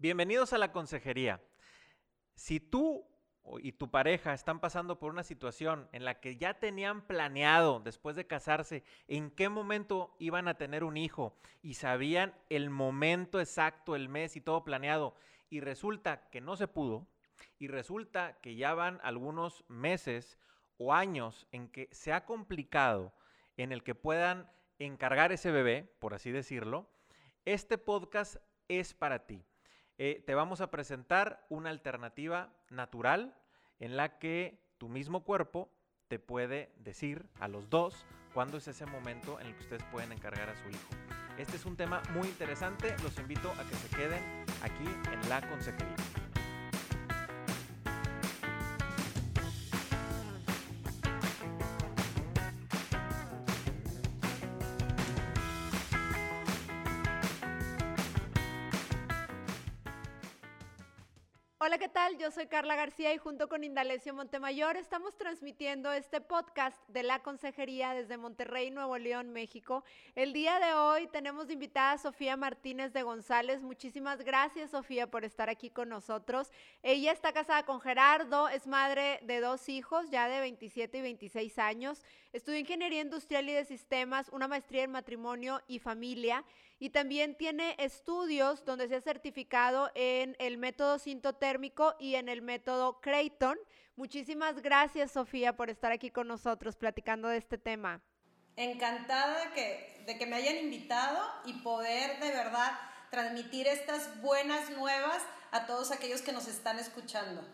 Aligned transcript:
Bienvenidos 0.00 0.54
a 0.54 0.58
la 0.58 0.72
consejería. 0.72 1.42
Si 2.34 2.58
tú 2.58 3.06
y 3.58 3.72
tu 3.72 3.90
pareja 3.90 4.32
están 4.32 4.58
pasando 4.58 4.98
por 4.98 5.12
una 5.12 5.22
situación 5.22 5.90
en 5.92 6.06
la 6.06 6.20
que 6.20 6.38
ya 6.38 6.54
tenían 6.54 7.06
planeado 7.06 7.80
después 7.80 8.16
de 8.16 8.26
casarse 8.26 8.82
en 9.08 9.30
qué 9.30 9.50
momento 9.50 10.16
iban 10.18 10.48
a 10.48 10.54
tener 10.54 10.84
un 10.84 10.96
hijo 10.96 11.36
y 11.60 11.74
sabían 11.74 12.34
el 12.48 12.70
momento 12.70 13.40
exacto, 13.40 13.94
el 13.94 14.08
mes 14.08 14.36
y 14.36 14.40
todo 14.40 14.64
planeado 14.64 15.14
y 15.50 15.60
resulta 15.60 16.30
que 16.30 16.40
no 16.40 16.56
se 16.56 16.66
pudo 16.66 17.06
y 17.58 17.68
resulta 17.68 18.40
que 18.40 18.56
ya 18.56 18.72
van 18.72 19.00
algunos 19.02 19.66
meses 19.68 20.38
o 20.78 20.94
años 20.94 21.46
en 21.52 21.68
que 21.68 21.90
se 21.92 22.14
ha 22.14 22.24
complicado 22.24 23.12
en 23.58 23.70
el 23.70 23.82
que 23.82 23.94
puedan 23.94 24.50
encargar 24.78 25.30
ese 25.30 25.50
bebé, 25.50 25.94
por 25.98 26.14
así 26.14 26.30
decirlo, 26.30 26.88
este 27.44 27.76
podcast 27.76 28.36
es 28.66 28.94
para 28.94 29.26
ti. 29.26 29.44
Eh, 30.02 30.24
te 30.26 30.34
vamos 30.34 30.62
a 30.62 30.70
presentar 30.70 31.44
una 31.50 31.68
alternativa 31.68 32.54
natural 32.70 33.36
en 33.80 33.98
la 33.98 34.18
que 34.18 34.58
tu 34.78 34.88
mismo 34.88 35.24
cuerpo 35.24 35.70
te 36.08 36.18
puede 36.18 36.72
decir 36.78 37.28
a 37.38 37.48
los 37.48 37.68
dos 37.68 38.06
cuándo 38.32 38.56
es 38.56 38.66
ese 38.66 38.86
momento 38.86 39.38
en 39.40 39.48
el 39.48 39.54
que 39.56 39.60
ustedes 39.60 39.84
pueden 39.92 40.12
encargar 40.12 40.48
a 40.48 40.56
su 40.56 40.70
hijo. 40.70 40.88
Este 41.36 41.56
es 41.56 41.66
un 41.66 41.76
tema 41.76 42.00
muy 42.14 42.28
interesante, 42.28 42.96
los 43.02 43.18
invito 43.18 43.52
a 43.52 43.68
que 43.68 43.74
se 43.74 43.94
queden 43.94 44.24
aquí 44.62 44.88
en 45.12 45.28
la 45.28 45.46
consejería. 45.46 45.96
Tal? 62.00 62.16
Yo 62.16 62.30
soy 62.30 62.46
Carla 62.46 62.76
García 62.76 63.12
y 63.12 63.18
junto 63.18 63.46
con 63.46 63.62
Indalecio 63.62 64.14
Montemayor 64.14 64.78
estamos 64.78 65.14
transmitiendo 65.18 65.92
este 65.92 66.22
podcast 66.22 66.78
de 66.88 67.02
la 67.02 67.18
Consejería 67.18 67.92
desde 67.92 68.16
Monterrey, 68.16 68.70
Nuevo 68.70 68.96
León, 68.96 69.34
México. 69.34 69.84
El 70.14 70.32
día 70.32 70.58
de 70.60 70.72
hoy 70.72 71.08
tenemos 71.08 71.50
invitada 71.50 71.92
a 71.92 71.98
Sofía 71.98 72.38
Martínez 72.38 72.94
de 72.94 73.02
González. 73.02 73.60
Muchísimas 73.60 74.24
gracias, 74.24 74.70
Sofía, 74.70 75.10
por 75.10 75.26
estar 75.26 75.50
aquí 75.50 75.68
con 75.68 75.90
nosotros. 75.90 76.50
Ella 76.82 77.12
está 77.12 77.34
casada 77.34 77.66
con 77.66 77.82
Gerardo, 77.82 78.48
es 78.48 78.66
madre 78.66 79.18
de 79.24 79.40
dos 79.40 79.68
hijos, 79.68 80.08
ya 80.10 80.26
de 80.26 80.40
27 80.40 80.96
y 80.96 81.02
26 81.02 81.58
años. 81.58 82.02
Estudió 82.32 82.60
Ingeniería 82.60 83.02
Industrial 83.02 83.46
y 83.46 83.52
de 83.52 83.66
Sistemas, 83.66 84.30
una 84.30 84.48
maestría 84.48 84.84
en 84.84 84.92
matrimonio 84.92 85.60
y 85.66 85.80
familia 85.80 86.44
y 86.80 86.90
también 86.90 87.36
tiene 87.36 87.76
estudios 87.78 88.64
donde 88.64 88.88
se 88.88 88.96
ha 88.96 89.00
certificado 89.02 89.90
en 89.94 90.34
el 90.38 90.56
método 90.56 90.98
sintotérmico 90.98 91.94
y 92.00 92.14
en 92.14 92.30
el 92.30 92.40
método 92.40 93.02
Creighton. 93.02 93.58
Muchísimas 93.96 94.62
gracias, 94.62 95.12
Sofía, 95.12 95.54
por 95.56 95.68
estar 95.68 95.92
aquí 95.92 96.10
con 96.10 96.26
nosotros 96.26 96.76
platicando 96.76 97.28
de 97.28 97.36
este 97.36 97.58
tema. 97.58 98.00
Encantada 98.56 99.44
de 99.44 99.52
que, 99.52 100.04
de 100.06 100.18
que 100.18 100.24
me 100.24 100.36
hayan 100.36 100.56
invitado 100.56 101.18
y 101.44 101.52
poder 101.60 102.18
de 102.18 102.30
verdad 102.30 102.72
transmitir 103.10 103.66
estas 103.66 104.18
buenas 104.22 104.70
nuevas 104.70 105.22
a 105.50 105.66
todos 105.66 105.92
aquellos 105.92 106.22
que 106.22 106.32
nos 106.32 106.48
están 106.48 106.78
escuchando. 106.78 107.46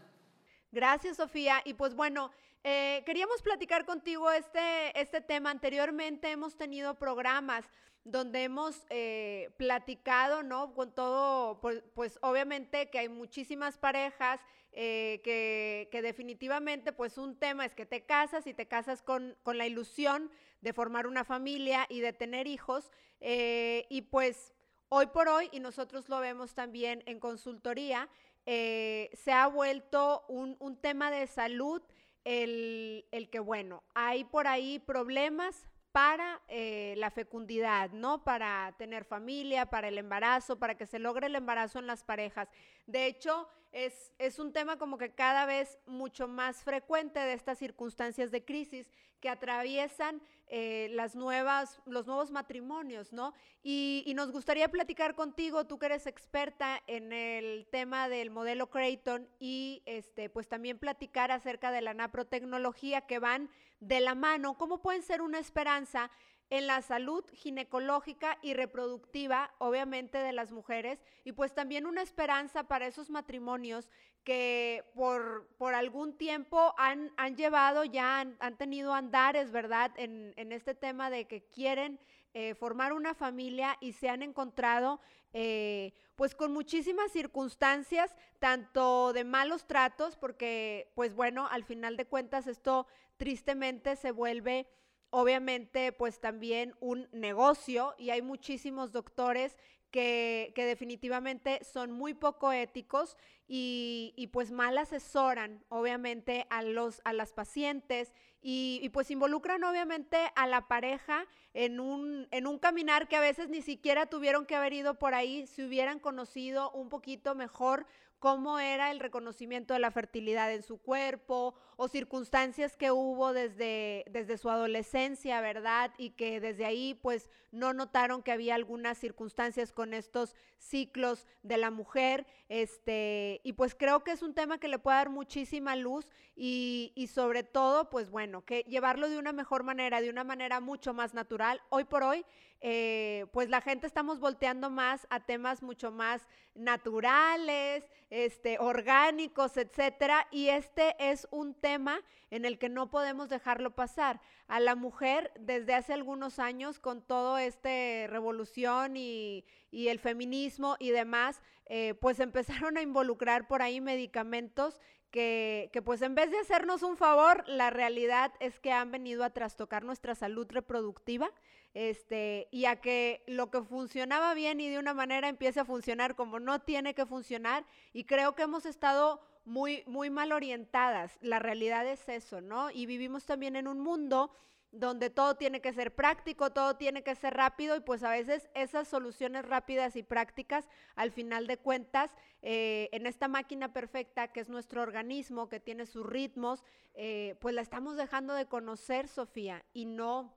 Gracias, 0.70 1.16
Sofía. 1.16 1.62
Y 1.64 1.74
pues 1.74 1.96
bueno, 1.96 2.30
eh, 2.62 3.02
queríamos 3.04 3.42
platicar 3.42 3.86
contigo 3.86 4.30
este, 4.30 5.00
este 5.00 5.20
tema. 5.20 5.50
Anteriormente 5.50 6.30
hemos 6.30 6.56
tenido 6.56 6.94
programas 6.96 7.64
donde 8.06 8.44
hemos 8.44 8.86
eh, 8.88 9.50
platicado, 9.56 10.44
¿no? 10.44 10.74
Con 10.74 10.94
todo, 10.94 11.60
pues, 11.60 11.82
pues, 11.94 12.18
obviamente 12.22 12.88
que 12.88 13.00
hay 13.00 13.08
muchísimas 13.08 13.78
parejas 13.78 14.40
eh, 14.72 15.20
que, 15.24 15.88
que, 15.90 16.02
definitivamente, 16.02 16.92
pues 16.92 17.18
un 17.18 17.36
tema 17.36 17.64
es 17.64 17.74
que 17.74 17.84
te 17.84 18.04
casas 18.04 18.46
y 18.46 18.54
te 18.54 18.68
casas 18.68 19.02
con, 19.02 19.36
con 19.42 19.58
la 19.58 19.66
ilusión 19.66 20.30
de 20.60 20.72
formar 20.72 21.08
una 21.08 21.24
familia 21.24 21.86
y 21.88 22.00
de 22.00 22.12
tener 22.12 22.46
hijos. 22.46 22.92
Eh, 23.20 23.86
y 23.90 24.02
pues 24.02 24.54
hoy 24.88 25.06
por 25.06 25.28
hoy, 25.28 25.48
y 25.50 25.58
nosotros 25.58 26.08
lo 26.08 26.20
vemos 26.20 26.54
también 26.54 27.02
en 27.06 27.18
consultoría, 27.18 28.08
se 28.46 29.32
ha 29.32 29.48
vuelto 29.48 30.24
un, 30.28 30.54
un 30.60 30.76
tema 30.76 31.10
de 31.10 31.26
salud 31.26 31.82
el, 32.22 33.04
el 33.10 33.28
que, 33.28 33.40
bueno, 33.40 33.82
hay 33.94 34.22
por 34.22 34.46
ahí 34.46 34.78
problemas 34.78 35.66
para 35.96 36.42
eh, 36.48 36.92
la 36.98 37.10
fecundidad, 37.10 37.88
¿no? 37.88 38.22
Para 38.22 38.74
tener 38.76 39.06
familia, 39.06 39.64
para 39.64 39.88
el 39.88 39.96
embarazo, 39.96 40.58
para 40.58 40.74
que 40.74 40.84
se 40.84 40.98
logre 40.98 41.28
el 41.28 41.34
embarazo 41.34 41.78
en 41.78 41.86
las 41.86 42.04
parejas. 42.04 42.50
De 42.86 43.06
hecho, 43.06 43.48
es, 43.72 44.12
es, 44.18 44.38
un 44.38 44.52
tema 44.52 44.78
como 44.78 44.96
que 44.96 45.10
cada 45.10 45.44
vez 45.44 45.78
mucho 45.86 46.28
más 46.28 46.62
frecuente 46.62 47.18
de 47.18 47.34
estas 47.34 47.58
circunstancias 47.58 48.30
de 48.30 48.44
crisis 48.44 48.90
que 49.20 49.28
atraviesan 49.28 50.22
eh, 50.48 50.88
las 50.92 51.16
nuevas, 51.16 51.80
los 51.86 52.06
nuevos 52.06 52.30
matrimonios, 52.30 53.12
¿no? 53.12 53.34
Y, 53.64 54.12
nos 54.14 54.30
gustaría 54.30 54.68
platicar 54.68 55.16
contigo, 55.16 55.66
tú 55.66 55.76
que 55.76 55.86
eres 55.86 56.06
experta 56.06 56.80
en 56.86 57.12
el 57.12 57.66
tema 57.72 58.08
del 58.08 58.30
modelo 58.30 58.70
Creighton 58.70 59.28
y 59.40 59.82
este, 59.86 60.30
pues 60.30 60.46
también 60.46 60.78
platicar 60.78 61.32
acerca 61.32 61.72
de 61.72 61.82
la 61.82 61.94
naprotecnología 61.94 63.00
que 63.02 63.18
van 63.18 63.50
de 63.80 63.98
la 63.98 64.14
mano, 64.14 64.56
cómo 64.56 64.80
pueden 64.80 65.02
ser 65.02 65.20
una 65.20 65.40
esperanza 65.40 66.12
en 66.50 66.66
la 66.66 66.80
salud 66.82 67.24
ginecológica 67.32 68.38
y 68.42 68.54
reproductiva, 68.54 69.52
obviamente, 69.58 70.18
de 70.18 70.32
las 70.32 70.52
mujeres, 70.52 71.00
y 71.24 71.32
pues 71.32 71.54
también 71.54 71.86
una 71.86 72.02
esperanza 72.02 72.64
para 72.64 72.86
esos 72.86 73.10
matrimonios 73.10 73.90
que 74.22 74.84
por, 74.94 75.48
por 75.56 75.74
algún 75.74 76.16
tiempo 76.16 76.74
han, 76.78 77.12
han 77.16 77.36
llevado, 77.36 77.84
ya 77.84 78.20
han, 78.20 78.36
han, 78.40 78.56
tenido 78.56 78.94
andares, 78.94 79.52
¿verdad?, 79.52 79.92
en, 79.96 80.34
en, 80.36 80.52
este 80.52 80.74
tema 80.74 81.10
de 81.10 81.26
que 81.26 81.44
quieren 81.44 82.00
eh, 82.34 82.54
formar 82.54 82.92
una 82.92 83.14
familia 83.14 83.76
y 83.80 83.92
se 83.92 84.08
han 84.08 84.22
encontrado 84.22 85.00
eh, 85.32 85.94
pues 86.16 86.34
con 86.34 86.52
muchísimas 86.52 87.12
circunstancias, 87.12 88.16
tanto 88.38 89.12
de 89.12 89.24
malos 89.24 89.66
tratos, 89.66 90.16
porque 90.16 90.90
pues 90.94 91.14
bueno, 91.14 91.46
al 91.50 91.64
final 91.64 91.96
de 91.96 92.06
cuentas 92.06 92.46
esto 92.46 92.86
tristemente 93.16 93.96
se 93.96 94.10
vuelve 94.10 94.66
obviamente 95.16 95.92
pues 95.92 96.20
también 96.20 96.74
un 96.78 97.08
negocio 97.10 97.94
y 97.96 98.10
hay 98.10 98.20
muchísimos 98.20 98.92
doctores 98.92 99.56
que, 99.90 100.52
que, 100.54 100.66
definitivamente 100.66 101.64
son 101.64 101.90
muy 101.90 102.12
poco 102.12 102.52
éticos 102.52 103.16
y, 103.48 104.12
y, 104.14 104.26
pues 104.26 104.50
mal 104.50 104.76
asesoran 104.76 105.64
obviamente 105.70 106.46
a, 106.50 106.60
los, 106.62 107.00
a 107.04 107.14
las 107.14 107.32
pacientes 107.32 108.12
y, 108.42 108.78
y, 108.82 108.90
pues 108.90 109.10
involucran 109.10 109.64
obviamente 109.64 110.18
a 110.36 110.46
la 110.46 110.68
pareja 110.68 111.24
en 111.54 111.80
un, 111.80 112.28
en 112.30 112.46
un 112.46 112.58
caminar 112.58 113.08
que 113.08 113.16
a 113.16 113.20
veces 113.20 113.48
ni 113.48 113.62
siquiera 113.62 114.04
tuvieron 114.04 114.44
que 114.44 114.54
haber 114.54 114.74
ido 114.74 114.98
por 114.98 115.14
ahí 115.14 115.46
si 115.46 115.62
hubieran 115.62 115.98
conocido 115.98 116.70
un 116.72 116.90
poquito 116.90 117.34
mejor 117.34 117.86
cómo 118.26 118.58
era 118.58 118.90
el 118.90 118.98
reconocimiento 118.98 119.72
de 119.72 119.78
la 119.78 119.92
fertilidad 119.92 120.52
en 120.52 120.64
su 120.64 120.78
cuerpo 120.78 121.54
o 121.76 121.86
circunstancias 121.86 122.76
que 122.76 122.90
hubo 122.90 123.32
desde, 123.32 124.04
desde 124.10 124.36
su 124.36 124.50
adolescencia, 124.50 125.40
¿verdad? 125.40 125.92
Y 125.96 126.10
que 126.10 126.40
desde 126.40 126.64
ahí 126.64 126.98
pues 127.00 127.30
no 127.56 127.72
notaron 127.72 128.22
que 128.22 128.32
había 128.32 128.54
algunas 128.54 128.98
circunstancias 128.98 129.72
con 129.72 129.94
estos 129.94 130.34
ciclos 130.58 131.26
de 131.42 131.56
la 131.56 131.70
mujer. 131.70 132.26
Este, 132.48 133.40
y 133.42 133.54
pues 133.54 133.74
creo 133.74 134.04
que 134.04 134.12
es 134.12 134.22
un 134.22 134.34
tema 134.34 134.58
que 134.58 134.68
le 134.68 134.78
puede 134.78 134.98
dar 134.98 135.10
muchísima 135.10 135.74
luz 135.74 136.06
y, 136.36 136.92
sobre 137.12 137.42
todo 137.42 137.88
pues 137.90 138.10
bueno, 138.10 138.44
que 138.44 138.60
llevarlo 138.68 139.08
de 139.08 139.18
una 139.18 139.32
mejor 139.32 139.62
manera, 139.64 140.00
de 140.00 140.10
una 140.10 140.24
manera 140.24 140.60
mucho 140.60 140.94
más 140.94 141.14
natural. 141.14 141.60
Hoy 141.70 141.84
por 141.84 142.02
hoy 142.02 142.24
eh, 142.60 143.26
pues 143.32 143.48
la 143.48 143.60
gente 143.60 143.86
estamos 143.86 144.20
volteando 144.20 144.70
más 144.70 145.06
a 145.10 145.20
temas 145.20 145.62
mucho 145.62 145.90
más 145.90 146.26
naturales, 146.54 147.84
este, 148.10 148.58
orgánicos, 148.58 149.56
etcétera, 149.56 150.26
y 150.30 150.48
este 150.48 150.96
es 150.98 151.28
un 151.30 151.54
tema 151.54 152.00
en 152.30 152.44
el 152.44 152.58
que 152.58 152.68
no 152.68 152.90
podemos 152.90 153.28
dejarlo 153.28 153.74
pasar. 153.74 154.20
A 154.48 154.60
la 154.60 154.74
mujer, 154.74 155.32
desde 155.40 155.74
hace 155.74 155.92
algunos 155.92 156.38
años, 156.38 156.78
con 156.78 157.02
todo 157.02 157.38
este 157.38 158.06
revolución 158.08 158.96
y, 158.96 159.44
el 159.72 159.98
feminismo 159.98 160.76
y 160.78 160.90
demás, 160.90 161.42
eh, 161.66 161.94
pues 161.94 162.20
empezaron 162.20 162.76
a 162.76 162.82
involucrar 162.82 163.48
por 163.48 163.62
ahí 163.62 163.80
medicamentos 163.80 164.80
que, 165.10 165.70
que, 165.72 165.82
pues 165.82 166.02
en 166.02 166.14
vez 166.14 166.30
de 166.30 166.38
hacernos 166.38 166.82
un 166.82 166.96
favor, 166.96 167.44
la 167.48 167.70
realidad 167.70 168.32
es 168.40 168.58
que 168.60 168.72
han 168.72 168.90
venido 168.90 169.24
a 169.24 169.30
trastocar 169.30 169.84
nuestra 169.84 170.14
salud 170.14 170.46
reproductiva 170.50 171.30
este, 171.76 172.48
y 172.50 172.64
a 172.64 172.80
que 172.80 173.22
lo 173.26 173.50
que 173.50 173.60
funcionaba 173.60 174.32
bien 174.32 174.60
y 174.60 174.70
de 174.70 174.78
una 174.78 174.94
manera 174.94 175.28
empiece 175.28 175.60
a 175.60 175.64
funcionar 175.66 176.16
como 176.16 176.40
no 176.40 176.58
tiene 176.62 176.94
que 176.94 177.04
funcionar. 177.04 177.66
Y 177.92 178.04
creo 178.04 178.34
que 178.34 178.44
hemos 178.44 178.64
estado 178.64 179.20
muy, 179.46 179.84
muy 179.86 180.10
mal 180.10 180.32
orientadas. 180.32 181.16
La 181.22 181.38
realidad 181.38 181.86
es 181.86 182.06
eso, 182.08 182.40
¿no? 182.42 182.70
Y 182.70 182.84
vivimos 182.84 183.24
también 183.24 183.56
en 183.56 183.68
un 183.68 183.80
mundo 183.80 184.36
donde 184.72 185.08
todo 185.08 185.36
tiene 185.36 185.60
que 185.60 185.72
ser 185.72 185.94
práctico, 185.94 186.50
todo 186.50 186.76
tiene 186.76 187.02
que 187.02 187.14
ser 187.14 187.34
rápido 187.34 187.76
y 187.76 187.80
pues 187.80 188.02
a 188.02 188.10
veces 188.10 188.50
esas 188.54 188.88
soluciones 188.88 189.46
rápidas 189.46 189.96
y 189.96 190.02
prácticas, 190.02 190.68
al 190.96 191.12
final 191.12 191.46
de 191.46 191.56
cuentas, 191.56 192.10
eh, 192.42 192.90
en 192.92 193.06
esta 193.06 193.28
máquina 193.28 193.72
perfecta 193.72 194.28
que 194.28 194.40
es 194.40 194.48
nuestro 194.48 194.82
organismo, 194.82 195.48
que 195.48 195.60
tiene 195.60 195.86
sus 195.86 196.04
ritmos, 196.04 196.62
eh, 196.94 197.36
pues 197.40 197.54
la 197.54 197.62
estamos 197.62 197.96
dejando 197.96 198.34
de 198.34 198.46
conocer, 198.46 199.08
Sofía, 199.08 199.64
y 199.72 199.86
no 199.86 200.34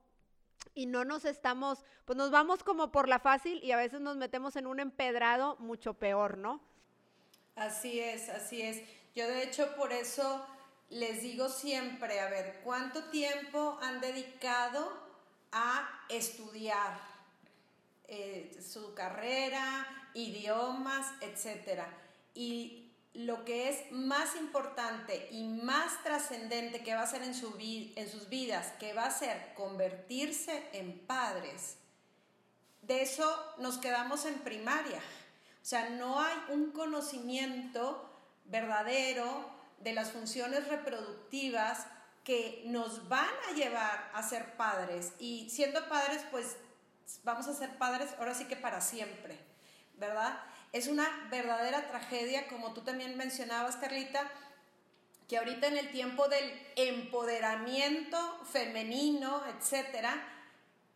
y 0.76 0.86
no 0.86 1.04
nos 1.04 1.26
estamos, 1.26 1.84
pues 2.06 2.16
nos 2.16 2.32
vamos 2.32 2.64
como 2.64 2.92
por 2.92 3.08
la 3.08 3.20
fácil 3.20 3.64
y 3.64 3.72
a 3.72 3.78
veces 3.78 4.02
nos 4.02 4.18
metemos 4.18 4.56
en 4.56 4.68
un 4.68 4.80
empedrado 4.80 5.58
mucho 5.58 5.96
peor, 5.96 6.38
¿no? 6.38 6.62
Así 7.56 8.00
es, 8.00 8.30
así 8.30 8.62
es. 8.62 8.84
Yo 9.20 9.28
de 9.28 9.44
hecho 9.44 9.76
por 9.76 9.92
eso 9.92 10.46
les 10.90 11.22
digo 11.22 11.50
siempre, 11.50 12.22
a 12.22 12.30
ver, 12.30 12.62
¿cuánto 12.64 13.04
tiempo 13.10 13.78
han 13.82 14.00
dedicado 14.00 14.90
a 15.52 16.06
estudiar 16.08 16.98
eh, 18.08 18.58
su 18.66 18.94
carrera, 18.94 19.86
idiomas, 20.14 21.06
etcétera? 21.20 21.86
Y 22.34 22.94
lo 23.14 23.44
que 23.44 23.68
es 23.68 23.92
más 23.92 24.38
importante 24.38 25.28
y 25.32 25.44
más 25.44 26.02
trascendente 26.02 26.82
que 26.82 26.96
va 26.96 27.02
a 27.02 27.08
ser 27.08 27.24
en, 27.24 27.36
su 27.36 27.54
en 27.60 28.10
sus 28.10 28.30
vidas, 28.30 28.72
que 28.80 28.94
va 28.94 29.04
a 29.04 29.12
ser 29.12 29.54
convertirse 29.54 30.64
en 30.72 30.98
padres, 30.98 31.76
de 32.84 33.02
eso 33.02 33.54
nos 33.58 33.80
quedamos 33.80 34.24
en 34.24 34.36
primaria. 34.36 35.02
O 35.62 35.66
sea, 35.66 35.90
no 35.90 36.22
hay 36.22 36.38
un 36.52 36.72
conocimiento 36.72 38.09
verdadero 38.50 39.50
de 39.80 39.94
las 39.94 40.12
funciones 40.12 40.68
reproductivas 40.68 41.86
que 42.24 42.64
nos 42.66 43.08
van 43.08 43.30
a 43.50 43.54
llevar 43.54 44.12
a 44.14 44.22
ser 44.24 44.56
padres. 44.58 45.14
Y 45.20 45.50
siendo 45.50 45.88
padres, 45.88 46.24
pues 46.32 46.58
vamos 47.24 47.48
a 47.48 47.54
ser 47.54 47.78
padres 47.78 48.10
ahora 48.20 48.34
sí 48.34 48.46
que 48.46 48.56
para 48.56 48.82
siempre, 48.82 49.38
¿verdad? 49.98 50.40
Es 50.72 50.88
una 50.88 51.28
verdadera 51.32 51.88
tragedia, 51.88 52.48
como 52.48 52.74
tú 52.74 52.82
también 52.82 53.18
mencionabas, 53.18 53.78
Carlita, 53.78 54.30
que 55.28 55.38
ahorita 55.38 55.68
en 55.68 55.78
el 55.78 55.92
tiempo 55.92 56.28
del 56.28 56.52
empoderamiento 56.76 58.18
femenino, 58.52 59.44
etcétera, 59.48 60.22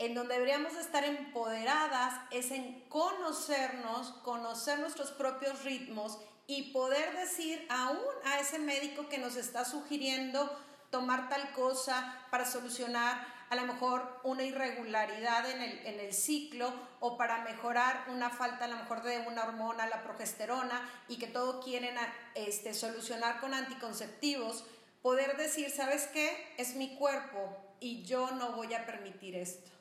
en 0.06 0.16
donde 0.16 0.34
deberíamos 0.34 0.76
estar 0.76 1.06
empoderadas 1.06 2.20
es 2.32 2.52
en 2.52 2.82
conocernos, 2.90 4.12
conocer 4.24 4.80
nuestros 4.80 5.12
propios 5.12 5.64
ritmos 5.64 6.20
y 6.46 6.74
poder 6.74 7.16
decir 7.16 7.66
aún 7.70 8.00
a 8.26 8.40
ese 8.40 8.60
médico 8.60 9.08
que 9.08 9.18
nos 9.18 9.36
está 9.38 9.64
sugiriendo 9.64 10.50
tomar 10.90 11.30
tal 11.30 11.52
cosa 11.54 12.26
para 12.30 12.46
solucionar 12.46 13.26
a 13.50 13.56
lo 13.56 13.64
mejor 13.64 14.20
una 14.24 14.44
irregularidad 14.44 15.50
en 15.50 15.62
el, 15.62 15.86
en 15.86 16.00
el 16.00 16.14
ciclo 16.14 16.74
o 17.00 17.18
para 17.18 17.44
mejorar 17.44 18.06
una 18.10 18.30
falta 18.30 18.66
a 18.66 18.68
lo 18.68 18.78
mejor 18.78 19.04
de 19.04 19.20
una 19.28 19.44
hormona, 19.44 19.88
la 19.88 20.04
progesterona, 20.04 20.90
y 21.08 21.18
que 21.18 21.28
todo 21.28 21.62
quieren 21.62 21.96
este, 22.36 22.74
solucionar 22.74 23.40
con 23.40 23.54
anticonceptivos, 23.54 24.66
poder 25.02 25.38
decir, 25.38 25.70
¿sabes 25.70 26.08
qué? 26.08 26.56
Es 26.58 26.76
mi 26.76 26.96
cuerpo 26.96 27.58
y 27.80 28.04
yo 28.04 28.32
no 28.32 28.54
voy 28.54 28.74
a 28.74 28.86
permitir 28.86 29.36
esto. 29.36 29.73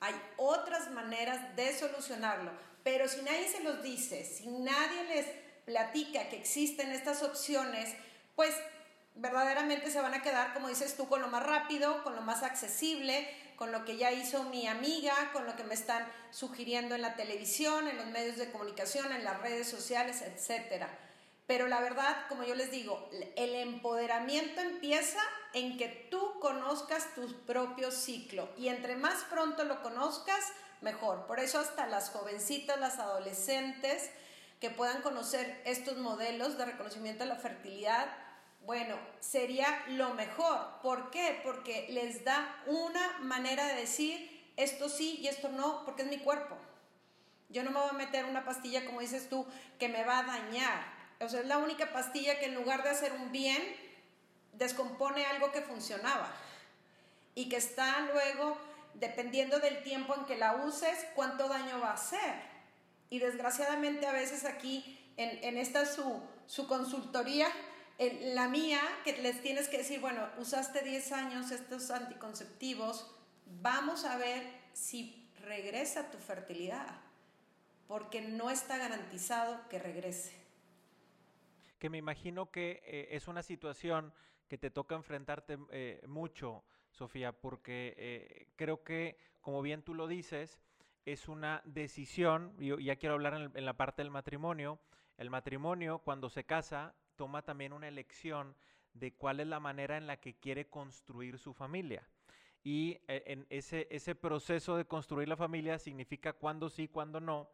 Hay 0.00 0.14
otras 0.36 0.90
maneras 0.90 1.54
de 1.56 1.78
solucionarlo, 1.78 2.50
pero 2.82 3.08
si 3.08 3.22
nadie 3.22 3.48
se 3.48 3.62
los 3.62 3.82
dice, 3.82 4.24
si 4.24 4.46
nadie 4.48 5.04
les 5.04 5.26
platica 5.66 6.28
que 6.28 6.36
existen 6.36 6.90
estas 6.90 7.22
opciones, 7.22 7.94
pues 8.34 8.54
verdaderamente 9.14 9.90
se 9.90 10.00
van 10.00 10.14
a 10.14 10.22
quedar, 10.22 10.54
como 10.54 10.68
dices 10.68 10.96
tú, 10.96 11.08
con 11.08 11.20
lo 11.20 11.28
más 11.28 11.44
rápido, 11.44 12.02
con 12.02 12.16
lo 12.16 12.22
más 12.22 12.42
accesible, 12.42 13.28
con 13.56 13.72
lo 13.72 13.84
que 13.84 13.98
ya 13.98 14.10
hizo 14.10 14.44
mi 14.44 14.66
amiga, 14.66 15.30
con 15.34 15.44
lo 15.44 15.54
que 15.54 15.64
me 15.64 15.74
están 15.74 16.10
sugiriendo 16.30 16.94
en 16.94 17.02
la 17.02 17.14
televisión, 17.14 17.88
en 17.88 17.98
los 17.98 18.06
medios 18.06 18.38
de 18.38 18.50
comunicación, 18.50 19.12
en 19.12 19.22
las 19.22 19.38
redes 19.40 19.68
sociales, 19.68 20.22
etc. 20.22 20.86
Pero 21.50 21.66
la 21.66 21.80
verdad, 21.80 22.28
como 22.28 22.44
yo 22.44 22.54
les 22.54 22.70
digo, 22.70 23.10
el 23.34 23.56
empoderamiento 23.56 24.60
empieza 24.60 25.18
en 25.52 25.76
que 25.78 25.88
tú 26.08 26.38
conozcas 26.38 27.12
tu 27.16 27.26
propio 27.44 27.90
ciclo 27.90 28.48
y 28.56 28.68
entre 28.68 28.94
más 28.94 29.24
pronto 29.24 29.64
lo 29.64 29.82
conozcas, 29.82 30.52
mejor. 30.80 31.26
Por 31.26 31.40
eso 31.40 31.58
hasta 31.58 31.88
las 31.88 32.10
jovencitas, 32.10 32.78
las 32.78 33.00
adolescentes, 33.00 34.12
que 34.60 34.70
puedan 34.70 35.02
conocer 35.02 35.60
estos 35.64 35.96
modelos 35.98 36.56
de 36.56 36.66
reconocimiento 36.66 37.24
de 37.24 37.30
la 37.30 37.34
fertilidad, 37.34 38.06
bueno, 38.64 38.94
sería 39.18 39.82
lo 39.88 40.14
mejor. 40.14 40.80
¿Por 40.84 41.10
qué? 41.10 41.40
Porque 41.42 41.88
les 41.90 42.24
da 42.24 42.62
una 42.66 43.18
manera 43.22 43.66
de 43.66 43.74
decir 43.74 44.52
esto 44.56 44.88
sí 44.88 45.18
y 45.20 45.26
esto 45.26 45.48
no, 45.48 45.84
porque 45.84 46.02
es 46.02 46.08
mi 46.08 46.18
cuerpo. 46.18 46.56
Yo 47.48 47.64
no 47.64 47.72
me 47.72 47.80
voy 47.80 47.90
a 47.90 47.94
meter 47.94 48.26
una 48.26 48.44
pastilla, 48.44 48.86
como 48.86 49.00
dices 49.00 49.28
tú, 49.28 49.44
que 49.80 49.88
me 49.88 50.04
va 50.04 50.20
a 50.20 50.22
dañar. 50.22 50.99
O 51.20 51.28
sea, 51.28 51.40
es 51.40 51.46
la 51.46 51.58
única 51.58 51.92
pastilla 51.92 52.38
que 52.38 52.46
en 52.46 52.54
lugar 52.54 52.82
de 52.82 52.90
hacer 52.90 53.12
un 53.12 53.30
bien, 53.30 53.62
descompone 54.54 55.24
algo 55.26 55.52
que 55.52 55.60
funcionaba. 55.60 56.32
Y 57.34 57.48
que 57.48 57.56
está 57.56 58.00
luego, 58.12 58.56
dependiendo 58.94 59.58
del 59.60 59.82
tiempo 59.82 60.14
en 60.14 60.24
que 60.24 60.36
la 60.36 60.56
uses, 60.56 61.06
cuánto 61.14 61.48
daño 61.48 61.80
va 61.80 61.90
a 61.90 61.94
hacer. 61.94 62.34
Y 63.10 63.18
desgraciadamente 63.18 64.06
a 64.06 64.12
veces 64.12 64.44
aquí, 64.44 64.98
en, 65.16 65.58
esta 65.58 65.84
su, 65.84 66.22
su 66.46 66.66
consultoría, 66.66 67.48
en 67.98 68.34
la 68.34 68.48
mía, 68.48 68.80
que 69.04 69.12
les 69.18 69.42
tienes 69.42 69.68
que 69.68 69.78
decir, 69.78 70.00
bueno, 70.00 70.26
usaste 70.38 70.80
10 70.80 71.12
años 71.12 71.50
estos 71.50 71.90
anticonceptivos, 71.90 73.14
vamos 73.60 74.04
a 74.04 74.16
ver 74.16 74.42
si 74.72 75.28
regresa 75.42 76.10
tu 76.10 76.18
fertilidad, 76.18 76.86
porque 77.88 78.22
no 78.22 78.50
está 78.50 78.78
garantizado 78.78 79.68
que 79.68 79.78
regrese. 79.78 80.39
Que 81.80 81.88
me 81.88 81.96
imagino 81.96 82.50
que 82.50 82.82
eh, 82.84 83.08
es 83.12 83.26
una 83.26 83.42
situación 83.42 84.12
que 84.48 84.58
te 84.58 84.70
toca 84.70 84.94
enfrentarte 84.94 85.58
eh, 85.70 86.02
mucho, 86.06 86.62
Sofía, 86.90 87.32
porque 87.32 87.94
eh, 87.96 88.48
creo 88.54 88.84
que, 88.84 89.16
como 89.40 89.62
bien 89.62 89.82
tú 89.82 89.94
lo 89.94 90.06
dices, 90.06 90.60
es 91.06 91.26
una 91.26 91.62
decisión, 91.64 92.54
y 92.58 92.84
ya 92.84 92.96
quiero 92.96 93.14
hablar 93.14 93.50
en, 93.54 93.64
la 93.64 93.78
parte 93.78 94.02
del 94.02 94.10
matrimonio, 94.10 94.78
el 95.16 95.30
matrimonio 95.30 96.00
cuando 96.00 96.28
se 96.28 96.44
casa 96.44 96.94
toma 97.16 97.42
también 97.42 97.72
una 97.72 97.88
elección 97.88 98.54
de 98.92 99.14
cuál 99.14 99.40
es 99.40 99.46
la 99.46 99.58
manera 99.58 99.96
en 99.96 100.06
la 100.06 100.18
que 100.18 100.34
quiere 100.34 100.68
construir 100.68 101.38
su 101.38 101.54
familia. 101.54 102.06
Y 102.62 102.98
en 103.06 103.46
ese, 103.48 103.88
ese 103.90 104.14
proceso 104.14 104.76
de 104.76 104.84
construir 104.84 105.28
la 105.28 105.36
familia 105.36 105.78
significa 105.78 106.34
cuándo 106.34 106.68
sí, 106.68 106.88
cuándo 106.88 107.20
no. 107.20 107.50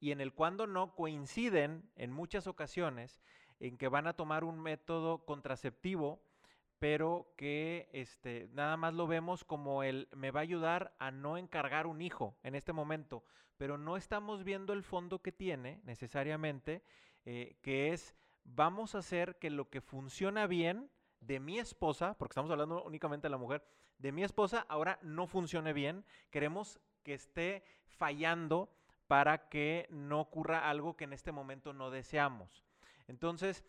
Y 0.00 0.12
en 0.12 0.20
el 0.20 0.34
cuándo 0.34 0.66
no 0.66 0.94
coinciden 0.94 1.90
en 1.96 2.10
muchas 2.10 2.46
ocasiones 2.46 3.22
en 3.60 3.78
que 3.78 3.88
van 3.88 4.06
a 4.06 4.14
tomar 4.14 4.44
un 4.44 4.60
método 4.60 5.24
contraceptivo 5.24 6.20
pero 6.80 7.34
que 7.36 7.90
este, 7.92 8.48
nada 8.54 8.76
más 8.78 8.94
lo 8.94 9.06
vemos 9.06 9.44
como 9.44 9.82
el 9.82 10.08
me 10.16 10.30
va 10.30 10.40
a 10.40 10.42
ayudar 10.42 10.94
a 10.98 11.10
no 11.10 11.36
encargar 11.36 11.86
un 11.86 12.00
hijo 12.00 12.34
en 12.42 12.54
este 12.54 12.72
momento, 12.72 13.22
pero 13.58 13.76
no 13.76 13.98
estamos 13.98 14.44
viendo 14.44 14.72
el 14.72 14.82
fondo 14.82 15.20
que 15.20 15.30
tiene 15.30 15.82
necesariamente, 15.84 16.82
eh, 17.26 17.58
que 17.60 17.92
es 17.92 18.16
vamos 18.44 18.94
a 18.94 18.98
hacer 18.98 19.38
que 19.38 19.50
lo 19.50 19.68
que 19.68 19.82
funciona 19.82 20.46
bien 20.46 20.90
de 21.20 21.38
mi 21.38 21.58
esposa, 21.58 22.16
porque 22.16 22.32
estamos 22.32 22.50
hablando 22.50 22.82
únicamente 22.82 23.26
de 23.26 23.32
la 23.32 23.36
mujer, 23.36 23.62
de 23.98 24.10
mi 24.10 24.24
esposa 24.24 24.64
ahora 24.70 24.98
no 25.02 25.26
funcione 25.26 25.74
bien, 25.74 26.06
queremos 26.30 26.80
que 27.02 27.12
esté 27.12 27.62
fallando 27.84 28.72
para 29.06 29.50
que 29.50 29.86
no 29.90 30.18
ocurra 30.18 30.70
algo 30.70 30.96
que 30.96 31.04
en 31.04 31.12
este 31.12 31.30
momento 31.30 31.74
no 31.74 31.90
deseamos. 31.90 32.69
Entonces, 33.10 33.64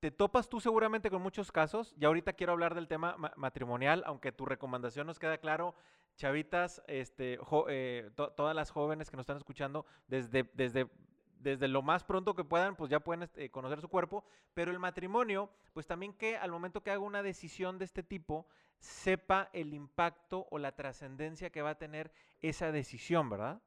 te 0.00 0.10
topas 0.10 0.48
tú 0.48 0.60
seguramente 0.60 1.08
con 1.08 1.22
muchos 1.22 1.52
casos. 1.52 1.94
Y 1.96 2.04
ahorita 2.04 2.32
quiero 2.32 2.52
hablar 2.52 2.74
del 2.74 2.88
tema 2.88 3.16
matrimonial, 3.36 4.02
aunque 4.04 4.32
tu 4.32 4.44
recomendación 4.44 5.06
nos 5.06 5.20
queda 5.20 5.38
claro, 5.38 5.76
chavitas, 6.16 6.82
este, 6.88 7.38
eh, 7.68 8.10
todas 8.16 8.56
las 8.56 8.72
jóvenes 8.72 9.08
que 9.08 9.16
nos 9.16 9.22
están 9.22 9.36
escuchando, 9.36 9.86
desde, 10.08 11.68
lo 11.68 11.82
más 11.82 12.02
pronto 12.02 12.34
que 12.34 12.42
puedan, 12.42 12.74
pues 12.74 12.90
ya 12.90 12.98
pueden 12.98 13.22
este, 13.22 13.48
conocer 13.52 13.80
su 13.80 13.88
cuerpo. 13.88 14.24
Pero 14.54 14.72
el 14.72 14.80
matrimonio, 14.80 15.48
pues 15.72 15.86
también 15.86 16.12
que 16.12 16.36
al 16.36 16.50
momento 16.50 16.82
que 16.82 16.90
haga 16.90 17.00
una 17.00 17.22
decisión 17.22 17.78
de 17.78 17.84
este 17.84 18.02
tipo, 18.02 18.48
sepa 18.80 19.50
el 19.52 19.72
impacto 19.72 20.48
o 20.50 20.58
la 20.58 20.72
trascendencia 20.74 21.50
que 21.50 21.62
va 21.62 21.70
a 21.70 21.78
tener 21.78 22.12
esa 22.40 22.72
decisión, 22.72 23.30
¿verdad? 23.30 23.60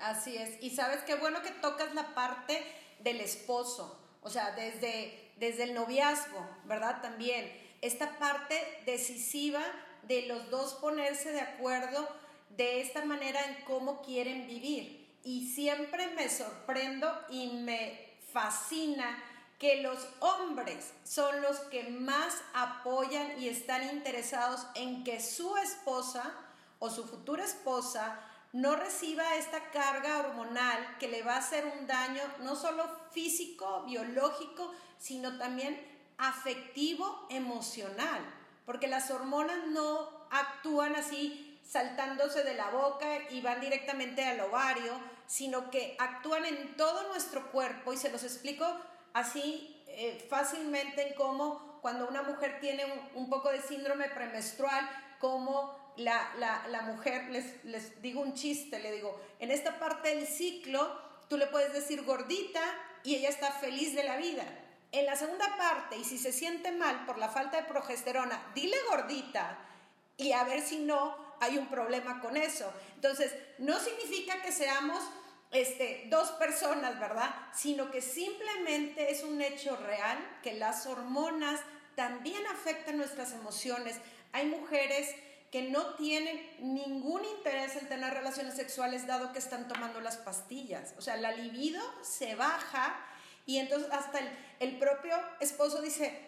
Así 0.00 0.36
es. 0.36 0.60
Y 0.60 0.70
sabes 0.70 1.04
qué 1.04 1.14
bueno 1.14 1.42
que 1.42 1.52
tocas 1.52 1.94
la 1.94 2.12
parte 2.12 2.60
del 2.98 3.20
esposo. 3.20 4.02
O 4.26 4.30
sea, 4.30 4.50
desde 4.50 5.26
desde 5.36 5.64
el 5.64 5.74
noviazgo, 5.74 6.46
¿verdad? 6.64 7.00
También 7.02 7.52
esta 7.82 8.18
parte 8.18 8.82
decisiva 8.86 9.62
de 10.02 10.26
los 10.26 10.50
dos 10.50 10.74
ponerse 10.74 11.32
de 11.32 11.40
acuerdo 11.40 12.08
de 12.50 12.80
esta 12.80 13.04
manera 13.04 13.44
en 13.44 13.64
cómo 13.64 14.02
quieren 14.02 14.46
vivir. 14.46 15.06
Y 15.24 15.48
siempre 15.48 16.08
me 16.08 16.28
sorprendo 16.28 17.12
y 17.28 17.48
me 17.48 18.18
fascina 18.32 19.22
que 19.58 19.82
los 19.82 20.06
hombres 20.20 20.92
son 21.04 21.42
los 21.42 21.58
que 21.60 21.84
más 21.84 22.34
apoyan 22.54 23.40
y 23.40 23.48
están 23.48 23.88
interesados 23.90 24.66
en 24.74 25.02
que 25.02 25.20
su 25.20 25.56
esposa 25.56 26.34
o 26.78 26.90
su 26.90 27.06
futura 27.06 27.44
esposa 27.44 28.20
no 28.52 28.76
reciba 28.76 29.36
esta 29.36 29.70
carga 29.70 30.18
hormonal 30.18 30.96
que 30.98 31.08
le 31.08 31.22
va 31.22 31.34
a 31.34 31.38
hacer 31.38 31.66
un 31.78 31.86
daño 31.86 32.22
no 32.40 32.56
solo 32.56 32.88
físico, 33.12 33.84
biológico, 33.86 34.72
sino 34.98 35.38
también 35.38 35.78
afectivo, 36.18 37.26
emocional, 37.28 38.20
porque 38.64 38.86
las 38.86 39.10
hormonas 39.10 39.66
no 39.68 40.26
actúan 40.30 40.96
así 40.96 41.60
saltándose 41.64 42.44
de 42.44 42.54
la 42.54 42.70
boca 42.70 43.30
y 43.30 43.40
van 43.40 43.60
directamente 43.60 44.24
al 44.24 44.40
ovario, 44.40 44.98
sino 45.26 45.70
que 45.70 45.96
actúan 45.98 46.44
en 46.44 46.76
todo 46.76 47.08
nuestro 47.08 47.50
cuerpo. 47.50 47.92
Y 47.92 47.96
se 47.96 48.10
los 48.10 48.22
explico 48.22 48.66
así 49.12 49.82
eh, 49.88 50.26
fácilmente 50.30 51.08
en 51.08 51.14
cómo 51.14 51.78
cuando 51.80 52.08
una 52.08 52.22
mujer 52.22 52.58
tiene 52.60 52.84
un, 53.14 53.28
poco 53.30 53.50
de 53.50 53.62
síndrome 53.62 54.08
premenstrual, 54.08 54.88
como 55.18 55.85
la, 55.96 56.64
la, 56.68 56.82
mujer, 56.82 57.30
les, 57.30 57.64
les 57.64 58.02
digo 58.02 58.20
un 58.20 58.34
chiste, 58.34 58.78
le 58.78 58.92
digo, 58.92 59.20
en 59.38 59.50
esta 59.50 59.78
parte 59.78 60.14
del 60.14 60.26
ciclo 60.26 61.00
tú 61.28 61.36
le 61.36 61.46
puedes 61.46 61.72
decir 61.72 62.02
gordita 62.04 62.62
y 63.02 63.14
ella 63.16 63.28
está 63.28 63.52
feliz 63.52 63.94
de 63.94 64.04
la 64.04 64.16
vida. 64.16 64.44
En 64.92 65.06
la 65.06 65.16
segunda 65.16 65.56
parte, 65.56 65.96
y 65.96 66.04
si 66.04 66.18
se 66.18 66.32
siente 66.32 66.72
mal 66.72 67.04
por 67.06 67.18
la 67.18 67.28
falta 67.28 67.58
de 67.58 67.64
progesterona, 67.64 68.52
dile 68.54 68.76
gordita 68.88 69.58
y 70.16 70.32
a 70.32 70.44
ver 70.44 70.62
si 70.62 70.78
no 70.78 71.16
hay 71.40 71.58
un 71.58 71.66
problema 71.66 72.20
con 72.20 72.36
eso. 72.36 72.72
Entonces, 72.94 73.34
no 73.58 73.78
significa 73.78 74.40
que 74.42 74.52
seamos 74.52 75.02
este, 75.50 76.06
dos 76.08 76.30
personas, 76.32 76.98
¿verdad? 76.98 77.34
Sino 77.54 77.90
que 77.90 78.00
simplemente 78.00 79.10
es 79.10 79.22
un 79.22 79.40
hecho 79.40 79.76
real 79.76 80.18
que 80.42 80.54
las 80.54 80.86
hormonas 80.86 81.60
también 81.94 82.46
afectan 82.46 82.96
nuestras 82.96 83.32
emociones. 83.32 83.96
Hay 84.32 84.46
mujeres 84.46 85.14
que 85.50 85.70
no 85.70 85.94
tienen 85.94 86.40
ningún 86.60 87.24
interés 87.24 87.76
en 87.76 87.88
tener 87.88 88.12
relaciones 88.12 88.54
sexuales 88.54 89.06
dado 89.06 89.32
que 89.32 89.38
están 89.38 89.68
tomando 89.68 90.00
las 90.00 90.16
pastillas. 90.16 90.94
O 90.98 91.00
sea, 91.00 91.16
la 91.16 91.32
libido 91.32 91.82
se 92.02 92.34
baja 92.34 92.96
y 93.46 93.58
entonces 93.58 93.90
hasta 93.92 94.18
el, 94.18 94.28
el 94.60 94.78
propio 94.78 95.16
esposo 95.40 95.80
dice, 95.80 96.20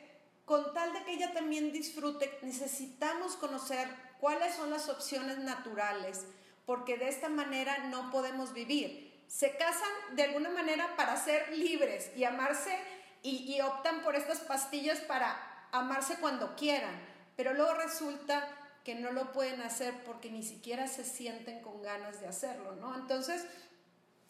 con 0.44 0.72
tal 0.72 0.92
de 0.92 1.04
que 1.04 1.12
ella 1.12 1.32
también 1.32 1.72
disfrute, 1.72 2.38
necesitamos 2.42 3.36
conocer 3.36 3.88
cuáles 4.20 4.54
son 4.54 4.70
las 4.70 4.88
opciones 4.88 5.38
naturales, 5.38 6.24
porque 6.64 6.96
de 6.96 7.08
esta 7.08 7.28
manera 7.28 7.78
no 7.90 8.10
podemos 8.10 8.52
vivir 8.52 9.08
se 9.28 9.56
casan 9.56 10.16
de 10.16 10.24
alguna 10.24 10.48
manera 10.48 10.96
para 10.96 11.16
ser 11.16 11.56
libres 11.56 12.10
y 12.16 12.24
amarse 12.24 12.76
y, 13.22 13.60
optan 13.60 14.00
por 14.02 14.16
estas 14.16 14.38
pastillas 14.40 15.00
para 15.00 15.36
amarse 15.70 16.16
cuando 16.16 16.56
quieran, 16.56 16.98
pero 17.36 17.52
luego 17.52 17.74
resulta 17.74 18.48
que 18.88 18.94
no 18.94 19.12
lo 19.12 19.32
pueden 19.32 19.60
hacer 19.60 19.92
porque 20.06 20.30
ni 20.30 20.42
siquiera 20.42 20.86
se 20.86 21.04
sienten 21.04 21.60
con 21.60 21.82
ganas 21.82 22.22
de 22.22 22.26
hacerlo, 22.26 22.74
¿no? 22.76 22.94
Entonces, 22.94 23.44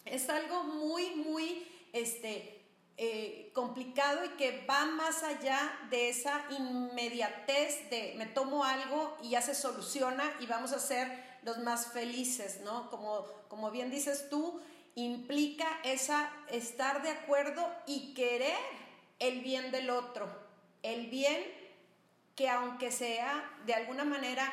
es 0.03 0.29
algo 0.29 0.65
muy, 0.65 1.11
muy 1.11 1.65
este, 1.93 2.61
eh, 2.97 3.51
complicado 3.53 4.25
y 4.25 4.29
que 4.31 4.65
va 4.69 4.85
más 4.85 5.23
allá 5.23 5.79
de 5.89 6.09
esa 6.09 6.43
inmediatez 6.49 7.89
de 7.89 8.15
me 8.17 8.25
tomo 8.25 8.65
algo 8.65 9.17
y 9.23 9.29
ya 9.29 9.41
se 9.41 9.55
soluciona 9.55 10.29
y 10.41 10.45
vamos 10.45 10.73
a 10.73 10.79
ser 10.79 11.07
los 11.43 11.59
más 11.59 11.93
felices, 11.93 12.59
¿no? 12.65 12.89
Como, 12.89 13.23
como 13.47 13.71
bien 13.71 13.89
dices 13.89 14.27
tú, 14.29 14.59
implica 14.95 15.69
esa 15.85 16.33
estar 16.49 17.01
de 17.01 17.11
acuerdo 17.11 17.65
y 17.87 18.13
querer 18.13 18.57
el 19.19 19.39
bien 19.39 19.71
del 19.71 19.89
otro, 19.89 20.27
el 20.83 21.07
bien 21.07 21.58
que 22.39 22.49
aunque 22.49 22.89
sea 22.89 23.51
de 23.65 23.73
alguna 23.73 24.05
manera 24.05 24.49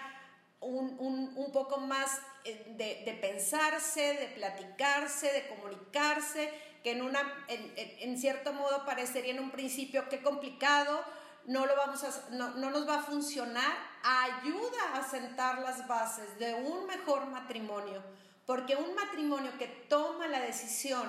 un, 0.58 1.50
poco 1.52 1.78
más 1.78 2.18
eh, 2.42 2.74
de, 2.76 3.12
pensarse, 3.12 4.14
de 4.14 4.26
platicarse, 4.34 5.32
de 5.32 5.46
comunicarse, 5.46 6.52
que 6.82 6.90
en, 6.90 7.02
una, 7.02 7.20
en, 7.46 8.18
cierto 8.18 8.52
modo 8.52 8.84
parecería 8.84 9.34
en 9.34 9.38
un 9.38 9.52
principio 9.52 10.08
que 10.08 10.20
complicado, 10.20 11.00
no, 11.44 11.64
lo 11.64 11.76
vamos 11.76 12.02
a, 12.02 12.28
no, 12.30 12.56
no 12.56 12.70
nos 12.70 12.88
va 12.88 12.96
a 12.96 13.02
funcionar, 13.02 13.76
ayuda 14.02 14.94
a 14.94 15.08
sentar 15.08 15.60
las 15.60 15.86
bases 15.86 16.40
de 16.40 16.54
un 16.54 16.86
mejor 16.86 17.26
matrimonio. 17.26 18.02
Porque 18.46 18.74
un 18.74 18.96
matrimonio 18.96 19.52
que 19.58 19.68
toma 19.68 20.26
la 20.26 20.40
decisión 20.40 21.08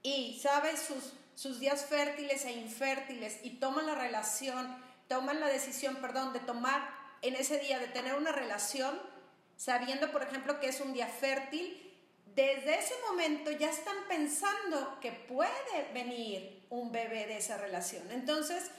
y 0.00 0.38
sabe 0.40 0.76
sus, 0.76 1.14
sus 1.34 1.58
días 1.58 1.86
fértiles 1.86 2.44
e 2.44 2.52
infértiles 2.52 3.40
y 3.42 3.58
toma 3.58 3.82
la 3.82 3.96
relación, 3.96 4.83
toman 5.08 5.40
la 5.40 5.48
decisión, 5.48 5.96
perdón, 5.96 6.32
de 6.32 6.40
tomar 6.40 6.88
en 7.22 7.36
ese 7.36 7.58
día, 7.58 7.78
de 7.78 7.88
tener 7.88 8.14
una 8.14 8.32
relación, 8.32 9.00
sabiendo, 9.56 10.12
por 10.12 10.22
ejemplo, 10.22 10.60
que 10.60 10.68
es 10.68 10.80
un 10.80 10.92
día 10.92 11.06
fértil, 11.06 11.80
desde 12.34 12.78
ese 12.78 12.94
momento 13.08 13.50
ya 13.52 13.70
están 13.70 13.96
pensando 14.08 14.98
que 15.00 15.12
puede 15.12 15.92
venir 15.92 16.66
un 16.68 16.90
bebé 16.90 17.26
de 17.26 17.38
esa 17.38 17.56
relación. 17.56 18.10
Entonces, 18.10 18.70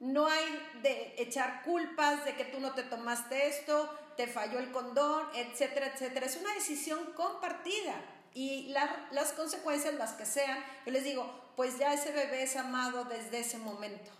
no 0.00 0.26
hay 0.26 0.44
de 0.82 1.14
echar 1.18 1.62
culpas 1.62 2.24
de 2.24 2.34
que 2.34 2.44
tú 2.44 2.60
no 2.60 2.72
te 2.72 2.82
tomaste 2.82 3.48
esto, 3.48 3.96
te 4.16 4.26
falló 4.26 4.58
el 4.58 4.72
condón, 4.72 5.26
etcétera, 5.34 5.92
etcétera. 5.94 6.26
Es 6.26 6.36
una 6.36 6.54
decisión 6.54 7.12
compartida 7.14 7.94
y 8.32 8.74
las 9.10 9.32
consecuencias, 9.32 9.94
las 9.94 10.12
que 10.12 10.26
sean, 10.26 10.58
yo 10.84 10.92
les 10.92 11.04
digo, 11.04 11.52
pues 11.56 11.78
ya 11.78 11.92
ese 11.92 12.10
bebé 12.10 12.42
es 12.42 12.56
amado 12.56 13.04
desde 13.04 13.40
ese 13.40 13.58
momento. 13.58 14.10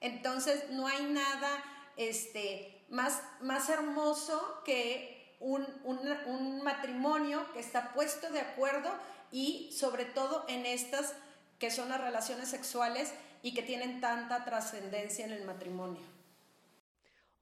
Entonces 0.00 0.70
no 0.70 0.86
hay 0.86 1.04
nada 1.04 1.62
este, 1.96 2.84
más, 2.88 3.22
más 3.40 3.68
hermoso 3.68 4.62
que 4.64 5.36
un, 5.40 5.66
un 5.84 6.62
matrimonio 6.62 7.46
que 7.52 7.60
está 7.60 7.92
puesto 7.92 8.30
de 8.30 8.40
acuerdo 8.40 8.90
y 9.32 9.70
sobre 9.72 10.04
todo 10.04 10.44
en 10.48 10.66
estas 10.66 11.14
que 11.58 11.70
son 11.70 11.90
las 11.90 12.00
relaciones 12.00 12.48
sexuales 12.48 13.12
y 13.42 13.54
que 13.54 13.62
tienen 13.62 14.00
tanta 14.00 14.44
trascendencia 14.44 15.24
en 15.24 15.32
el 15.32 15.44
matrimonio. 15.44 16.00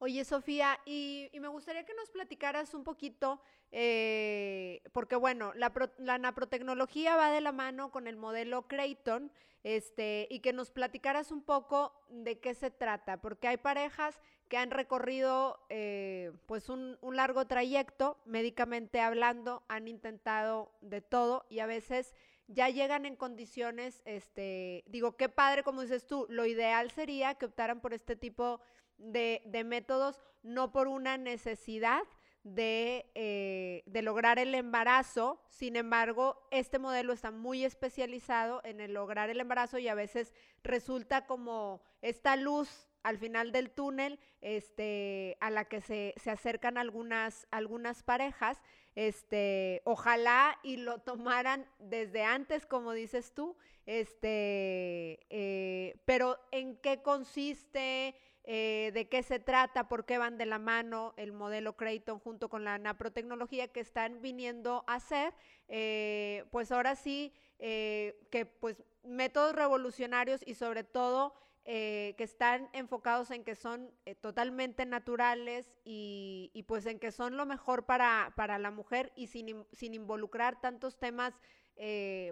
Oye, 0.01 0.23
Sofía, 0.23 0.79
y, 0.85 1.29
me 1.41 1.49
gustaría 1.49 1.85
que 1.85 1.93
nos 1.93 2.09
platicaras 2.09 2.73
un 2.73 2.85
poquito, 2.85 3.41
eh, 3.71 4.81
porque 4.93 5.17
bueno, 5.17 5.51
la, 5.55 5.73
la, 5.97 6.17
naprotecnología 6.17 7.17
va 7.17 7.31
de 7.31 7.41
la 7.41 7.51
mano 7.51 7.91
con 7.91 8.07
el 8.07 8.15
modelo 8.15 8.65
Creighton, 8.67 9.29
este, 9.63 10.27
y 10.29 10.39
que 10.39 10.53
nos 10.53 10.71
platicaras 10.71 11.31
un 11.31 11.43
poco 11.43 11.93
de 12.09 12.39
qué 12.39 12.53
se 12.53 12.71
trata, 12.71 13.21
porque 13.21 13.47
hay 13.47 13.57
parejas 13.57 14.19
que 14.47 14.57
han 14.57 14.71
recorrido 14.71 15.59
eh, 15.69 16.31
pues 16.47 16.69
un, 16.69 16.97
largo 17.01 17.45
trayecto, 17.45 18.17
médicamente 18.25 18.99
hablando, 18.99 19.63
han 19.67 19.87
intentado 19.87 20.71
de 20.81 21.01
todo 21.01 21.45
y 21.49 21.59
a 21.59 21.67
veces 21.67 22.15
ya 22.47 22.67
llegan 22.69 23.05
en 23.05 23.15
condiciones, 23.15 24.01
este, 24.05 24.83
digo, 24.87 25.17
qué 25.17 25.29
padre, 25.29 25.63
como 25.63 25.83
dices 25.83 26.07
tú, 26.07 26.25
lo 26.29 26.47
ideal 26.47 26.89
sería 26.89 27.35
que 27.35 27.45
optaran 27.45 27.79
por 27.79 27.93
este 27.93 28.15
tipo 28.15 28.59
de, 28.97 29.63
métodos, 29.65 30.19
no 30.41 30.71
por 30.71 30.87
una 30.87 31.17
necesidad 31.17 32.01
eh, 32.45 33.83
de, 33.85 34.01
lograr 34.01 34.39
el 34.39 34.55
embarazo. 34.55 35.41
Sin 35.49 35.75
embargo, 35.75 36.47
este 36.51 36.79
modelo 36.79 37.13
está 37.13 37.31
muy 37.31 37.65
especializado 37.65 38.61
en 38.63 38.93
lograr 38.93 39.29
el 39.29 39.39
embarazo 39.39 39.77
y 39.77 39.87
a 39.87 39.95
veces 39.95 40.33
resulta 40.63 41.25
como 41.25 41.81
esta 42.01 42.35
luz 42.35 42.87
al 43.03 43.17
final 43.17 43.51
del 43.51 43.71
túnel 43.71 44.19
este, 44.41 45.37
a 45.39 45.49
la 45.49 45.65
que 45.65 45.81
se, 45.81 46.13
acercan 46.29 46.77
algunas, 46.77 47.47
algunas 47.51 48.03
parejas. 48.03 48.61
Este, 48.95 49.81
ojalá 49.85 50.59
y 50.63 50.77
lo 50.77 50.99
tomaran 50.99 51.65
desde 51.79 52.23
antes, 52.23 52.65
como 52.65 52.91
dices 52.93 53.33
tú, 53.33 53.55
este, 53.85 55.19
eh, 55.29 56.01
pero 56.05 56.37
¿en 56.51 56.77
qué 56.77 57.01
consiste? 57.01 58.15
Eh, 58.51 58.89
de 58.95 59.07
qué 59.07 59.21
se 59.21 59.37
trata, 59.37 59.87
por 59.87 60.05
qué 60.05 60.17
van 60.17 60.39
de 60.39 60.47
la 60.47 60.57
mano 60.57 61.13
el 61.17 61.33
modelo 61.33 61.77
Creighton 61.77 62.17
junto 62.17 62.49
con 62.49 62.63
la 62.63 62.79
naprotecnología 62.79 63.67
que 63.67 63.79
están 63.79 64.23
viniendo 64.23 64.83
a 64.87 64.95
hacer, 64.95 65.35
eh, 65.67 66.45
pues 66.49 66.71
ahora 66.71 66.95
sí 66.95 67.31
eh, 67.59 68.19
que 68.31 68.47
pues 68.47 68.83
métodos 69.03 69.53
revolucionarios 69.53 70.41
y 70.47 70.55
sobre 70.55 70.83
todo 70.83 71.35
que 71.63 72.15
están 72.17 72.67
enfocados 72.73 73.29
en 73.29 73.43
que 73.43 73.53
son 73.53 73.91
totalmente 74.21 74.87
naturales 74.87 75.71
y, 75.85 76.49
y, 76.55 76.63
pues 76.63 76.87
en 76.87 76.97
que 76.97 77.11
son 77.11 77.37
lo 77.37 77.45
mejor 77.45 77.85
para, 77.85 78.33
para 78.35 78.57
la 78.57 78.71
mujer 78.71 79.11
y 79.15 79.27
sin, 79.27 79.63
sin 79.71 79.93
involucrar 79.93 80.59
tantos 80.59 80.97
temas 80.97 81.35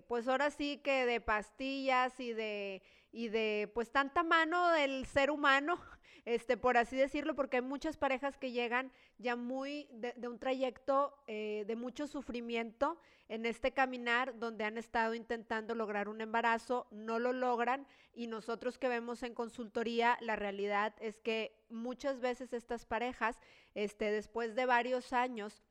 pues 0.07 0.27
ahora 0.27 0.49
sí 0.49 0.77
que 0.77 1.05
de 1.05 1.21
pastillas 1.21 2.19
y 2.19 2.33
de, 2.33 2.81
y 3.11 3.29
de 3.29 3.71
pues 3.73 3.91
tanta 3.91 4.23
mano 4.23 4.69
del 4.69 5.05
ser 5.05 5.31
humano 5.31 5.79
este, 6.27 6.57
por 6.57 6.75
así 6.75 6.97
decirlo, 6.97 7.35
porque 7.35 7.57
hay 7.57 7.63
muchas 7.63 7.95
parejas 7.95 8.37
que 8.37 8.51
llegan 8.51 8.91
ya 9.17 9.37
muy 9.37 9.87
de, 9.91 10.13
un 10.27 10.39
trayecto 10.39 11.17
eh, 11.25 11.63
de 11.65 11.75
mucho 11.77 12.05
sufrimiento 12.05 12.99
en 13.29 13.45
este 13.45 13.71
caminar 13.71 14.37
donde 14.37 14.65
han 14.65 14.77
estado 14.77 15.13
intentando 15.13 15.73
lograr 15.73 16.09
un 16.09 16.19
embarazo, 16.19 16.85
no 16.91 17.17
lo 17.17 17.31
logran 17.31 17.87
y 18.13 18.27
nosotros 18.27 18.77
que 18.77 18.89
vemos 18.89 19.23
en 19.23 19.33
consultoría, 19.33 20.17
la 20.19 20.35
realidad 20.35 20.93
es 20.99 21.17
que 21.19 21.57
muchas 21.69 22.19
veces 22.19 22.51
estas 22.51 22.85
parejas, 22.85 23.39
este, 23.73 24.11
después 24.11 24.53
de 24.53 24.65
varios 24.65 25.13
años, 25.13 25.63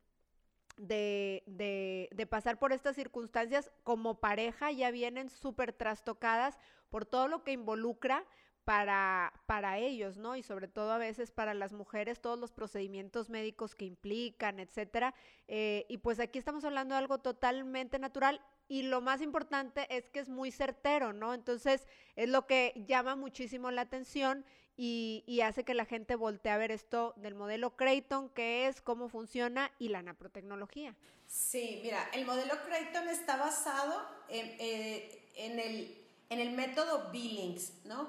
de, 0.79 1.43
de, 1.47 2.09
de, 2.13 2.27
pasar 2.27 2.59
por 2.59 2.73
estas 2.73 2.97
circunstancias 2.97 3.71
como 3.83 4.21
pareja 4.21 4.71
ya 4.71 4.91
vienen 4.91 5.31
súper 5.31 5.73
trastocadas 5.73 6.59
por 6.91 7.07
todo 7.07 7.29
lo 7.29 7.45
que 7.45 7.53
involucra 7.53 8.25
para, 8.65 9.33
para 9.47 9.79
ellos, 9.79 10.17
¿no? 10.17 10.35
Y 10.35 10.43
sobre 10.43 10.67
todo 10.67 10.91
a 10.93 10.99
veces 10.99 11.31
para 11.31 11.55
las 11.55 11.73
mujeres, 11.73 12.21
todos 12.21 12.39
los 12.39 12.53
procedimientos 12.53 13.31
médicos 13.31 13.77
que 13.77 13.85
implican, 13.85 14.59
etcétera. 14.59 15.15
Eh, 15.47 15.87
y 15.89 15.99
pues 15.99 16.19
aquí 16.19 16.39
estamos 16.39 16.65
hablando 16.65 16.95
de 16.95 16.99
algo 16.99 17.19
totalmente 17.19 18.01
natural 18.01 18.41
y 18.69 18.83
lo 18.83 19.01
más 19.01 19.21
importante 19.21 19.87
es 19.97 20.11
que 20.11 20.19
es 20.19 20.29
muy 20.29 20.51
certero, 20.51 21.13
¿no? 21.13 21.33
Entonces 21.33 21.87
es 22.17 22.29
lo 22.29 22.47
que 22.47 22.73
llama 22.89 23.15
muchísimo 23.15 23.71
la 23.71 23.83
atención 23.83 24.45
y, 24.77 25.41
hace 25.43 25.65
que 25.65 25.73
la 25.73 25.87
gente 25.87 26.17
voltee 26.17 26.53
a 26.53 26.59
ver 26.59 26.71
esto 26.71 27.15
del 27.17 27.35
modelo 27.35 27.77
Creighton, 27.77 28.29
qué 28.31 28.67
es, 28.67 28.83
cómo 28.83 29.09
funciona 29.09 29.73
y 29.79 29.89
la 29.89 30.03
naprotecnología. 30.03 30.95
Sí, 31.27 31.81
mira, 31.83 32.11
el 32.13 32.27
modelo 32.27 32.55
Creighton 32.67 33.09
está 33.09 33.37
basado 33.37 34.07
en, 34.29 34.47
eh, 34.59 35.31
en, 35.37 35.59
el, 35.59 36.06
en 36.31 36.41
el 36.41 36.51
método 36.53 37.11
Billings, 37.11 37.73
¿no? 37.85 38.09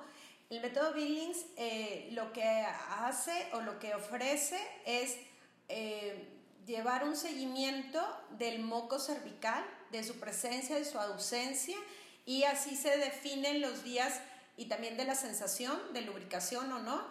El 0.49 0.61
método 0.61 0.93
Billings 0.93 1.45
eh, 1.57 2.09
lo 2.13 2.31
que 2.31 2.43
hace 2.43 3.49
o 3.53 3.61
lo 3.61 3.79
que 3.79 3.93
ofrece 3.95 4.59
es 4.85 5.17
eh, 5.67 6.25
llevar 6.65 7.03
un 7.03 7.17
seguimiento 7.17 8.01
del 8.37 8.59
moco 8.59 8.97
cervical, 8.97 9.65
de 9.91 10.03
su 10.03 10.19
presencia, 10.19 10.75
de 10.75 10.85
su 10.85 10.99
ausencia, 10.99 11.77
y 12.25 12.43
así 12.43 12.75
se 12.75 12.97
definen 12.97 13.61
los 13.61 13.83
días 13.83 14.21
y 14.55 14.65
también 14.65 14.97
de 14.97 15.05
la 15.05 15.15
sensación 15.15 15.79
de 15.93 16.01
lubricación 16.01 16.71
o 16.71 16.79
no, 16.79 17.01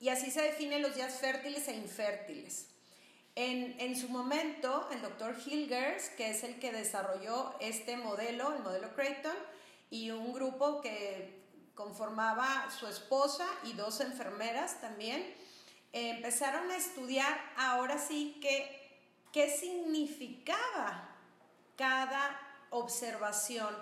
y 0.00 0.08
así 0.08 0.30
se 0.30 0.42
definen 0.42 0.82
los 0.82 0.94
días 0.94 1.14
fértiles 1.14 1.68
e 1.68 1.74
infértiles. 1.74 2.66
En, 3.36 3.76
en, 3.80 3.96
su 3.96 4.08
momento, 4.08 4.88
el 4.90 5.00
doctor 5.02 5.36
Hilgers, 5.44 6.08
que 6.10 6.30
es 6.30 6.42
el 6.42 6.58
que 6.58 6.72
desarrolló 6.72 7.54
este 7.60 7.96
modelo, 7.96 8.52
el 8.52 8.62
modelo 8.62 8.92
Creighton, 8.94 9.36
y 9.90 10.10
un 10.10 10.32
grupo 10.32 10.80
que 10.80 11.40
conformaba 11.74 12.70
su 12.70 12.86
esposa 12.86 13.46
y 13.64 13.72
dos 13.72 14.00
enfermeras 14.00 14.80
también, 14.80 15.22
eh, 15.92 16.10
empezaron 16.10 16.70
a 16.70 16.76
estudiar 16.76 17.38
ahora 17.56 17.98
sí 17.98 18.38
que, 18.40 18.98
qué 19.32 19.50
significaba 19.50 21.08
cada 21.76 22.38
observación 22.70 23.74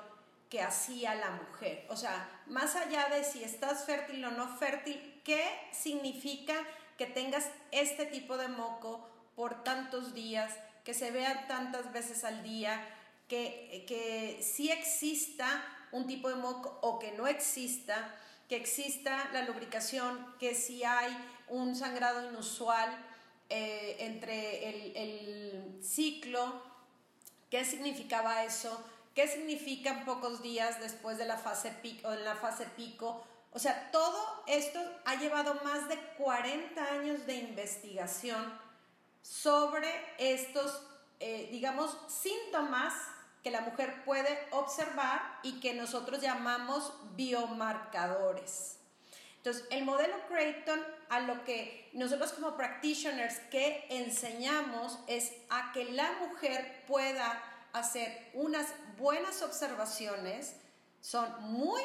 que 0.48 0.62
hacía 0.62 1.14
la 1.14 1.30
mujer. 1.32 1.86
O 1.90 1.96
sea, 1.96 2.42
más 2.46 2.74
allá 2.76 3.08
de 3.10 3.24
si 3.24 3.44
estás 3.44 3.84
fértil 3.84 4.24
o 4.24 4.30
no 4.30 4.56
fértil, 4.56 5.20
¿qué 5.24 5.44
significa 5.72 6.54
que 6.96 7.06
tengas 7.06 7.50
este 7.70 8.06
tipo 8.06 8.38
de 8.38 8.48
moco 8.48 9.06
por 9.36 9.62
tantos 9.62 10.14
días, 10.14 10.52
que 10.84 10.94
se 10.94 11.10
vea 11.10 11.46
tantas 11.46 11.92
veces 11.92 12.24
al 12.24 12.42
día, 12.42 12.82
que, 13.28 13.84
que 13.86 14.42
sí 14.42 14.70
exista 14.70 15.62
un 15.92 16.06
tipo 16.06 16.28
de 16.28 16.36
moco 16.36 16.78
o 16.82 16.98
que 16.98 17.12
no 17.12 17.26
exista, 17.26 18.14
que 18.48 18.56
exista 18.56 19.28
la 19.32 19.42
lubricación, 19.42 20.34
que 20.38 20.54
si 20.54 20.84
hay 20.84 21.16
un 21.48 21.76
sangrado 21.76 22.28
inusual 22.30 22.88
eh, 23.50 23.96
entre 24.00 24.68
el, 25.00 25.78
ciclo, 25.82 26.62
¿qué 27.50 27.64
significaba 27.64 28.44
eso? 28.44 28.84
¿Qué 29.14 29.26
significan 29.28 30.04
pocos 30.04 30.42
días 30.42 30.80
después 30.80 31.18
de 31.18 31.24
la 31.24 31.38
fase 31.38 31.70
pico, 31.70 32.12
en 32.12 32.24
la 32.24 32.36
fase 32.36 32.66
pico? 32.76 33.24
O 33.52 33.58
sea, 33.58 33.90
todo 33.90 34.44
esto 34.46 34.80
ha 35.04 35.14
llevado 35.16 35.54
más 35.64 35.88
de 35.88 35.96
40 36.18 36.84
años 36.84 37.26
de 37.26 37.36
investigación 37.36 38.52
sobre 39.22 39.88
estos, 40.18 40.82
eh, 41.20 41.48
digamos, 41.50 41.96
síntomas 42.08 42.94
que 43.42 43.50
la 43.50 43.60
mujer 43.60 44.04
puede 44.04 44.38
observar 44.50 45.38
y 45.42 45.60
que 45.60 45.74
nosotros 45.74 46.20
llamamos 46.20 46.92
biomarcadores. 47.14 48.78
Entonces, 49.38 49.64
el 49.70 49.84
modelo 49.84 50.14
Creighton 50.28 50.80
a 51.08 51.20
lo 51.20 51.44
que 51.44 51.88
nosotros 51.92 52.32
como 52.32 52.56
practitioners 52.56 53.38
que 53.50 53.86
enseñamos 53.88 54.98
es 55.06 55.32
a 55.48 55.72
que 55.72 55.84
la 55.86 56.12
mujer 56.20 56.84
pueda 56.86 57.42
hacer 57.72 58.30
unas 58.34 58.66
buenas 58.98 59.42
observaciones, 59.42 60.56
son 61.00 61.28
muy, 61.44 61.82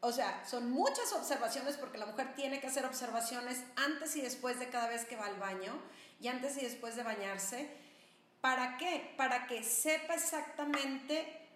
o 0.00 0.12
sea, 0.12 0.44
son 0.44 0.70
muchas 0.70 1.12
observaciones 1.12 1.76
porque 1.76 1.98
la 1.98 2.06
mujer 2.06 2.34
tiene 2.34 2.60
que 2.60 2.66
hacer 2.66 2.84
observaciones 2.84 3.62
antes 3.76 4.16
y 4.16 4.20
después 4.20 4.58
de 4.58 4.68
cada 4.68 4.88
vez 4.88 5.04
que 5.04 5.16
va 5.16 5.26
al 5.26 5.36
baño 5.36 5.72
y 6.20 6.28
antes 6.28 6.56
y 6.56 6.62
después 6.64 6.96
de 6.96 7.02
bañarse. 7.04 7.70
¿Para 8.44 8.76
qué? 8.76 9.14
Para 9.16 9.46
que 9.46 9.64
sepa 9.64 10.16
exactamente 10.16 11.48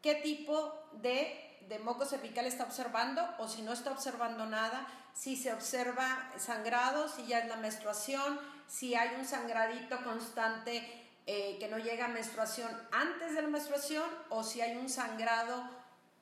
qué 0.00 0.14
tipo 0.14 0.88
de, 0.92 1.58
de 1.68 1.80
moco 1.80 2.06
cervical 2.06 2.46
está 2.46 2.62
observando 2.62 3.28
o 3.40 3.48
si 3.48 3.62
no 3.62 3.72
está 3.72 3.90
observando 3.90 4.46
nada, 4.46 4.86
si 5.14 5.34
se 5.34 5.52
observa 5.52 6.30
sangrado, 6.36 7.08
si 7.08 7.26
ya 7.26 7.40
es 7.40 7.48
la 7.48 7.56
menstruación, 7.56 8.38
si 8.68 8.94
hay 8.94 9.16
un 9.18 9.24
sangradito 9.24 10.00
constante 10.04 11.08
eh, 11.26 11.56
que 11.58 11.66
no 11.66 11.78
llega 11.78 12.04
a 12.04 12.08
menstruación 12.08 12.70
antes 12.92 13.34
de 13.34 13.42
la 13.42 13.48
menstruación 13.48 14.08
o 14.28 14.44
si 14.44 14.60
hay 14.60 14.76
un 14.76 14.88
sangrado 14.88 15.68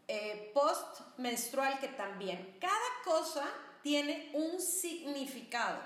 eh, 0.09 0.51
post-menstrual 0.55 1.79
que 1.79 1.89
también. 1.89 2.57
Cada 2.59 2.91
cosa 3.05 3.45
tiene 3.83 4.31
un 4.33 4.63
significado. 4.63 5.79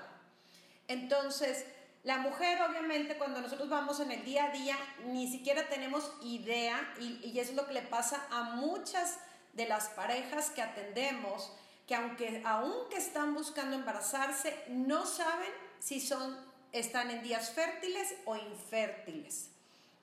Entonces, 0.87 1.65
la 2.03 2.17
mujer 2.17 2.61
obviamente 2.63 3.17
cuando 3.17 3.41
nosotros 3.41 3.69
vamos 3.69 3.99
en 3.99 4.11
el 4.11 4.25
día 4.25 4.45
a 4.45 4.49
día 4.49 4.77
ni 5.05 5.31
siquiera 5.31 5.69
tenemos 5.69 6.11
idea 6.23 6.93
y, 6.99 7.19
y 7.23 7.39
eso 7.39 7.51
es 7.51 7.55
lo 7.55 7.67
que 7.67 7.73
le 7.73 7.83
pasa 7.83 8.25
a 8.31 8.55
muchas 8.55 9.19
de 9.53 9.67
las 9.67 9.89
parejas 9.89 10.49
que 10.49 10.61
atendemos, 10.61 11.51
que 11.87 11.95
aunque, 11.95 12.41
aunque 12.45 12.97
están 12.97 13.33
buscando 13.33 13.75
embarazarse, 13.75 14.63
no 14.69 15.05
saben 15.05 15.51
si 15.79 15.99
son 15.99 16.51
están 16.71 17.11
en 17.11 17.21
días 17.21 17.51
fértiles 17.51 18.15
o 18.25 18.35
infértiles. 18.35 19.49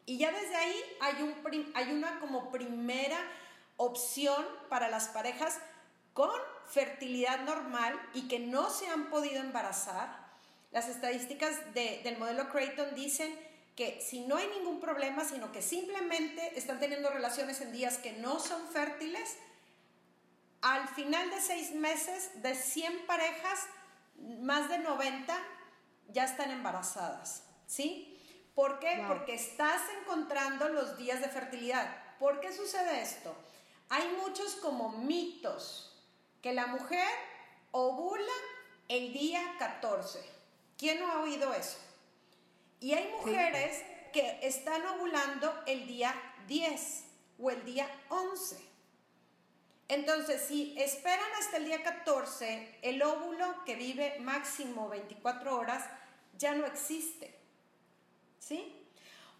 Y 0.07 0.19
ya 0.19 0.33
desde 0.33 0.57
ahí 0.57 0.77
hay, 1.01 1.23
un, 1.23 1.73
hay 1.75 1.93
una 1.93 2.21
como 2.21 2.51
primera 2.51 3.19
opción 3.77 4.45
para 4.69 4.89
las 4.89 5.09
parejas 5.09 5.59
con 6.15 6.31
fertilidad 6.67 7.41
normal 7.41 7.99
y 8.13 8.29
que 8.29 8.39
no 8.39 8.71
se 8.71 8.89
han 8.89 9.11
podido 9.11 9.41
embarazar. 9.41 10.28
Las 10.71 10.89
estadísticas 10.89 11.57
del 11.75 12.19
modelo 12.19 12.49
Creighton 12.51 12.95
dicen 12.95 13.35
que 13.75 14.01
si 14.01 14.27
no 14.27 14.37
hay 14.37 14.49
ningún 14.49 14.81
problema, 14.81 15.25
sino 15.25 15.53
que 15.53 15.63
simplemente 15.63 16.59
están 16.59 16.81
teniendo 16.81 17.11
relaciones 17.11 17.61
en 17.61 17.73
días 17.73 17.99
que 17.99 18.13
no 18.13 18.41
son 18.41 18.69
fértiles, 18.69 19.37
al 20.61 20.89
final 20.89 21.31
de 21.31 21.41
seis 21.41 21.73
meses, 21.75 22.43
de 22.43 22.55
100 22.55 23.07
parejas, 23.07 23.61
más 24.41 24.69
de 24.69 24.79
90 24.79 25.39
ya 26.09 26.25
están 26.25 26.51
embarazadas, 26.51 27.45
¿sí? 27.67 28.19
¿Por 28.55 28.81
qué? 28.81 29.05
Porque 29.07 29.35
estás 29.35 29.81
encontrando 30.01 30.69
los 30.69 30.99
días 30.99 31.21
de 31.21 31.29
fertilidad. 31.29 31.89
¿Por 32.19 32.41
qué 32.41 32.53
sucede 32.53 33.01
esto? 33.03 33.37
Hay 33.89 34.09
muchos 34.21 34.57
como 34.57 34.89
mitos 34.89 36.05
que 36.43 36.53
la 36.53 36.67
mujer 36.67 37.07
ovula 37.71 38.33
el 38.89 39.13
día 39.13 39.41
14. 39.61 40.38
¿Quién 40.79 41.01
no 41.01 41.11
ha 41.11 41.23
oído 41.23 41.53
eso? 41.53 41.77
Y 42.81 42.95
hay 42.95 43.11
mujeres 43.11 43.83
que 44.12 44.38
están 44.43 44.87
ovulando 44.87 45.53
el 45.67 45.88
día 45.88 46.14
10 46.47 47.05
o 47.41 47.51
el 47.51 47.64
día 47.64 47.91
11. 48.09 48.57
Entonces, 49.88 50.43
si 50.47 50.75
esperan 50.79 51.27
hasta 51.41 51.57
el 51.57 51.64
día 51.64 51.83
14, 51.83 52.79
el 52.83 53.03
óvulo 53.03 53.64
que 53.64 53.75
vive 53.75 54.21
máximo 54.21 54.88
24 54.88 55.57
horas 55.57 55.85
ya 56.37 56.55
no 56.55 56.64
existe. 56.64 57.35
¿Sí? 58.38 58.73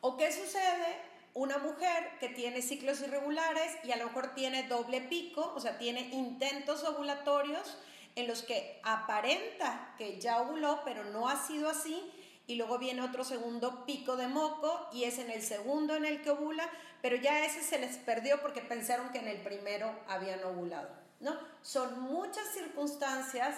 ¿O 0.01 0.17
qué 0.17 0.33
sucede? 0.33 1.03
Una 1.35 1.59
mujer 1.59 2.19
que 2.19 2.31
tiene 2.31 2.63
ciclos 2.63 3.01
irregulares 3.01 3.77
y 3.85 3.93
a 3.93 3.97
lo 3.97 4.07
mejor 4.07 4.35
tiene 4.35 4.65
doble 4.65 5.03
pico, 5.03 5.53
o 5.55 5.61
sea, 5.61 5.79
tiene 5.79 6.01
intentos 6.01 6.83
ovulatorios 6.83 7.79
en 8.19 8.27
los 8.27 8.43
que 8.43 8.81
aparenta 8.83 9.95
que 9.97 10.21
ya 10.21 10.41
ovuló, 10.41 10.81
pero 10.85 11.05
no 11.05 11.29
ha 11.29 11.37
sido 11.47 11.69
así, 11.69 12.13
y 12.49 12.57
luego 12.57 12.79
viene 12.79 13.03
otro 13.03 13.25
segundo 13.25 13.85
pico 13.85 14.17
de 14.17 14.27
moco 14.27 14.89
y 14.93 15.05
es 15.05 15.19
en 15.19 15.31
el 15.31 15.43
segundo 15.43 15.95
en 15.95 16.07
el 16.07 16.23
que 16.23 16.31
ovula, 16.31 16.69
pero 17.03 17.15
ya 17.15 17.45
ese 17.45 17.63
se 17.63 17.79
les 17.79 17.99
perdió 17.99 18.41
porque 18.41 18.63
pensaron 18.63 19.11
que 19.11 19.19
en 19.19 19.29
el 19.29 19.43
primero 19.43 19.95
habían 20.09 20.43
ovulado, 20.43 20.89
¿no? 21.21 21.39
Son 21.63 22.01
muchas 22.01 22.49
circunstancias 22.55 23.55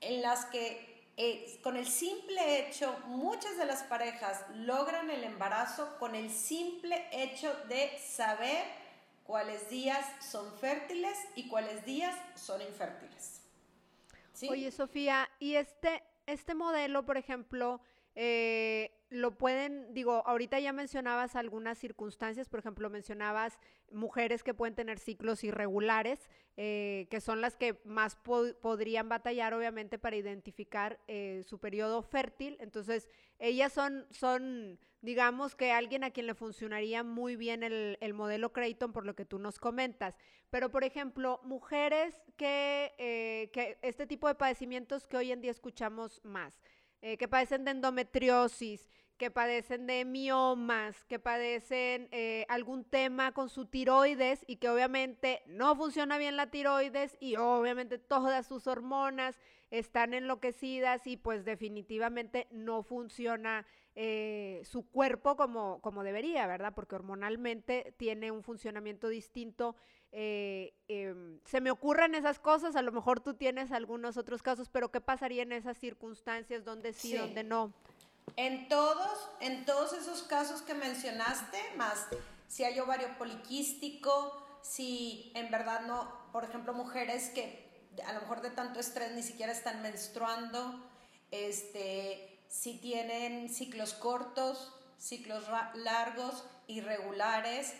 en 0.00 0.20
las 0.20 0.46
que 0.46 0.94
eh, 1.16 1.60
con 1.62 1.76
el 1.76 1.86
simple 1.86 2.58
hecho, 2.58 2.92
muchas 3.06 3.56
de 3.56 3.66
las 3.66 3.84
parejas 3.84 4.44
logran 4.56 5.10
el 5.10 5.22
embarazo 5.22 5.96
con 6.00 6.16
el 6.16 6.28
simple 6.28 7.06
hecho 7.12 7.54
de 7.68 7.96
saber 8.00 8.64
cuáles 9.22 9.70
días 9.70 10.04
son 10.20 10.52
fértiles 10.58 11.16
y 11.36 11.46
cuáles 11.46 11.84
días 11.84 12.16
son 12.34 12.60
infértiles. 12.62 13.43
Oye, 14.48 14.70
Sofía, 14.70 15.28
y 15.38 15.54
este, 15.54 16.02
este 16.26 16.54
modelo, 16.54 17.04
por 17.04 17.16
ejemplo, 17.16 17.80
eh, 18.16 18.92
lo 19.10 19.36
pueden, 19.36 19.92
digo, 19.92 20.22
ahorita 20.26 20.58
ya 20.60 20.72
mencionabas 20.72 21.36
algunas 21.36 21.78
circunstancias, 21.78 22.48
por 22.48 22.60
ejemplo, 22.60 22.90
mencionabas 22.90 23.58
mujeres 23.90 24.42
que 24.42 24.54
pueden 24.54 24.74
tener 24.74 24.98
ciclos 24.98 25.44
irregulares, 25.44 26.28
eh, 26.56 27.06
que 27.10 27.20
son 27.20 27.40
las 27.40 27.56
que 27.56 27.80
más 27.84 28.16
podrían 28.16 29.08
batallar, 29.08 29.54
obviamente, 29.54 29.98
para 29.98 30.16
identificar 30.16 31.00
eh, 31.08 31.42
su 31.44 31.58
periodo 31.58 32.02
fértil. 32.02 32.56
Entonces, 32.60 33.08
ellas 33.38 33.72
son, 33.72 34.06
son, 34.10 34.78
digamos 35.04 35.54
que 35.54 35.72
alguien 35.72 36.02
a 36.04 36.10
quien 36.10 36.26
le 36.26 36.34
funcionaría 36.34 37.02
muy 37.02 37.36
bien 37.36 37.62
el, 37.62 37.98
el 38.00 38.14
modelo 38.14 38.52
Creighton, 38.52 38.92
por 38.92 39.06
lo 39.06 39.14
que 39.14 39.24
tú 39.24 39.38
nos 39.38 39.58
comentas. 39.58 40.16
Pero, 40.50 40.70
por 40.70 40.84
ejemplo, 40.84 41.40
mujeres 41.44 42.20
que, 42.36 42.94
eh, 42.98 43.50
que 43.52 43.78
este 43.82 44.06
tipo 44.06 44.28
de 44.28 44.34
padecimientos 44.34 45.06
que 45.06 45.16
hoy 45.16 45.32
en 45.32 45.40
día 45.40 45.50
escuchamos 45.50 46.20
más. 46.24 46.60
que 47.00 47.28
padecen 47.28 47.66
de 47.66 47.72
endometriosis, 47.72 48.88
que 49.16 49.30
padecen 49.30 49.86
de 49.86 50.04
miomas, 50.04 51.04
que 51.04 51.18
padecen 51.18 52.08
eh, 52.10 52.46
algún 52.48 52.84
tema 52.84 53.32
con 53.32 53.48
su 53.48 53.66
tiroides 53.66 54.44
y 54.46 54.56
que 54.56 54.68
obviamente 54.68 55.42
no 55.46 55.76
funciona 55.76 56.18
bien 56.18 56.36
la 56.36 56.50
tiroides 56.50 57.16
y 57.20 57.36
obviamente 57.36 57.98
todas 57.98 58.46
sus 58.46 58.66
hormonas 58.66 59.40
están 59.70 60.14
enloquecidas 60.14 61.06
y 61.06 61.16
pues 61.16 61.44
definitivamente 61.44 62.48
no 62.50 62.82
funciona 62.82 63.66
eh, 63.96 64.62
su 64.64 64.88
cuerpo 64.90 65.36
como, 65.36 65.80
como 65.80 66.02
debería, 66.02 66.46
¿verdad? 66.46 66.72
Porque 66.74 66.96
hormonalmente 66.96 67.94
tiene 67.96 68.30
un 68.30 68.42
funcionamiento 68.42 69.08
distinto. 69.08 69.76
Eh, 70.10 70.74
em, 70.88 71.40
se 71.44 71.60
me 71.60 71.70
ocurren 71.70 72.14
esas 72.14 72.38
cosas, 72.38 72.76
a 72.76 72.82
lo 72.82 72.92
mejor 72.92 73.20
tú 73.20 73.34
tienes 73.34 73.72
algunos 73.72 74.16
otros 74.16 74.42
casos, 74.42 74.68
pero 74.68 74.90
¿qué 74.90 75.00
pasaría 75.00 75.42
en 75.42 75.52
esas 75.52 75.78
circunstancias 75.78 76.64
donde 76.64 76.92
sí. 76.92 77.12
sí. 77.12 77.16
donde 77.16 77.44
no? 77.44 77.72
En 78.36 78.68
todos, 78.68 79.28
en 79.40 79.64
todos 79.64 79.92
esos 79.92 80.22
casos 80.22 80.62
que 80.62 80.74
mencionaste, 80.74 81.58
más 81.76 82.08
si 82.48 82.64
hay 82.64 82.78
ovario 82.80 83.08
poliquístico, 83.18 84.40
si 84.62 85.30
en 85.34 85.50
verdad 85.50 85.82
no, 85.82 86.10
por 86.32 86.44
ejemplo, 86.44 86.72
mujeres 86.72 87.30
que 87.30 87.64
a 88.06 88.12
lo 88.12 88.20
mejor 88.20 88.40
de 88.42 88.50
tanto 88.50 88.80
estrés 88.80 89.12
ni 89.12 89.22
siquiera 89.22 89.52
están 89.52 89.82
menstruando, 89.82 90.82
este, 91.30 92.33
si 92.48 92.78
tienen 92.78 93.48
ciclos 93.48 93.94
cortos, 93.94 94.72
ciclos 94.98 95.44
largos, 95.74 96.44
irregulares, 96.66 97.74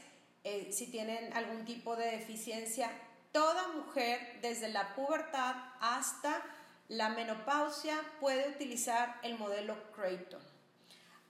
eh, 0.44 0.70
si 0.72 0.90
tienen 0.90 1.32
algún 1.34 1.64
tipo 1.64 1.96
de 1.96 2.10
deficiencia, 2.10 2.90
toda 3.32 3.68
mujer 3.68 4.38
desde 4.42 4.68
la 4.68 4.94
pubertad 4.94 5.54
hasta 5.80 6.42
la 6.88 7.08
menopausia 7.08 7.96
puede 8.20 8.48
utilizar 8.48 9.18
el 9.22 9.38
modelo 9.38 9.74
Creighton. 9.92 10.42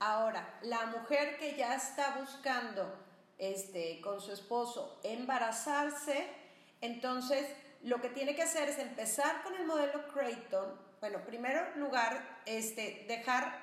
Ahora, 0.01 0.59
la 0.63 0.87
mujer 0.87 1.39
que 1.39 1.57
ya 1.57 1.77
está 1.77 2.17
buscando 2.21 2.93
este, 3.39 4.01
con 4.01 4.21
su 4.21 4.33
esposo 4.33 4.99
embarazarse, 5.03 6.27
entonces 6.81 7.47
lo 7.83 8.01
que 8.01 8.09
tiene 8.09 8.35
que 8.35 8.43
hacer 8.43 8.69
es 8.69 8.79
empezar 8.79 9.43
con 9.43 9.55
el 9.55 9.67
modelo 9.67 10.09
Creighton. 10.09 10.84
Bueno, 11.05 11.19
primero 11.27 11.61
lugar, 11.77 12.41
este, 12.47 13.05
dejar 13.07 13.63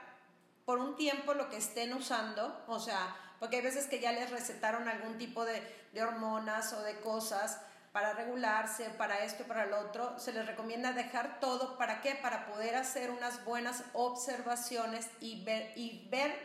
por 0.63 0.77
un 0.77 0.95
tiempo 0.95 1.33
lo 1.33 1.49
que 1.49 1.57
estén 1.57 1.91
usando, 1.91 2.63
o 2.67 2.79
sea, 2.79 3.15
porque 3.39 3.55
hay 3.55 3.61
veces 3.63 3.87
que 3.87 3.99
ya 3.99 4.11
les 4.11 4.29
recetaron 4.29 4.87
algún 4.87 5.17
tipo 5.17 5.43
de, 5.43 5.59
de 5.91 6.03
hormonas 6.03 6.71
o 6.73 6.83
de 6.83 6.99
cosas 6.99 7.59
para 7.93 8.13
regularse, 8.13 8.91
para 8.91 9.25
esto, 9.25 9.45
para 9.45 9.65
lo 9.65 9.79
otro, 9.79 10.19
se 10.19 10.33
les 10.33 10.45
recomienda 10.45 10.93
dejar 10.93 11.39
todo. 11.39 11.79
¿Para 11.79 12.01
qué? 12.01 12.13
Para 12.13 12.45
poder 12.45 12.75
hacer 12.75 13.09
unas 13.09 13.43
buenas 13.43 13.85
observaciones 13.93 15.09
y 15.19 15.43
ver, 15.43 15.73
y 15.75 16.07
ver, 16.11 16.37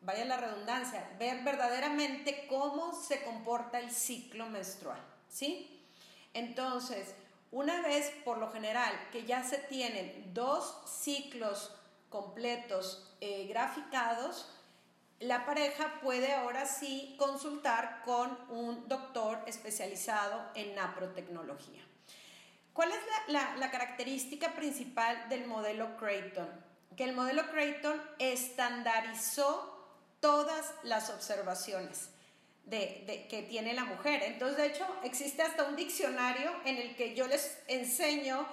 vaya 0.00 0.24
la 0.26 0.36
redundancia, 0.36 1.10
ver 1.18 1.42
verdaderamente 1.42 2.46
cómo 2.46 2.94
se 2.94 3.24
comporta 3.24 3.80
el 3.80 3.90
ciclo 3.90 4.46
menstrual, 4.46 5.00
¿sí? 5.28 5.84
Entonces, 6.34 7.16
una 7.50 7.80
vez 7.82 8.10
por 8.24 8.38
lo 8.38 8.50
general 8.50 8.92
que 9.10 9.24
ya 9.24 9.42
se 9.42 9.58
tienen 9.58 10.32
dos 10.34 10.82
ciclos 10.86 11.74
completos 12.08 13.14
eh, 13.20 13.46
graficados, 13.48 14.50
la 15.20 15.44
pareja 15.44 16.00
puede 16.00 16.32
ahora 16.32 16.66
sí 16.66 17.16
consultar 17.18 18.02
con 18.04 18.38
un 18.50 18.88
doctor 18.88 19.42
especializado 19.46 20.42
en 20.54 20.74
naprotecnología. 20.74 21.82
¿Cuál 22.72 22.92
es 22.92 22.98
la, 23.26 23.70
característica 23.72 24.54
principal 24.54 25.28
del 25.28 25.48
modelo 25.48 25.96
Creighton? 25.96 26.48
Que 26.96 27.02
el 27.02 27.12
modelo 27.12 27.50
Creighton 27.50 28.00
estandarizó 28.20 29.74
todas 30.20 30.72
las 30.84 31.10
observaciones 31.10 32.10
que 32.70 33.46
tiene 33.48 33.74
la 33.74 33.84
mujer. 33.84 34.22
Entonces, 34.24 34.58
de 34.58 34.66
hecho, 34.66 34.86
existe 35.02 35.42
hasta 35.42 35.64
un 35.64 35.76
diccionario 35.76 36.50
en 36.64 36.76
el 36.76 36.96
que 36.96 37.14
yo 37.14 37.26
les 37.26 37.58
enseño, 37.66 38.46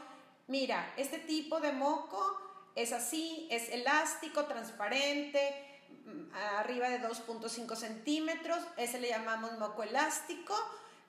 mira, 0.47 0.93
este 0.97 1.17
tipo 1.19 1.60
de 1.60 1.71
moco 1.71 2.41
es 2.75 2.93
así, 2.93 3.47
es 3.51 3.69
elástico, 3.69 4.45
transparente, 4.45 5.54
arriba 6.58 6.89
de 6.89 7.01
2.5 7.01 7.75
centímetros, 7.75 8.60
ese 8.78 8.99
le 8.99 9.10
llamamos 9.10 9.58
moco 9.58 9.84
elástico, 9.84 10.56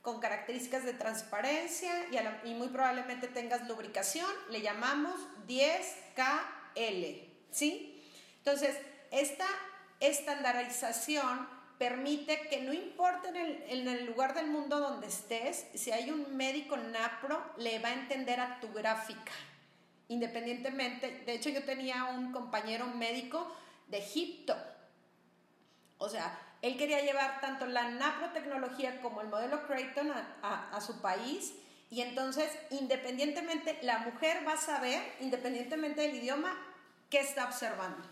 con 0.02 0.20
características 0.20 0.84
de 0.84 0.92
transparencia 0.92 1.92
y, 2.44 2.54
muy 2.54 2.68
probablemente 2.68 3.26
tengas 3.26 3.66
lubricación, 3.66 4.30
le 4.50 4.62
llamamos 4.62 5.20
10KL, 5.48 7.24
¿sí? 7.50 8.00
Entonces, 8.38 8.76
esta 9.10 9.48
estandarización 9.98 11.55
permite 11.78 12.48
que 12.48 12.62
no 12.62 12.72
importa 12.72 13.28
en 13.28 13.88
el, 13.88 14.06
lugar 14.06 14.34
del 14.34 14.46
mundo 14.46 14.80
donde 14.80 15.06
estés, 15.06 15.66
si 15.74 15.92
hay 15.92 16.10
un 16.10 16.36
médico 16.36 16.76
NAPRO, 16.76 17.54
le 17.58 17.78
va 17.78 17.90
a 17.90 17.94
entender 17.94 18.40
a 18.40 18.60
tu 18.60 18.72
gráfica, 18.72 19.32
independientemente. 20.08 21.22
De 21.26 21.34
hecho, 21.34 21.50
yo 21.50 21.64
tenía 21.64 22.04
un 22.04 22.32
compañero 22.32 22.86
médico 22.86 23.54
de 23.88 23.98
Egipto 23.98 24.56
o 25.98 26.08
sea, 26.08 26.38
él 26.62 26.76
quería 26.76 27.00
llevar 27.00 27.40
tanto 27.40 27.66
la 27.66 27.90
naprotecnología 27.90 29.00
como 29.00 29.20
el 29.20 29.28
modelo 29.28 29.66
Creighton 29.66 30.12
a, 30.42 30.80
su 30.80 31.00
país 31.00 31.54
y 31.90 32.02
entonces 32.02 32.50
independientemente, 32.70 33.78
la 33.82 34.00
mujer 34.00 34.46
va 34.46 34.54
a 34.54 34.58
saber, 34.58 35.00
independientemente 35.20 36.02
del 36.02 36.16
idioma, 36.16 36.56
qué 37.10 37.20
está 37.20 37.44
observando. 37.44 38.04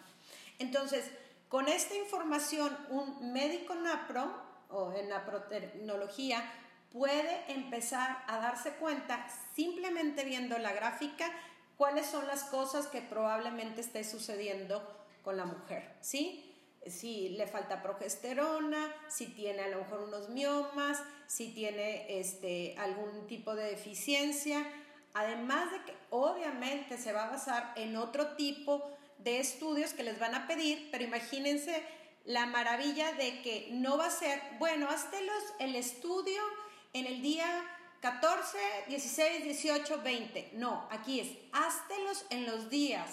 Entonces, 0.59 1.11
con 1.49 1.69
esta 1.69 1.95
información, 1.95 2.77
un 2.91 3.33
médico 3.33 3.75
napro 3.75 4.31
o 4.71 4.93
en 4.93 5.09
naprotecnología 5.09 6.45
puede 6.91 7.53
empezar 7.53 8.25
a 8.27 8.39
darse 8.39 8.73
cuenta, 8.75 9.27
simplemente 9.55 10.25
viendo 10.25 10.59
la 10.59 10.73
gráfica, 10.73 11.31
cuáles 11.77 12.07
son 12.07 12.27
las 12.27 12.45
cosas 12.45 12.87
que 12.87 13.03
probablemente 13.03 13.81
esté 13.81 14.05
sucediendo 14.05 14.83
con 15.23 15.37
la 15.37 15.45
mujer, 15.45 15.97
¿sí? 16.01 16.55
si 16.87 17.31
le 17.31 17.47
falta 17.47 17.83
progesterona, 17.83 18.95
si 19.09 19.27
tiene 19.27 19.63
a 19.63 19.69
lo 19.69 19.79
mejor 19.79 20.01
unos 20.01 20.29
miomas, 20.29 21.03
si 21.27 21.53
tiene 21.53 22.19
este, 22.19 22.77
algún 22.79 23.27
tipo 23.27 23.55
de 23.55 23.65
deficiencia, 23.65 24.67
además 25.15 25.71
de 25.73 25.79
que 25.85 25.97
obviamente 26.11 26.99
se 26.99 27.13
va 27.13 27.25
a 27.25 27.31
basar 27.31 27.73
en 27.77 27.97
otro 27.97 28.35
tipo 28.37 28.91
de 29.25 29.41
estudios 29.41 29.93
que 29.93 30.03
les 30.03 30.19
van 30.19 30.35
a 30.35 30.47
pedir, 30.47 30.89
pero 30.93 31.05
imagínense 31.05 31.83
la 32.25 32.47
maravilla 32.47 33.13
de 33.13 33.43
que 33.43 33.69
no 33.73 33.99
va 33.99 34.07
a 34.07 34.11
ser, 34.11 34.41
bueno, 34.59 34.89
háztelos 34.89 35.43
el 35.59 35.75
estudio 35.75 36.41
en 36.93 37.07
el 37.07 37.21
día 37.23 37.47
14, 38.01 38.59
16, 38.89 39.45
18, 39.45 40.03
20. 40.03 40.51
No, 40.55 40.87
aquí 40.91 41.21
es, 41.21 41.29
háztelos 41.53 42.25
en 42.31 42.47
los 42.47 42.71
días 42.71 43.11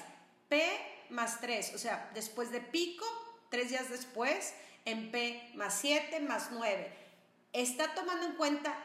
P 0.50 0.62
más 1.10 1.42
3, 1.42 1.74
o 1.76 1.78
sea, 1.78 2.12
después 2.14 2.52
de 2.52 2.62
pico 2.62 3.06
tres 3.50 3.70
días 3.70 3.90
después 3.90 4.54
en 4.86 5.12
P 5.12 5.52
más 5.56 5.78
7 5.80 6.20
más 6.22 6.50
9. 6.52 6.98
Está 7.54 7.94
tomando 7.94 8.26
en 8.26 8.34
cuenta 8.34 8.76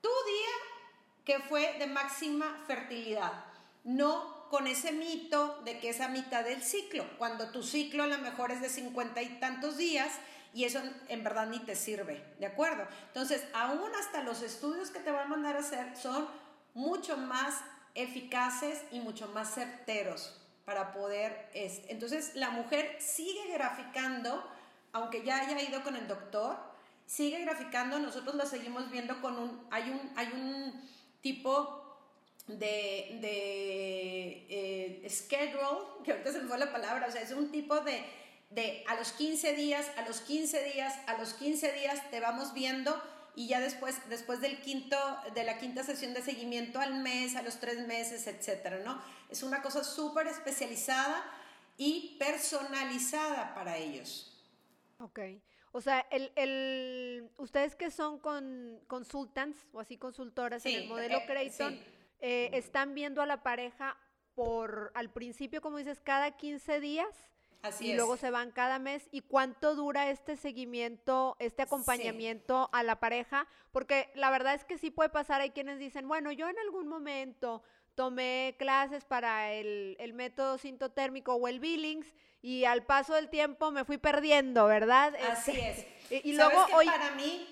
tu 0.00 0.08
día 0.08 1.24
que 1.24 1.40
fue 1.48 1.78
de 1.78 1.86
máxima 1.86 2.64
fertilidad, 2.66 3.44
no 3.84 4.37
con 4.50 4.66
ese 4.66 4.92
mito 4.92 5.60
de 5.64 5.78
que 5.78 5.90
es 5.90 6.00
a 6.00 6.08
mitad 6.08 6.44
del 6.44 6.62
ciclo, 6.62 7.04
cuando 7.18 7.50
tu 7.50 7.62
ciclo 7.62 8.04
a 8.04 8.06
lo 8.06 8.18
mejor 8.18 8.50
es 8.50 8.60
de 8.60 8.68
cincuenta 8.68 9.22
y 9.22 9.38
tantos 9.40 9.76
días 9.76 10.12
y 10.54 10.64
eso 10.64 10.80
en 11.08 11.24
verdad 11.24 11.46
ni 11.46 11.60
te 11.60 11.76
sirve, 11.76 12.24
¿de 12.38 12.46
acuerdo? 12.46 12.86
Entonces, 13.08 13.44
aún 13.52 13.94
hasta 14.00 14.22
los 14.22 14.42
estudios 14.42 14.90
que 14.90 15.00
te 15.00 15.10
van 15.10 15.26
a 15.26 15.28
mandar 15.28 15.56
a 15.56 15.60
hacer 15.60 15.96
son 15.96 16.26
mucho 16.74 17.16
más 17.16 17.60
eficaces 17.94 18.82
y 18.90 19.00
mucho 19.00 19.28
más 19.28 19.54
certeros 19.54 20.40
para 20.64 20.92
poder... 20.92 21.48
entonces 21.54 22.34
la 22.34 22.50
mujer 22.50 22.96
sigue 23.00 23.52
graficando, 23.52 24.46
aunque 24.92 25.22
ya 25.24 25.38
haya 25.38 25.60
ido 25.62 25.82
con 25.82 25.96
el 25.96 26.06
doctor, 26.06 26.58
sigue 27.06 27.40
graficando, 27.40 27.98
nosotros 27.98 28.34
la 28.34 28.44
seguimos 28.44 28.90
viendo 28.90 29.20
con 29.20 29.38
un... 29.38 29.66
Hay 29.70 29.90
un, 29.90 30.12
hay 30.14 30.26
un 30.28 30.88
tipo 31.22 31.87
de, 32.48 33.18
de 33.20 34.46
eh, 34.48 35.08
schedule, 35.08 36.02
que 36.04 36.12
ahorita 36.12 36.32
se 36.32 36.40
me 36.40 36.48
fue 36.48 36.58
la 36.58 36.72
palabra, 36.72 37.06
o 37.06 37.12
sea, 37.12 37.22
es 37.22 37.32
un 37.32 37.50
tipo 37.50 37.80
de, 37.80 38.02
de 38.50 38.84
a 38.88 38.94
los 38.94 39.12
15 39.12 39.54
días, 39.54 39.86
a 39.96 40.02
los 40.02 40.20
15 40.20 40.72
días, 40.72 40.94
a 41.06 41.18
los 41.18 41.34
15 41.34 41.72
días 41.72 42.10
te 42.10 42.20
vamos 42.20 42.54
viendo 42.54 43.00
y 43.34 43.46
ya 43.46 43.60
después, 43.60 43.96
después 44.08 44.40
del 44.40 44.60
quinto, 44.60 44.96
de 45.34 45.44
la 45.44 45.58
quinta 45.58 45.84
sesión 45.84 46.12
de 46.12 46.22
seguimiento 46.22 46.80
al 46.80 46.94
mes, 47.02 47.36
a 47.36 47.42
los 47.42 47.60
tres 47.60 47.86
meses, 47.86 48.26
etcétera, 48.26 48.80
¿no? 48.84 49.00
Es 49.30 49.42
una 49.42 49.62
cosa 49.62 49.84
súper 49.84 50.26
especializada 50.26 51.24
y 51.76 52.16
personalizada 52.18 53.54
para 53.54 53.76
ellos. 53.76 54.34
Ok. 54.98 55.20
O 55.70 55.80
sea, 55.80 56.00
el, 56.10 56.32
el, 56.34 57.30
ustedes 57.36 57.76
que 57.76 57.90
son 57.90 58.18
con 58.18 58.80
consultants 58.88 59.66
o 59.72 59.80
así 59.80 59.98
consultoras 59.98 60.66
en 60.66 60.74
el 60.74 60.88
modelo 60.88 61.20
Creighton, 61.26 61.78
eh, 62.20 62.50
están 62.52 62.94
viendo 62.94 63.22
a 63.22 63.26
la 63.26 63.42
pareja 63.42 63.96
por, 64.34 64.92
al 64.94 65.10
principio, 65.10 65.60
como 65.60 65.78
dices, 65.78 66.00
cada 66.00 66.36
15 66.36 66.80
días. 66.80 67.08
Así 67.62 67.88
y 67.88 67.94
luego 67.94 68.16
se 68.16 68.30
van 68.30 68.52
cada 68.52 68.78
mes. 68.78 69.08
¿Y 69.10 69.22
cuánto 69.22 69.74
dura 69.74 70.10
este 70.10 70.36
seguimiento, 70.36 71.36
este 71.40 71.62
acompañamiento 71.62 72.70
a 72.72 72.82
la 72.84 73.00
pareja? 73.00 73.48
Porque 73.72 74.10
la 74.14 74.30
verdad 74.30 74.54
es 74.54 74.64
que 74.64 74.78
sí 74.78 74.90
puede 74.90 75.08
pasar, 75.08 75.40
hay 75.40 75.50
quienes 75.50 75.78
dicen, 75.78 76.06
bueno, 76.06 76.30
yo 76.30 76.48
en 76.48 76.58
algún 76.58 76.86
momento 76.86 77.62
tomé 77.96 78.54
clases 78.60 79.04
para 79.04 79.52
el, 79.52 79.96
el 79.98 80.12
método 80.12 80.56
sintotérmico 80.56 81.34
o 81.34 81.48
el 81.48 81.58
Billings 81.58 82.14
y 82.40 82.64
al 82.64 82.84
paso 82.84 83.14
del 83.14 83.28
tiempo 83.28 83.72
me 83.72 83.84
fui 83.84 83.98
perdiendo, 83.98 84.66
¿verdad? 84.66 85.14
Así 85.30 85.52
este, 85.52 85.70
es. 85.70 85.86
Y, 86.24 86.32
luego 86.32 86.64
hoy... 86.74 86.86
para 86.86 87.10
mí 87.16 87.46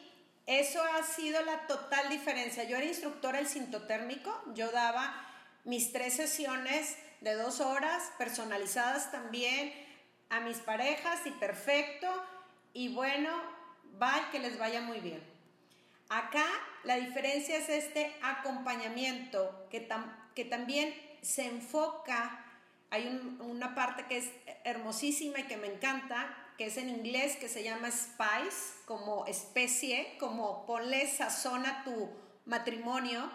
eso 0.46 0.82
ha 0.82 1.02
sido 1.02 1.42
la 1.42 1.66
total 1.66 2.08
diferencia. 2.08 2.64
Yo 2.64 2.76
era 2.76 2.86
instructora 2.86 3.38
del 3.38 3.48
sintotérmico, 3.48 4.42
yo 4.54 4.70
daba 4.70 5.14
mis 5.64 5.92
tres 5.92 6.14
sesiones 6.14 6.96
de 7.20 7.34
dos 7.34 7.60
horas, 7.60 8.12
personalizadas 8.18 9.10
también 9.10 9.72
a 10.30 10.40
mis 10.40 10.58
parejas 10.58 11.20
y 11.26 11.30
perfecto. 11.32 12.06
Y 12.72 12.94
bueno, 12.94 13.30
va 14.00 14.30
que 14.30 14.38
les 14.38 14.58
vaya 14.58 14.80
muy 14.80 15.00
bien. 15.00 15.22
Acá 16.08 16.46
la 16.84 16.96
diferencia 16.96 17.56
es 17.56 17.68
este 17.68 18.14
acompañamiento 18.22 19.66
que, 19.70 19.88
que 20.34 20.44
también 20.44 20.94
se 21.22 21.46
enfoca, 21.46 22.44
hay 22.90 23.08
una 23.40 23.74
parte 23.74 24.04
que 24.06 24.18
es 24.18 24.30
hermosísima 24.62 25.40
y 25.40 25.44
que 25.44 25.56
me 25.56 25.66
encanta, 25.66 26.45
que 26.56 26.66
es 26.66 26.76
en 26.76 26.88
inglés, 26.88 27.36
que 27.36 27.48
se 27.48 27.62
llama 27.62 27.90
spice, 27.90 28.74
como 28.86 29.26
especie, 29.26 30.16
como 30.18 30.66
ponle 30.66 31.06
sazón 31.06 31.66
a 31.66 31.84
tu 31.84 32.08
matrimonio, 32.44 33.30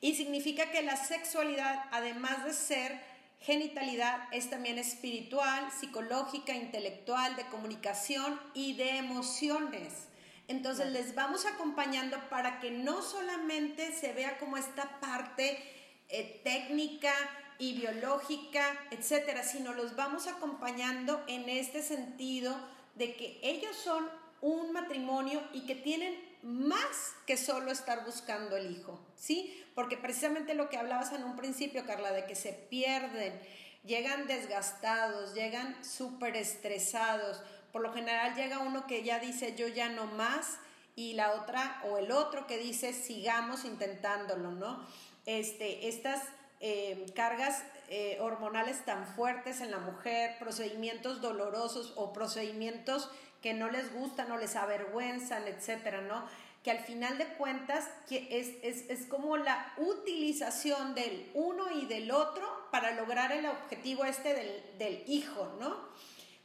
y 0.00 0.14
significa 0.14 0.70
que 0.70 0.82
la 0.82 0.96
sexualidad, 0.96 1.84
además 1.90 2.44
de 2.44 2.52
ser 2.54 3.00
genitalidad, 3.40 4.28
es 4.32 4.50
también 4.50 4.78
espiritual, 4.78 5.70
psicológica, 5.72 6.54
intelectual, 6.54 7.36
de 7.36 7.46
comunicación 7.46 8.40
y 8.54 8.74
de 8.74 8.98
emociones. 8.98 10.08
Entonces 10.48 10.90
les 10.90 11.14
vamos 11.14 11.46
acompañando 11.46 12.18
para 12.28 12.60
que 12.60 12.70
no 12.70 13.02
solamente 13.02 13.92
se 13.92 14.12
vea 14.12 14.38
como 14.38 14.56
esta 14.56 15.00
parte 15.00 15.79
eh, 16.10 16.40
técnica, 16.44 17.12
y 17.60 17.74
biológica, 17.74 18.74
etcétera, 18.90 19.44
sino 19.44 19.74
los 19.74 19.94
vamos 19.94 20.26
acompañando 20.26 21.22
en 21.28 21.46
este 21.50 21.82
sentido 21.82 22.56
de 22.94 23.14
que 23.14 23.38
ellos 23.42 23.76
son 23.76 24.08
un 24.40 24.72
matrimonio 24.72 25.42
y 25.52 25.66
que 25.66 25.74
tienen 25.74 26.18
más 26.42 27.12
que 27.26 27.36
solo 27.36 27.70
estar 27.70 28.06
buscando 28.06 28.56
el 28.56 28.70
hijo, 28.74 28.98
¿sí? 29.14 29.62
Porque 29.74 29.98
precisamente 29.98 30.54
lo 30.54 30.70
que 30.70 30.78
hablabas 30.78 31.12
en 31.12 31.22
un 31.22 31.36
principio, 31.36 31.84
Carla, 31.84 32.12
de 32.12 32.24
que 32.24 32.34
se 32.34 32.54
pierden, 32.54 33.38
llegan 33.84 34.26
desgastados, 34.26 35.34
llegan 35.34 35.84
súper 35.84 36.36
estresados, 36.36 37.42
por 37.72 37.82
lo 37.82 37.92
general 37.92 38.34
llega 38.36 38.60
uno 38.60 38.86
que 38.86 39.02
ya 39.02 39.18
dice 39.18 39.54
yo 39.54 39.68
ya 39.68 39.90
no 39.90 40.06
más 40.06 40.58
y 40.96 41.12
la 41.12 41.32
otra 41.32 41.82
o 41.84 41.98
el 41.98 42.10
otro 42.10 42.46
que 42.46 42.56
dice 42.56 42.94
sigamos 42.94 43.66
intentándolo, 43.66 44.50
¿no? 44.50 44.86
Este, 45.26 45.88
estas 45.88 46.22
eh, 46.60 47.06
cargas 47.14 47.62
eh, 47.88 48.18
hormonales 48.20 48.84
tan 48.84 49.06
fuertes 49.06 49.60
en 49.60 49.70
la 49.70 49.78
mujer, 49.78 50.36
procedimientos 50.38 51.20
dolorosos 51.20 51.94
o 51.96 52.12
procedimientos 52.12 53.10
que 53.42 53.54
no 53.54 53.70
les 53.70 53.92
gustan 53.92 54.30
o 54.30 54.36
les 54.36 54.56
avergüenzan, 54.56 55.48
etcétera, 55.48 56.02
¿no? 56.02 56.24
Que 56.62 56.70
al 56.70 56.80
final 56.80 57.16
de 57.16 57.26
cuentas 57.34 57.88
que 58.08 58.28
es, 58.38 58.48
es, 58.62 58.90
es 58.90 59.06
como 59.06 59.38
la 59.38 59.72
utilización 59.78 60.94
del 60.94 61.30
uno 61.32 61.70
y 61.72 61.86
del 61.86 62.10
otro 62.10 62.46
para 62.70 62.92
lograr 62.92 63.32
el 63.32 63.46
objetivo 63.46 64.04
este 64.04 64.34
del, 64.34 64.78
del 64.78 65.02
hijo, 65.06 65.56
¿no? 65.58 65.88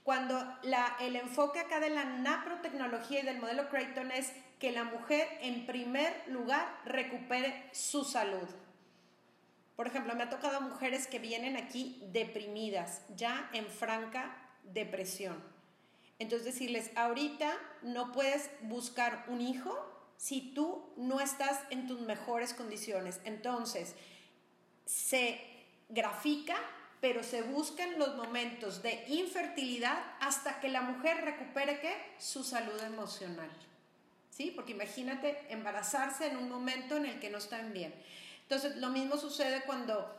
Cuando 0.03 0.41
la, 0.63 0.95
el 1.01 1.15
enfoque 1.15 1.59
acá 1.59 1.79
de 1.79 1.89
la 1.89 2.05
naprotecnología 2.05 3.21
y 3.21 3.25
del 3.25 3.39
modelo 3.39 3.69
Creighton 3.69 4.11
es 4.11 4.31
que 4.59 4.71
la 4.71 4.85
mujer 4.85 5.27
en 5.41 5.65
primer 5.65 6.23
lugar 6.27 6.79
recupere 6.85 7.69
su 7.73 8.05
salud. 8.05 8.47
Por 9.75 9.87
ejemplo, 9.87 10.15
me 10.15 10.23
ha 10.23 10.29
tocado 10.29 10.61
mujeres 10.61 11.07
que 11.07 11.19
vienen 11.19 11.57
aquí 11.57 12.01
deprimidas, 12.11 13.01
ya 13.15 13.49
en 13.53 13.65
franca 13.67 14.37
depresión. 14.63 15.43
Entonces 16.17 16.45
decirles, 16.45 16.91
ahorita 16.95 17.53
no 17.81 18.11
puedes 18.11 18.49
buscar 18.61 19.25
un 19.27 19.41
hijo 19.41 19.77
si 20.17 20.53
tú 20.53 20.93
no 20.95 21.19
estás 21.19 21.59
en 21.69 21.87
tus 21.87 22.01
mejores 22.01 22.53
condiciones. 22.53 23.19
Entonces, 23.25 23.95
se 24.85 25.41
grafica, 25.89 26.55
pero 27.01 27.21
se 27.21 27.41
buscan 27.41 27.99
los 27.99 28.15
momentos 28.15 28.81
de 28.81 29.03
infertilidad 29.09 29.97
hasta 30.21 30.59
que 30.61 30.69
la 30.69 30.81
mujer 30.81 31.17
recupere 31.23 31.81
su 32.17 32.43
salud 32.43 32.81
emocional. 32.81 33.49
¿Sí? 34.29 34.51
Porque 34.55 34.71
imagínate 34.71 35.45
embarazarse 35.49 36.27
en 36.27 36.37
un 36.37 36.49
momento 36.49 36.97
en 36.97 37.05
el 37.05 37.19
que 37.19 37.29
no 37.29 37.37
están 37.37 37.73
bien. 37.73 37.93
Entonces, 38.45 38.77
lo 38.77 38.89
mismo 38.89 39.17
sucede 39.17 39.63
cuando 39.65 40.15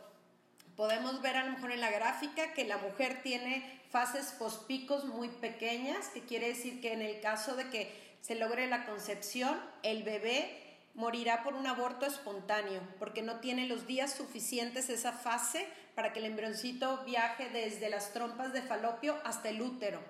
podemos 0.77 1.23
ver 1.23 1.37
a 1.37 1.45
lo 1.45 1.53
mejor 1.53 1.73
en 1.73 1.81
la 1.81 1.91
gráfica 1.91 2.53
que 2.53 2.65
la 2.65 2.77
mujer 2.79 3.23
tiene 3.23 3.81
fases 3.91 4.33
pospicos 4.33 5.05
muy 5.05 5.29
pequeñas, 5.29 6.09
que 6.09 6.23
quiere 6.23 6.49
decir 6.49 6.81
que 6.81 6.93
en 6.93 7.03
el 7.03 7.21
caso 7.21 7.55
de 7.55 7.71
que 7.71 8.17
se 8.21 8.35
logre 8.35 8.67
la 8.67 8.85
concepción, 8.85 9.59
el 9.83 10.03
bebé 10.03 10.63
morirá 10.95 11.45
por 11.45 11.55
un 11.55 11.67
aborto 11.67 12.05
espontáneo, 12.05 12.81
porque 12.99 13.23
no 13.23 13.39
tiene 13.39 13.69
los 13.69 13.87
días 13.87 14.13
suficientes 14.13 14.91
esa 14.91 15.13
fase 15.13 15.67
para 15.95 16.13
que 16.13 16.19
el 16.19 16.25
embrioncito 16.25 17.05
viaje 17.05 17.49
desde 17.51 17.89
las 17.89 18.13
trompas 18.13 18.53
de 18.53 18.63
falopio 18.63 19.17
hasta 19.25 19.51
el 19.51 19.63
útero. 19.63 20.01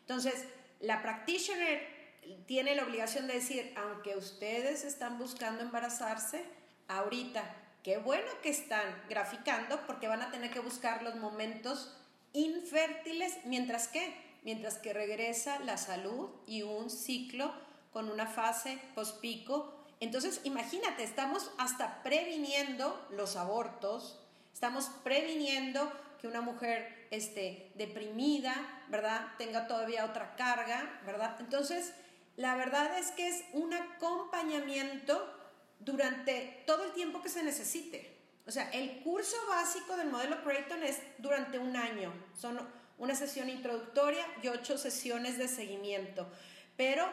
Entonces, 0.00 0.46
la 0.80 1.02
practitioner 1.02 1.86
tiene 2.46 2.74
la 2.74 2.84
obligación 2.84 3.26
de 3.26 3.34
decir, 3.34 3.74
aunque 3.76 4.16
ustedes 4.16 4.84
están 4.84 5.18
buscando 5.18 5.62
embarazarse, 5.62 6.44
ahorita. 6.90 7.56
Qué 7.82 7.98
bueno 7.98 8.28
que 8.42 8.50
están 8.50 9.02
graficando 9.08 9.86
porque 9.86 10.08
van 10.08 10.22
a 10.22 10.30
tener 10.30 10.50
que 10.50 10.60
buscar 10.60 11.02
los 11.02 11.16
momentos 11.16 11.96
infértiles 12.32 13.38
mientras 13.44 13.88
que, 13.88 14.14
mientras 14.44 14.78
que 14.78 14.92
regresa 14.92 15.58
la 15.60 15.78
salud 15.78 16.30
y 16.46 16.62
un 16.62 16.90
ciclo 16.90 17.54
con 17.92 18.10
una 18.10 18.26
fase 18.26 18.78
pospico. 18.94 19.74
Entonces, 20.00 20.40
imagínate, 20.44 21.02
estamos 21.02 21.50
hasta 21.58 22.02
previniendo 22.02 23.06
los 23.10 23.36
abortos, 23.36 24.20
estamos 24.52 24.90
previniendo 25.02 25.90
que 26.20 26.28
una 26.28 26.42
mujer 26.42 27.08
esté 27.10 27.72
deprimida, 27.76 28.54
¿verdad? 28.88 29.26
Tenga 29.38 29.66
todavía 29.66 30.04
otra 30.04 30.36
carga, 30.36 31.00
¿verdad? 31.06 31.36
Entonces, 31.40 31.94
la 32.36 32.54
verdad 32.56 32.98
es 32.98 33.10
que 33.12 33.28
es 33.28 33.44
un 33.52 33.72
acompañamiento 33.72 35.39
durante 35.80 36.62
todo 36.66 36.84
el 36.84 36.92
tiempo 36.92 37.22
que 37.22 37.28
se 37.28 37.42
necesite. 37.42 38.18
O 38.46 38.50
sea, 38.50 38.70
el 38.70 39.00
curso 39.02 39.36
básico 39.48 39.96
del 39.96 40.08
modelo 40.08 40.42
Creighton 40.42 40.82
es 40.82 40.98
durante 41.18 41.58
un 41.58 41.76
año. 41.76 42.12
Son 42.38 42.58
una 42.98 43.14
sesión 43.14 43.48
introductoria 43.48 44.24
y 44.42 44.48
ocho 44.48 44.76
sesiones 44.78 45.38
de 45.38 45.48
seguimiento. 45.48 46.28
Pero 46.76 47.10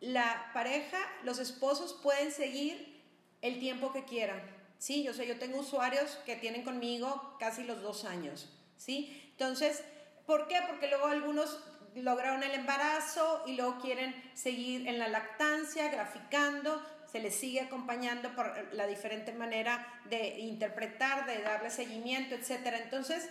la 0.00 0.50
pareja, 0.52 0.98
los 1.22 1.38
esposos 1.38 1.94
pueden 2.02 2.30
seguir 2.30 3.02
el 3.42 3.58
tiempo 3.58 3.92
que 3.92 4.04
quieran. 4.04 4.42
Sí, 4.78 5.02
yo 5.02 5.14
sé, 5.14 5.26
yo 5.26 5.38
tengo 5.38 5.60
usuarios 5.60 6.18
que 6.26 6.36
tienen 6.36 6.62
conmigo 6.62 7.36
casi 7.38 7.64
los 7.64 7.82
dos 7.82 8.04
años. 8.04 8.50
¿Sí? 8.76 9.30
Entonces, 9.30 9.82
¿por 10.26 10.46
qué? 10.48 10.58
Porque 10.68 10.88
luego 10.88 11.06
algunos 11.06 11.60
lograron 11.94 12.42
el 12.42 12.52
embarazo 12.52 13.44
y 13.46 13.54
luego 13.54 13.78
quieren 13.80 14.14
seguir 14.34 14.86
en 14.88 14.98
la 14.98 15.08
lactancia, 15.08 15.88
graficando 15.88 16.82
se 17.14 17.20
les 17.20 17.36
sigue 17.36 17.60
acompañando 17.60 18.34
por 18.34 18.74
la 18.74 18.88
diferente 18.88 19.30
manera 19.30 19.86
de 20.06 20.40
interpretar, 20.40 21.26
de 21.26 21.42
darle 21.42 21.70
seguimiento, 21.70 22.34
etc. 22.34 22.74
Entonces, 22.82 23.28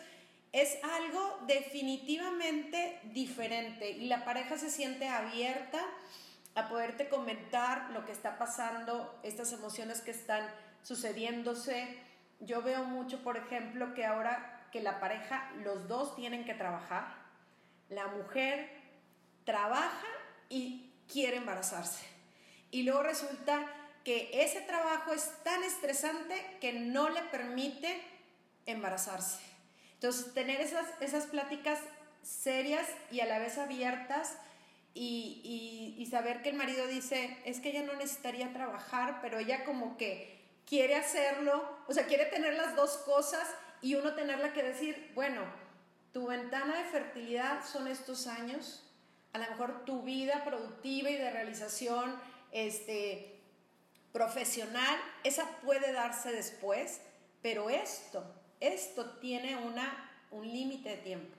es 0.54 0.78
algo 0.86 1.40
definitivamente 1.48 3.02
diferente 3.12 3.90
y 3.90 4.06
la 4.06 4.24
pareja 4.24 4.58
se 4.58 4.70
siente 4.70 5.10
abierta 5.10 5.82
a 6.56 6.70
poderte 6.70 7.10
comentar 7.10 7.90
lo 7.90 8.06
que 8.06 8.14
está 8.14 8.38
pasando, 8.38 9.20
estas 9.22 9.52
emociones 9.52 10.00
que 10.00 10.12
están 10.12 10.50
sucediéndose, 10.82 12.00
Yo 12.40 12.62
veo 12.62 12.86
mucho, 12.86 13.22
por 13.22 13.36
ejemplo, 13.36 13.94
que 13.94 14.06
ahora 14.06 14.66
que 14.72 14.82
la 14.82 15.02
pareja, 15.02 15.52
los 15.62 15.90
dos 15.90 16.16
tienen 16.16 16.46
que 16.46 16.54
trabajar, 16.54 17.16
la 17.90 18.08
mujer 18.08 18.70
trabaja 19.44 20.08
y 20.48 20.90
quiere 21.12 21.36
embarazarse. 21.36 22.13
Y 22.74 22.82
luego 22.82 23.04
resulta 23.04 23.68
que 24.04 24.32
ese 24.34 24.60
trabajo 24.62 25.14
es 25.14 25.32
tan 25.44 25.64
estresante 25.64 26.58
que 26.60 26.74
no 26.74 27.08
le 27.10 27.22
permite 27.22 28.02
embarazarse. 28.66 29.40
Entonces, 29.94 30.34
tener 30.34 30.60
esas, 30.60 30.88
esas 31.00 31.28
pláticas 31.28 31.80
serias 32.24 32.88
y 33.12 33.20
a 33.20 33.28
la 33.28 33.38
vez 33.38 33.60
abiertas 33.60 34.36
y, 34.96 35.96
y, 36.00 36.06
saber 36.08 36.42
que 36.42 36.50
el 36.50 36.56
marido 36.56 36.88
dice, 36.88 37.38
es 37.46 37.60
que 37.60 37.70
ella 37.70 37.84
no 37.84 37.94
necesitaría 37.94 38.52
trabajar, 38.54 39.20
pero 39.22 39.38
ella 39.38 39.66
como 39.66 39.96
que 39.96 40.42
quiere 40.66 40.96
hacerlo, 40.96 41.78
o 41.88 41.94
sea, 41.94 42.08
quiere 42.08 42.26
tener 42.26 42.56
las 42.56 42.76
dos 42.76 42.98
cosas 43.06 43.48
y 43.82 43.94
uno 43.96 44.16
tenerla 44.16 44.52
que 44.52 44.64
decir, 44.64 45.12
bueno, 45.14 45.42
tu 46.12 46.26
ventana 46.26 46.80
de 46.80 46.86
fertilidad 46.86 47.64
son 47.66 47.88
estos 47.88 48.26
años, 48.26 48.84
a 49.32 49.38
lo 49.38 49.50
mejor 49.50 49.86
tu 49.86 50.02
vida 50.02 50.44
productiva 50.44 51.12
y 51.12 51.18
de 51.18 51.32
realización 51.32 52.33
este, 52.54 53.42
profesional, 54.14 54.98
esa 55.24 55.46
puede 55.64 55.92
darse 55.92 56.32
después, 56.32 57.02
pero 57.42 57.70
esto, 57.70 58.24
esto 58.62 59.18
tiene 59.18 59.58
una, 59.58 60.12
un 60.32 60.48
límite 60.48 60.90
de 60.90 60.98
tiempo. 60.98 61.36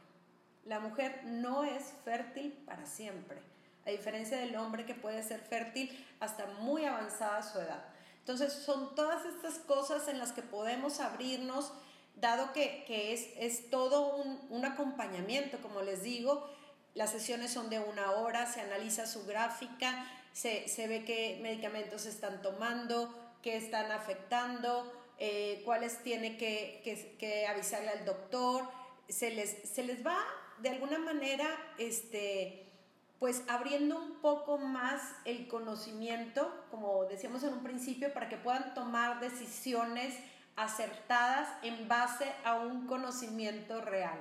La 0.67 0.81
mujer 0.81 1.23
no 1.25 1.65
es 1.65 1.85
fértil 2.05 2.53
para 2.67 2.85
siempre, 2.85 3.39
a 3.87 3.91
diferencia 3.91 4.37
del 4.39 4.57
hombre 4.57 4.85
que 4.85 4.95
puede 4.95 5.23
ser 5.23 5.41
fértil 5.41 6.05
hasta 6.21 6.47
muy 6.47 6.85
avanzada 6.85 7.43
su 7.43 7.59
edad. 7.61 7.85
Entonces 8.19 8.53
son 8.53 8.95
todas 8.95 9.25
estas 9.25 9.59
cosas 9.59 10.09
en 10.09 10.19
las 10.19 10.33
que 10.33 10.43
podemos 10.43 10.99
abrirnos, 10.99 11.73
dado 12.17 12.53
que, 12.53 12.85
es, 13.13 13.29
es, 13.37 13.71
todo 13.71 14.17
un, 14.17 14.41
un 14.51 14.65
acompañamiento, 14.65 15.59
como 15.61 15.83
les 15.83 16.03
digo, 16.03 16.49
las 16.95 17.11
sesiones 17.11 17.53
son 17.53 17.71
de 17.71 17.79
una 17.81 18.13
hora, 18.13 18.47
se 18.47 18.61
analiza 18.61 19.07
su 19.07 19.27
gráfica, 19.27 20.07
se, 20.35 20.69
se 20.69 20.89
ve 20.89 21.05
qué 21.05 21.39
medicamentos 21.41 22.07
están 22.07 22.43
tomando, 22.43 23.15
qué 23.41 23.57
están 23.57 23.93
afectando, 23.93 24.93
eh, 25.19 25.63
cuáles 25.65 26.03
tiene 26.03 26.37
que, 26.37 26.83
que, 26.85 27.17
que, 27.19 27.47
avisarle 27.47 27.91
al 27.91 28.05
doctor. 28.05 28.69
Se 29.09 29.31
les, 29.31 29.71
se 29.71 29.85
les 29.85 30.05
va 30.05 30.19
de 30.59 30.71
alguna 30.71 30.99
manera, 30.99 31.47
este, 31.79 32.67
pues 33.21 33.45
abriendo 33.49 33.97
un 33.97 34.21
poco 34.21 34.59
más 34.59 35.15
el 35.25 35.47
conocimiento, 35.47 36.53
como 36.71 37.05
decíamos 37.05 37.45
en 37.45 37.53
un 37.53 37.63
principio, 37.63 38.13
para 38.13 38.29
que 38.29 38.37
puedan 38.37 38.75
tomar 38.75 39.21
decisiones 39.21 40.19
acertadas 40.57 41.49
en 41.63 41.87
base 41.87 42.27
a 42.45 42.57
un 42.57 42.89
conocimiento 42.89 43.81
real. 43.81 44.19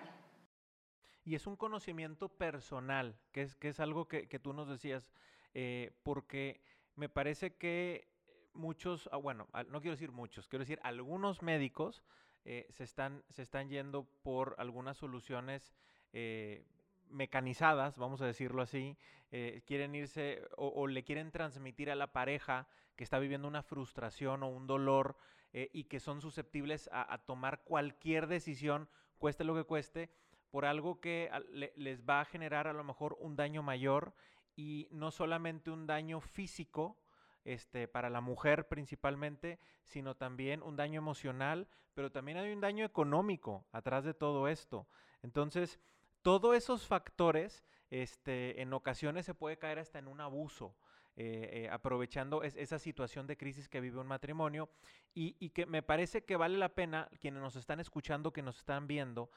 Y 1.26 1.34
es 1.34 1.47
un 1.47 1.56
conocimiento 1.56 2.30
personal, 2.30 3.17
que 3.32 3.41
es, 3.41 3.56
que 3.56 3.69
es 3.69 3.80
algo 3.80 4.08
que, 4.08 4.28
que 4.28 4.38
tú 4.39 4.54
nos 4.54 4.67
decías, 4.67 5.10
eh, 5.54 5.92
porque 6.04 6.62
me 6.96 7.10
parece 7.10 7.56
que 7.56 8.08
muchos, 8.54 9.10
ah, 9.12 9.18
bueno, 9.18 9.48
no 9.70 9.82
quiero 9.82 9.96
decir 9.96 10.12
muchos, 10.12 10.48
quiero 10.48 10.63
decir 10.63 10.80
algunos 10.84 11.42
médicos 11.42 12.04
eh, 12.46 12.68
se, 12.72 12.84
están, 12.84 13.24
se 13.30 13.42
están 13.42 13.70
yendo 13.70 14.06
por 14.24 14.56
algunas 14.58 14.98
soluciones 14.98 15.76
eh, 16.12 16.66
mecanizadas, 17.10 17.98
vamos 17.98 18.22
a 18.22 18.26
decirlo 18.26 18.62
así, 18.62 18.98
quieren 19.66 19.96
irse 19.96 20.48
o, 20.58 20.86
le 20.86 21.04
quieren 21.04 21.32
transmitir 21.32 21.89
a 21.89 21.96
la 21.96 22.13
pareja 22.13 22.68
que 22.96 23.04
está 23.04 23.18
viviendo 23.18 23.48
una 23.48 23.63
frustración 23.63 24.44
o 24.44 24.48
un 24.48 24.68
dolor 24.68 25.18
y 25.52 25.86
que 25.86 26.00
son 26.00 26.22
susceptibles 26.22 26.88
a, 26.94 27.18
tomar 27.26 27.63
cualquier 27.63 28.28
decisión, 28.28 28.88
cueste 29.18 29.44
lo 29.44 29.56
que 29.56 29.63
cueste, 29.63 30.12
por 30.52 30.66
algo 30.66 31.02
que 31.02 31.32
les 31.76 32.04
va 32.04 32.22
a 32.22 32.26
generar 32.26 32.68
a 32.68 32.74
lo 32.74 32.84
mejor 32.84 33.18
un 33.20 33.36
daño 33.36 33.63
mayor 33.63 34.13
y 34.56 34.88
no 34.92 35.12
solamente 35.12 35.72
un 35.72 35.88
daño 35.88 36.20
físico, 36.20 36.98
este, 37.46 37.88
para 37.88 38.10
la 38.10 38.22
mujer 38.22 38.68
principalmente, 38.68 39.60
sino 39.84 40.16
también 40.16 40.62
un 40.63 40.76
daño 40.76 41.00
emocional, 41.00 41.68
pero 41.94 42.12
también 42.12 42.38
hay 42.38 42.54
un 42.54 42.62
daño 42.62 42.86
económico 42.86 43.66
atrás 43.72 44.04
de 44.06 44.13
todo 44.13 44.48
esto. 44.48 44.88
Entonces, 45.22 45.80
todos 46.22 46.56
esos 46.56 46.88
factores, 46.88 47.63
este, 47.89 48.62
en 48.62 48.74
ocasiones 48.74 49.26
se 49.26 49.34
puede 49.34 49.58
caer 49.58 49.80
hasta 49.80 50.00
en 50.00 50.08
un 50.08 50.22
abuso. 50.22 50.76
Eh, 51.16 51.66
eh, 51.66 51.70
aprovechando 51.70 52.42
esa 52.42 52.80
situación 52.80 53.28
de 53.28 53.38
crisis 53.38 53.70
que 53.70 53.80
vive 53.80 54.00
un 54.00 54.08
matrimonio 54.08 54.68
y, 55.13 55.36
y 55.39 55.52
que 55.52 55.68
me 55.68 55.84
parece 55.84 56.24
que 56.24 56.38
vale 56.38 56.58
la 56.58 56.70
pena, 56.70 57.08
quienes 57.22 57.39
nos 57.39 57.56
están 57.56 57.80
escuchando, 57.80 58.34
que 58.34 58.42
nos 58.42 58.58
están 58.58 58.88
viendo, 58.88 59.30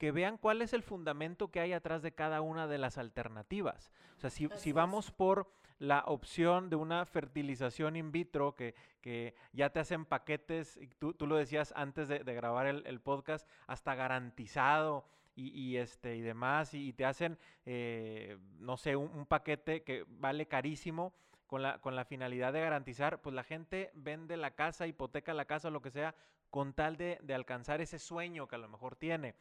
que 0.00 0.12
vean 0.12 0.38
cuál 0.38 0.62
es 0.62 0.72
el 0.72 0.82
fundamento 0.82 1.50
que 1.50 1.60
hay 1.60 1.74
atrás 1.74 2.00
de 2.00 2.12
cada 2.12 2.40
una 2.40 2.66
de 2.66 2.78
las 2.78 2.96
alternativas. 2.96 3.92
O 4.16 4.20
sea, 4.20 4.30
si, 4.30 4.72
vamos 4.72 5.10
por 5.10 5.52
la 5.78 6.04
opción 6.06 6.70
de 6.70 6.76
una 6.76 7.04
fertilización 7.04 7.96
in 7.96 8.10
vitro, 8.10 8.56
que, 8.56 8.74
que 9.02 9.34
ya 9.52 9.68
te 9.68 9.78
hacen 9.78 10.06
paquetes, 10.06 10.80
tú, 10.98 11.12
tú 11.12 11.26
lo 11.26 11.36
decías 11.36 11.74
antes 11.76 12.08
de, 12.08 12.18
grabar 12.24 12.66
el, 12.66 13.00
podcast, 13.02 13.46
hasta 13.66 13.94
garantizado 13.94 15.04
y, 15.36 15.76
este, 15.76 16.16
y 16.16 16.22
demás, 16.22 16.72
y, 16.72 16.94
te 16.94 17.04
hacen, 17.04 17.38
eh, 17.66 18.38
no 18.58 18.78
sé, 18.78 18.96
un, 18.96 19.26
paquete 19.26 19.82
que 19.82 20.06
vale 20.08 20.48
carísimo. 20.48 21.12
Con 21.46 21.62
la, 21.62 21.80
con 21.80 21.96
la 21.96 22.04
finalidad 22.04 22.52
de 22.52 22.60
garantizar, 22.60 23.20
pues 23.20 23.34
la 23.34 23.42
gente 23.42 23.90
vende 23.92 24.36
la 24.36 24.52
casa, 24.52 24.86
hipoteca 24.86 25.34
la 25.34 25.46
casa, 25.46 25.68
lo 25.68 25.82
que 25.82 25.90
sea, 25.90 26.14
con 26.50 26.72
tal 26.72 26.96
de, 26.96 27.18
de, 27.22 27.34
alcanzar 27.34 27.80
ese 27.80 27.98
sueño 27.98 28.48
que 28.48 28.56
a 28.56 28.58
lo 28.58 28.68
mejor 28.68 28.96
tiene. 28.96 29.34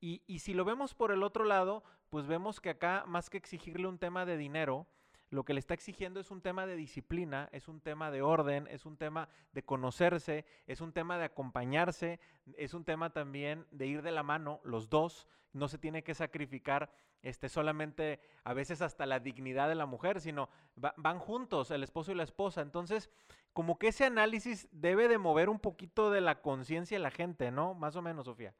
Y, 0.00 0.38
si 0.40 0.52
lo 0.52 0.64
vemos 0.64 0.94
por 0.94 1.10
el 1.10 1.22
otro 1.22 1.44
lado, 1.44 1.82
pues 2.10 2.26
vemos 2.26 2.60
que 2.60 2.70
acá, 2.70 3.04
más 3.06 3.30
que 3.30 3.38
exigirle 3.38 3.88
un 3.88 3.98
tema 3.98 4.26
de 4.26 4.36
dinero, 4.36 4.86
lo 5.30 5.44
que 5.44 5.54
le 5.54 5.58
está 5.58 5.74
exigiendo 5.74 6.20
es 6.20 6.30
un 6.30 6.40
tema 6.40 6.66
de 6.66 6.76
disciplina, 6.76 7.48
es 7.50 7.66
un 7.66 7.80
tema 7.80 8.10
de 8.10 8.22
orden, 8.22 8.68
es 8.68 8.86
un 8.86 8.96
tema 8.96 9.28
de 9.52 9.64
conocerse, 9.64 10.44
es 10.66 10.80
un 10.80 10.92
tema 10.92 11.18
de 11.18 11.24
acompañarse, 11.24 12.20
es 12.56 12.74
un 12.74 12.84
tema 12.84 13.10
también 13.10 13.66
de 13.70 13.86
ir 13.86 14.02
de 14.02 14.12
la 14.12 14.22
mano, 14.22 14.60
los 14.62 14.88
dos, 14.88 15.26
no 15.52 15.68
se 15.68 15.78
tiene 15.78 16.04
que 16.04 16.14
sacrificar 16.14 16.90
este, 17.22 17.48
solamente 17.48 18.20
a 18.44 18.52
veces 18.52 18.82
hasta 18.82 19.06
la 19.06 19.18
dignidad 19.18 19.68
de 19.68 19.74
la 19.74 19.86
mujer, 19.86 20.20
sino 20.20 20.48
van 20.76 21.18
juntos, 21.18 21.70
el 21.70 21.82
esposo 21.82 22.12
y 22.12 22.14
la 22.14 22.22
esposa. 22.22 22.60
Entonces, 22.60 23.10
como 23.56 23.78
que 23.78 23.88
ese 23.88 24.04
análisis 24.04 24.68
debe 24.70 25.08
de 25.08 25.16
mover 25.16 25.48
un 25.48 25.58
poquito 25.58 26.10
de 26.10 26.20
la 26.20 26.42
conciencia 26.42 26.98
de 26.98 27.02
la 27.02 27.10
gente, 27.10 27.50
¿no? 27.50 27.72
Más 27.72 27.96
o 27.96 28.02
menos, 28.02 28.26
Sofía. 28.26 28.52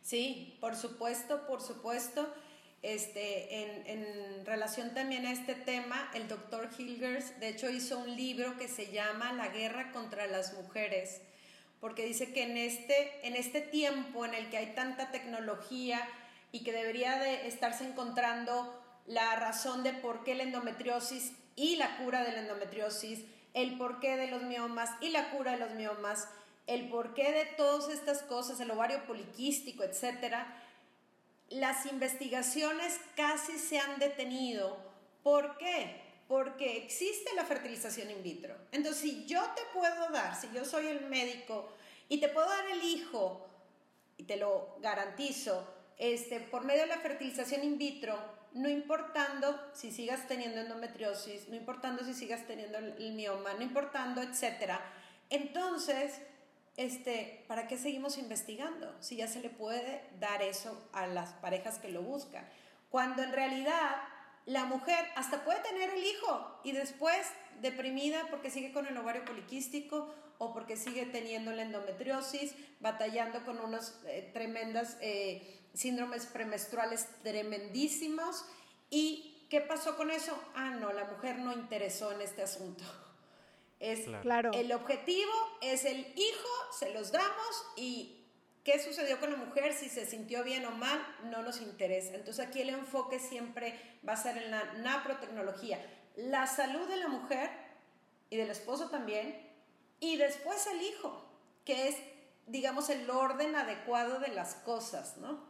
Sí, 0.00 0.56
por 0.62 0.76
supuesto, 0.76 1.46
por 1.46 1.60
supuesto. 1.60 2.26
Este, 2.80 3.62
en, 3.62 3.86
en, 3.86 4.46
relación 4.46 4.94
también 4.94 5.26
a 5.26 5.32
este 5.32 5.54
tema, 5.54 6.10
el 6.14 6.26
doctor 6.26 6.70
Hilgers, 6.78 7.38
de 7.38 7.50
hecho, 7.50 7.68
hizo 7.68 7.98
un 7.98 8.16
libro 8.16 8.56
que 8.56 8.66
se 8.66 8.90
llama 8.90 9.34
La 9.34 9.48
guerra 9.48 9.92
contra 9.92 10.26
las 10.26 10.54
mujeres, 10.54 11.20
porque 11.78 12.06
dice 12.06 12.32
que 12.32 12.44
en 12.44 12.56
este, 12.56 13.26
en 13.28 13.36
este 13.36 13.60
tiempo 13.60 14.24
en 14.24 14.32
el 14.32 14.48
que 14.48 14.56
hay 14.56 14.74
tanta 14.74 15.10
tecnología 15.10 16.00
y 16.50 16.64
que 16.64 16.72
debería 16.72 17.18
de 17.18 17.46
estarse 17.46 17.86
encontrando 17.86 18.74
la 19.04 19.36
razón 19.36 19.82
de 19.82 19.92
por 19.92 20.24
qué 20.24 20.34
la 20.34 20.44
endometriosis 20.44 21.34
y 21.56 21.76
la 21.76 21.98
cura 21.98 22.24
de 22.24 22.32
la 22.32 22.40
endometriosis, 22.40 23.26
el 23.54 23.76
porqué 23.78 24.16
de 24.16 24.28
los 24.28 24.42
miomas 24.42 24.90
y 25.00 25.10
la 25.10 25.30
cura 25.30 25.52
de 25.52 25.58
los 25.58 25.72
miomas, 25.72 26.28
el 26.66 26.88
porqué 26.88 27.32
de 27.32 27.44
todas 27.56 27.88
estas 27.88 28.22
cosas, 28.22 28.60
el 28.60 28.70
ovario 28.70 29.04
poliquístico, 29.06 29.82
etcétera, 29.82 30.62
las 31.48 31.86
investigaciones 31.86 33.00
casi 33.16 33.58
se 33.58 33.78
han 33.78 33.98
detenido. 33.98 34.76
¿Por 35.22 35.58
qué? 35.58 36.00
Porque 36.28 36.76
existe 36.76 37.34
la 37.34 37.44
fertilización 37.44 38.10
in 38.10 38.22
vitro. 38.22 38.54
Entonces, 38.70 39.02
si 39.02 39.26
yo 39.26 39.42
te 39.56 39.62
puedo 39.74 40.10
dar, 40.10 40.40
si 40.40 40.48
yo 40.54 40.64
soy 40.64 40.86
el 40.86 41.06
médico 41.06 41.72
y 42.08 42.18
te 42.18 42.28
puedo 42.28 42.48
dar 42.48 42.66
el 42.70 42.84
hijo, 42.84 43.50
y 44.20 44.24
te 44.24 44.36
lo 44.36 44.76
garantizo, 44.82 45.66
este, 45.96 46.40
por 46.40 46.62
medio 46.64 46.82
de 46.82 46.88
la 46.88 46.98
fertilización 46.98 47.64
in 47.64 47.78
vitro, 47.78 48.18
no 48.52 48.68
importando 48.68 49.58
si 49.72 49.92
sigas 49.92 50.26
teniendo 50.26 50.60
endometriosis, 50.60 51.48
no 51.48 51.56
importando 51.56 52.04
si 52.04 52.14
sigas 52.14 52.46
teniendo 52.46 52.78
el 52.78 53.12
mioma, 53.12 53.54
no 53.54 53.62
importando, 53.62 54.22
etcétera. 54.22 54.80
Entonces, 55.28 56.20
este, 56.76 57.44
¿para 57.46 57.68
qué 57.68 57.76
seguimos 57.76 58.18
investigando? 58.18 58.94
Si 59.00 59.16
ya 59.16 59.28
se 59.28 59.40
le 59.40 59.50
puede 59.50 60.02
dar 60.18 60.42
eso 60.42 60.88
a 60.92 61.06
las 61.06 61.32
parejas 61.34 61.78
que 61.78 61.90
lo 61.90 62.02
buscan. 62.02 62.48
Cuando 62.90 63.22
en 63.22 63.32
realidad 63.32 63.96
la 64.46 64.64
mujer 64.64 65.04
hasta 65.14 65.44
puede 65.44 65.60
tener 65.60 65.90
el 65.90 66.02
hijo 66.02 66.60
y 66.64 66.72
después 66.72 67.18
deprimida 67.60 68.26
porque 68.30 68.50
sigue 68.50 68.72
con 68.72 68.86
el 68.86 68.96
ovario 68.96 69.24
poliquístico 69.24 70.12
o 70.38 70.54
porque 70.54 70.76
sigue 70.76 71.04
teniendo 71.04 71.52
la 71.52 71.62
endometriosis, 71.62 72.54
batallando 72.80 73.44
con 73.44 73.60
unos 73.60 74.00
eh, 74.06 74.30
tremendas 74.32 74.96
eh, 75.02 75.59
síndromes 75.74 76.26
premenstruales 76.26 77.06
tremendísimos. 77.22 78.44
¿Y 78.90 79.46
qué 79.50 79.60
pasó 79.60 79.96
con 79.96 80.10
eso? 80.10 80.38
Ah, 80.54 80.70
no, 80.70 80.92
la 80.92 81.04
mujer 81.04 81.38
no 81.38 81.52
interesó 81.52 82.12
en 82.12 82.20
este 82.22 82.42
asunto. 82.42 82.84
Es 83.80 84.00
claro. 84.20 84.50
el 84.52 84.72
objetivo 84.72 85.32
es 85.62 85.86
el 85.86 86.00
hijo, 86.14 86.48
se 86.78 86.92
los 86.92 87.12
damos 87.12 87.64
y 87.76 88.26
qué 88.62 88.78
sucedió 88.78 89.18
con 89.18 89.30
la 89.30 89.38
mujer, 89.38 89.72
si 89.72 89.88
se 89.88 90.04
sintió 90.04 90.44
bien 90.44 90.66
o 90.66 90.70
mal, 90.72 91.00
no 91.30 91.40
nos 91.40 91.62
interesa. 91.62 92.14
Entonces 92.14 92.46
aquí 92.46 92.60
el 92.60 92.68
enfoque 92.68 93.18
siempre 93.18 93.80
va 94.06 94.12
a 94.12 94.16
ser 94.16 94.36
en 94.36 94.50
la 94.50 94.74
naprotecnología. 94.74 95.80
La 96.16 96.46
salud 96.46 96.86
de 96.88 96.96
la 96.96 97.08
mujer 97.08 97.50
y 98.28 98.36
del 98.36 98.50
esposo 98.50 98.90
también, 98.90 99.48
y 99.98 100.16
después 100.16 100.66
el 100.66 100.82
hijo, 100.82 101.24
que 101.64 101.88
es, 101.88 101.96
digamos, 102.46 102.90
el 102.90 103.08
orden 103.10 103.56
adecuado 103.56 104.20
de 104.20 104.28
las 104.28 104.54
cosas, 104.56 105.16
¿no? 105.16 105.49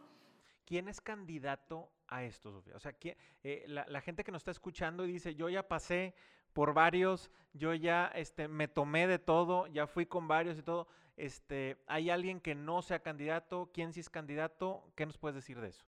¿Quién 0.71 0.87
es 0.87 1.01
candidato 1.01 1.91
a 2.07 2.23
esto, 2.23 2.49
Sofía? 2.49 2.77
O 2.77 2.79
sea, 2.79 2.95
eh, 3.43 3.65
la, 3.67 3.85
la, 3.89 3.99
gente 3.99 4.23
que 4.23 4.31
nos 4.31 4.39
está 4.39 4.51
escuchando 4.51 5.05
y 5.05 5.11
dice, 5.11 5.35
yo 5.35 5.49
ya 5.49 5.67
pasé 5.67 6.15
por 6.53 6.73
varios, 6.73 7.29
yo 7.51 7.73
ya 7.73 8.09
este, 8.15 8.47
me 8.47 8.69
tomé 8.69 9.05
de 9.05 9.19
todo, 9.19 9.67
ya 9.67 9.85
fui 9.85 10.05
con 10.05 10.29
varios 10.29 10.57
y 10.57 10.61
todo. 10.63 10.87
Este, 11.17 11.83
¿Hay 11.87 12.09
alguien 12.09 12.39
que 12.39 12.55
no 12.55 12.81
sea 12.81 12.99
candidato? 12.99 13.69
¿Quién 13.73 13.91
sí 13.91 13.99
es 13.99 14.09
candidato? 14.09 14.89
¿Qué 14.95 15.05
nos 15.05 15.17
puedes 15.17 15.35
decir 15.35 15.59
de 15.59 15.67
eso? 15.67 15.83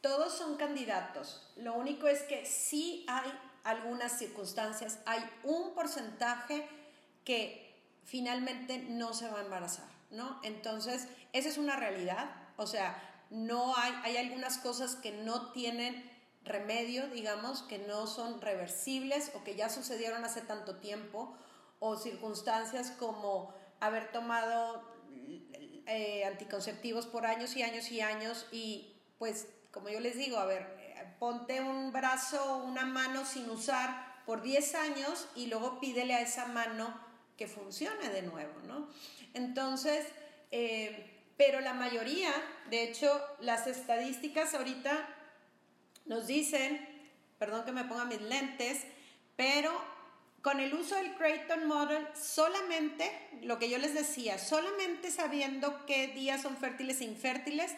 Todos 0.00 0.36
son 0.36 0.56
candidatos. 0.56 1.52
Lo 1.58 1.74
único 1.74 2.08
es 2.08 2.24
que 2.24 2.44
sí 2.46 3.06
hay 3.06 3.30
algunas 3.62 4.18
circunstancias, 4.18 5.00
hay 5.06 5.20
un 5.44 5.72
porcentaje 5.72 6.66
que 7.22 7.80
finalmente 8.02 8.86
no 8.88 9.14
se 9.14 9.30
va 9.30 9.38
a 9.38 9.44
embarazar, 9.44 9.88
¿no? 10.10 10.40
Entonces, 10.42 11.08
esa 11.32 11.48
es 11.48 11.58
una 11.58 11.76
realidad. 11.76 12.28
O 12.56 12.66
sea, 12.66 13.12
no 13.30 13.76
hay, 13.76 13.92
hay 14.02 14.16
algunas 14.16 14.58
cosas 14.58 14.96
que 14.96 15.12
no 15.12 15.52
tienen 15.52 16.10
remedio, 16.44 17.08
digamos, 17.08 17.62
que 17.62 17.78
no 17.78 18.06
son 18.06 18.40
reversibles 18.40 19.32
o 19.34 19.42
que 19.42 19.56
ya 19.56 19.68
sucedieron 19.68 20.24
hace 20.24 20.40
tanto 20.42 20.76
tiempo, 20.76 21.36
o 21.78 21.96
circunstancias 21.96 22.92
como 22.92 23.52
haber 23.80 24.10
tomado 24.12 24.82
eh, 25.86 26.24
anticonceptivos 26.24 27.06
por 27.06 27.26
años 27.26 27.56
y 27.56 27.62
años 27.62 27.90
y 27.90 28.00
años 28.00 28.46
y 28.50 28.92
pues 29.18 29.48
como 29.70 29.90
yo 29.90 30.00
les 30.00 30.16
digo, 30.16 30.38
a 30.38 30.46
ver, 30.46 30.66
ponte 31.18 31.60
un 31.60 31.92
brazo, 31.92 32.64
una 32.64 32.86
mano 32.86 33.26
sin 33.26 33.48
usar 33.50 34.22
por 34.24 34.42
10 34.42 34.74
años 34.74 35.28
y 35.34 35.46
luego 35.46 35.80
pídele 35.80 36.14
a 36.14 36.22
esa 36.22 36.46
mano 36.46 36.98
que 37.36 37.46
funcione 37.46 38.08
de 38.08 38.22
nuevo, 38.22 38.54
¿no? 38.66 38.88
Entonces, 39.34 40.06
eh, 40.50 41.15
pero 41.36 41.60
la 41.60 41.74
mayoría, 41.74 42.32
de 42.70 42.84
hecho, 42.84 43.22
las 43.40 43.66
estadísticas 43.66 44.54
ahorita 44.54 45.06
nos 46.06 46.26
dicen, 46.26 46.86
perdón 47.38 47.64
que 47.64 47.72
me 47.72 47.84
ponga 47.84 48.04
mis 48.04 48.20
lentes, 48.22 48.84
pero 49.36 49.72
con 50.40 50.60
el 50.60 50.72
uso 50.74 50.94
del 50.94 51.14
Creighton 51.16 51.66
Model, 51.66 52.06
solamente, 52.14 53.10
lo 53.42 53.58
que 53.58 53.68
yo 53.68 53.78
les 53.78 53.94
decía, 53.94 54.38
solamente 54.38 55.10
sabiendo 55.10 55.84
qué 55.86 56.06
días 56.08 56.42
son 56.42 56.56
fértiles 56.56 57.00
e 57.00 57.04
infértiles, 57.04 57.74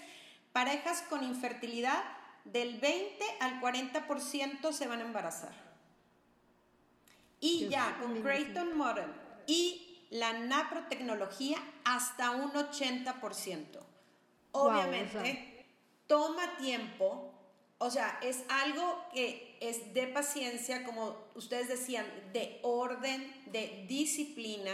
parejas 0.53 1.03
con 1.09 1.25
infertilidad 1.25 2.05
del 2.45 2.79
20 2.79 3.25
al 3.41 3.61
40% 3.61 4.73
se 4.73 4.87
van 4.87 5.01
a 5.01 5.05
embarazar. 5.05 5.53
Y 7.41 7.69
ya, 7.69 7.97
con 8.01 8.21
Creighton 8.21 8.77
Model 8.77 9.11
y 9.47 9.88
la 10.11 10.33
naprotecnología, 10.33 11.59
hasta 11.85 12.31
un 12.31 12.53
80%. 12.53 13.81
Obviamente, 14.53 15.67
toma 16.07 16.57
tiempo 16.57 17.39
o 17.79 17.91
sea, 17.91 18.19
es 18.23 18.43
algo 18.49 19.05
que 19.13 19.57
es 19.61 19.95
de 19.95 20.09
paciencia, 20.09 20.85
como 20.85 21.17
ustedes 21.37 21.69
decían, 21.69 22.07
de 22.33 22.59
orden, 22.63 23.33
de 23.47 23.85
disciplina. 23.89 24.73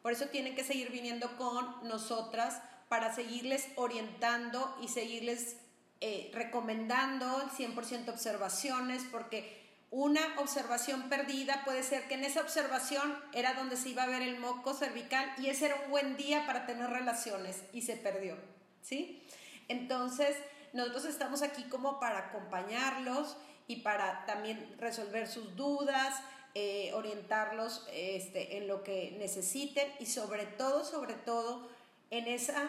Por 0.00 0.12
eso 0.12 0.26
tienen 0.26 0.54
que 0.54 0.62
seguir 0.62 0.92
viniendo 0.92 1.36
con 1.36 1.88
nosotras 1.88 2.62
para 2.88 3.12
seguirles 3.12 3.66
orientando 3.74 4.76
y 4.80 4.88
seguirles 4.88 5.56
eh, 6.00 6.30
recomendando 6.32 7.42
el 7.42 7.50
100% 7.50 8.08
observaciones, 8.08 9.02
porque 9.10 9.63
una 9.94 10.40
observación 10.40 11.08
perdida 11.08 11.62
puede 11.64 11.84
ser 11.84 12.08
que 12.08 12.14
en 12.14 12.24
esa 12.24 12.40
observación 12.40 13.16
era 13.32 13.54
donde 13.54 13.76
se 13.76 13.90
iba 13.90 14.02
a 14.02 14.08
ver 14.08 14.22
el 14.22 14.40
moco 14.40 14.74
cervical 14.74 15.32
y 15.38 15.46
ese 15.46 15.66
era 15.66 15.76
un 15.84 15.90
buen 15.92 16.16
día 16.16 16.46
para 16.46 16.66
tener 16.66 16.90
relaciones 16.90 17.62
y 17.72 17.82
se 17.82 17.94
perdió, 17.94 18.36
¿sí? 18.82 19.22
Entonces, 19.68 20.36
nosotros 20.72 21.04
estamos 21.04 21.42
aquí 21.42 21.62
como 21.68 22.00
para 22.00 22.18
acompañarlos 22.18 23.36
y 23.68 23.82
para 23.82 24.26
también 24.26 24.74
resolver 24.80 25.28
sus 25.28 25.54
dudas, 25.54 26.20
eh, 26.54 26.90
orientarlos 26.94 27.86
este, 27.92 28.56
en 28.56 28.66
lo 28.66 28.82
que 28.82 29.14
necesiten 29.20 29.88
y 30.00 30.06
sobre 30.06 30.44
todo, 30.44 30.84
sobre 30.84 31.14
todo, 31.14 31.68
en 32.10 32.26
esa 32.26 32.68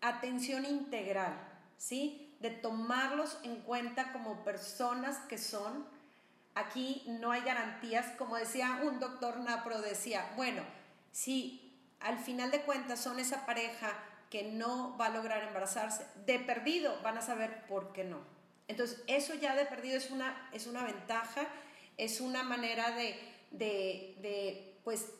atención 0.00 0.64
integral, 0.64 1.34
¿sí? 1.76 2.36
De 2.38 2.50
tomarlos 2.50 3.36
en 3.42 3.56
cuenta 3.62 4.12
como 4.12 4.44
personas 4.44 5.18
que 5.28 5.38
son. 5.38 5.91
Aquí 6.54 7.02
no 7.06 7.32
hay 7.32 7.42
garantías, 7.42 8.06
como 8.18 8.36
decía 8.36 8.80
un 8.82 9.00
doctor 9.00 9.38
Napro, 9.40 9.80
decía, 9.80 10.32
bueno, 10.36 10.62
si 11.10 11.78
al 12.00 12.18
final 12.18 12.50
de 12.50 12.62
cuentas 12.62 13.00
son 13.00 13.18
esa 13.18 13.46
pareja 13.46 13.92
que 14.28 14.44
no 14.44 14.96
va 14.98 15.06
a 15.06 15.10
lograr 15.10 15.42
embarazarse, 15.42 16.06
de 16.26 16.38
perdido 16.38 17.00
van 17.02 17.18
a 17.18 17.22
saber 17.22 17.66
por 17.66 17.92
qué 17.92 18.04
no. 18.04 18.18
Entonces, 18.68 19.02
eso 19.06 19.34
ya 19.34 19.54
de 19.54 19.66
perdido 19.66 19.96
es 19.96 20.10
una, 20.10 20.48
es 20.52 20.66
una 20.66 20.82
ventaja, 20.84 21.46
es 21.98 22.20
una 22.20 22.42
manera 22.42 22.90
de, 22.92 23.18
de, 23.50 24.78
pues, 24.84 25.12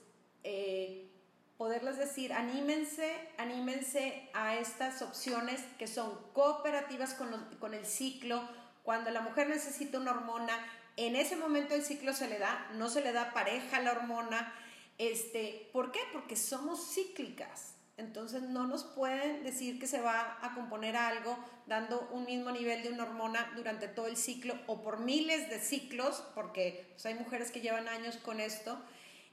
eh, 0.44 1.10
poderles 1.58 1.98
decir, 1.98 2.32
anímense, 2.32 3.28
anímense 3.38 4.30
a 4.32 4.56
estas 4.56 5.02
opciones 5.02 5.62
que 5.78 5.86
son 5.86 6.18
cooperativas 6.32 7.14
con, 7.14 7.30
con 7.58 7.74
el 7.74 7.84
ciclo. 7.84 8.48
Cuando 8.82 9.10
la 9.10 9.20
mujer 9.20 9.48
necesita 9.48 9.98
una 9.98 10.12
hormona, 10.12 10.54
en 10.96 11.16
ese 11.16 11.36
momento 11.36 11.74
el 11.74 11.82
ciclo 11.82 12.12
se 12.12 12.28
le 12.28 12.38
da, 12.38 12.70
no 12.74 12.88
se 12.88 13.00
le 13.00 13.12
da 13.12 13.32
pareja 13.32 13.80
la 13.80 13.92
hormona. 13.92 14.52
Este, 14.98 15.70
¿Por 15.72 15.90
qué? 15.92 16.00
Porque 16.12 16.36
somos 16.36 16.92
cíclicas. 16.94 17.74
Entonces 17.96 18.42
no 18.42 18.66
nos 18.66 18.84
pueden 18.84 19.44
decir 19.44 19.78
que 19.78 19.86
se 19.86 20.00
va 20.00 20.38
a 20.42 20.54
componer 20.54 20.96
algo 20.96 21.38
dando 21.66 22.08
un 22.10 22.24
mismo 22.24 22.50
nivel 22.50 22.82
de 22.82 22.88
una 22.90 23.04
hormona 23.04 23.52
durante 23.54 23.86
todo 23.86 24.06
el 24.06 24.16
ciclo 24.16 24.58
o 24.66 24.82
por 24.82 24.98
miles 24.98 25.48
de 25.50 25.60
ciclos, 25.60 26.24
porque 26.34 26.86
pues, 26.92 27.06
hay 27.06 27.14
mujeres 27.14 27.50
que 27.50 27.60
llevan 27.60 27.88
años 27.88 28.16
con 28.16 28.40
esto, 28.40 28.78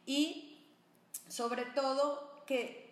y 0.05 0.59
sobre 1.27 1.65
todo 1.65 2.43
que 2.45 2.89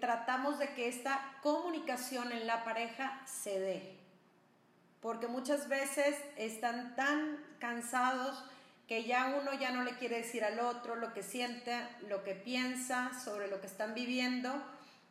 tratamos 0.00 0.58
de 0.58 0.72
que 0.74 0.88
esta 0.88 1.38
comunicación 1.42 2.32
en 2.32 2.46
la 2.46 2.64
pareja 2.64 3.22
se 3.26 3.60
dé, 3.60 3.98
porque 5.00 5.28
muchas 5.28 5.68
veces 5.68 6.16
están 6.36 6.96
tan 6.96 7.45
cansados 7.58 8.44
que 8.86 9.04
ya 9.04 9.36
uno 9.40 9.52
ya 9.58 9.72
no 9.72 9.82
le 9.82 9.96
quiere 9.96 10.18
decir 10.18 10.44
al 10.44 10.60
otro 10.60 10.96
lo 10.96 11.12
que 11.12 11.22
siente, 11.22 11.76
lo 12.08 12.22
que 12.22 12.34
piensa 12.34 13.10
sobre 13.24 13.48
lo 13.48 13.60
que 13.60 13.66
están 13.66 13.94
viviendo 13.94 14.62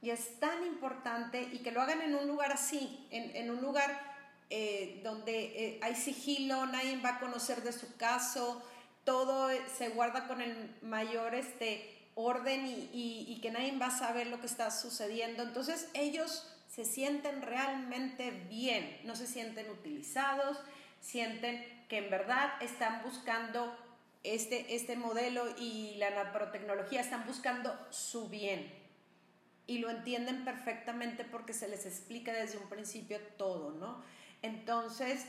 y 0.02 0.12
es 0.12 0.40
tan 0.40 0.66
importante 0.66 1.42
y 1.42 1.60
que 1.60 1.72
lo 1.72 1.82
hagan 1.82 2.02
en 2.02 2.16
un 2.16 2.28
lugar 2.28 2.52
así, 2.52 3.08
en, 3.10 3.50
un 3.50 3.62
lugar 3.62 4.00
eh, 4.50 5.02
donde 5.04 5.46
eh, 5.46 5.80
hay 5.82 5.96
sigilo, 5.96 6.66
nadie 6.68 7.02
va 7.02 7.16
a 7.16 7.20
conocer 7.20 7.64
de 7.64 7.74
su 7.74 7.96
caso, 7.98 8.64
todo 9.04 9.50
eh, 9.50 9.62
se 9.78 9.90
guarda 9.90 10.28
con 10.28 10.42
el 10.42 10.76
mayor 10.82 11.34
este, 11.34 12.08
orden 12.14 12.66
y, 12.68 13.26
y, 13.28 13.40
que 13.42 13.52
nadie 13.52 13.78
va 13.78 13.88
a 13.88 13.98
saber 13.98 14.28
lo 14.28 14.40
que 14.40 14.48
está 14.48 14.70
sucediendo. 14.72 15.44
Entonces 15.44 15.90
ellos 15.94 16.48
se 16.70 16.86
sienten 16.86 17.42
realmente 17.42 18.32
bien, 18.48 19.02
no 19.06 19.16
se 19.16 19.28
sienten 19.28 19.70
utilizados, 19.70 20.60
sienten 21.02 21.66
que 21.88 22.00
en 22.00 22.10
verdad 22.10 22.62
están 22.62 23.02
buscando 23.04 23.76
este, 24.24 24.76
este 24.76 24.96
modelo 24.96 25.44
y 25.58 25.96
la 25.98 26.10
naprotecnología, 26.10 27.02
están 27.02 27.26
buscando 27.26 27.78
su 27.92 28.28
bien 28.30 28.74
y 29.68 29.80
lo 29.80 29.90
entienden 29.90 30.44
perfectamente 30.44 31.24
porque 31.24 31.54
se 31.54 31.68
les 31.68 31.86
explica 31.86 32.34
desde 32.34 32.58
un 32.58 32.70
principio 32.70 33.20
todo, 33.38 33.72
¿no? 33.72 34.04
Entonces, 34.42 35.26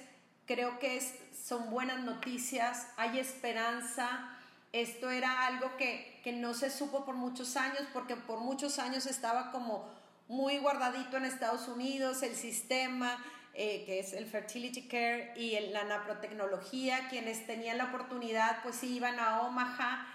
creo 0.47 0.79
que 0.79 1.01
son 1.33 1.71
buenas 1.71 2.01
noticias, 2.01 2.89
hay 2.97 3.19
esperanza. 3.19 4.33
Esto 4.73 5.11
era 5.11 5.47
algo 5.47 5.77
que, 5.77 6.21
que 6.23 6.33
no 6.33 6.55
se 6.55 6.71
supo 6.71 7.05
por 7.05 7.15
muchos 7.15 7.57
años, 7.57 7.83
porque 7.93 8.17
por 8.17 8.41
muchos 8.41 8.79
años 8.79 9.07
estaba 9.07 9.53
como 9.53 9.89
muy 10.29 10.59
guardadito 10.59 11.17
en 11.17 11.25
Estados 11.25 11.69
Unidos, 11.69 12.23
el 12.23 12.35
sistema, 12.35 13.25
eh, 13.57 13.85
que 13.87 13.99
es 13.99 14.13
el 14.13 14.27
Fertility 14.27 14.83
Care 14.83 15.33
y 15.37 15.59
la 15.71 15.85
naprotecnología, 15.85 17.09
quienes 17.09 17.47
tenían 17.47 17.79
la 17.79 17.87
oportunidad, 17.87 18.63
pues 18.63 18.83
iban 18.85 19.19
a 19.19 19.43
Omaha 19.43 20.13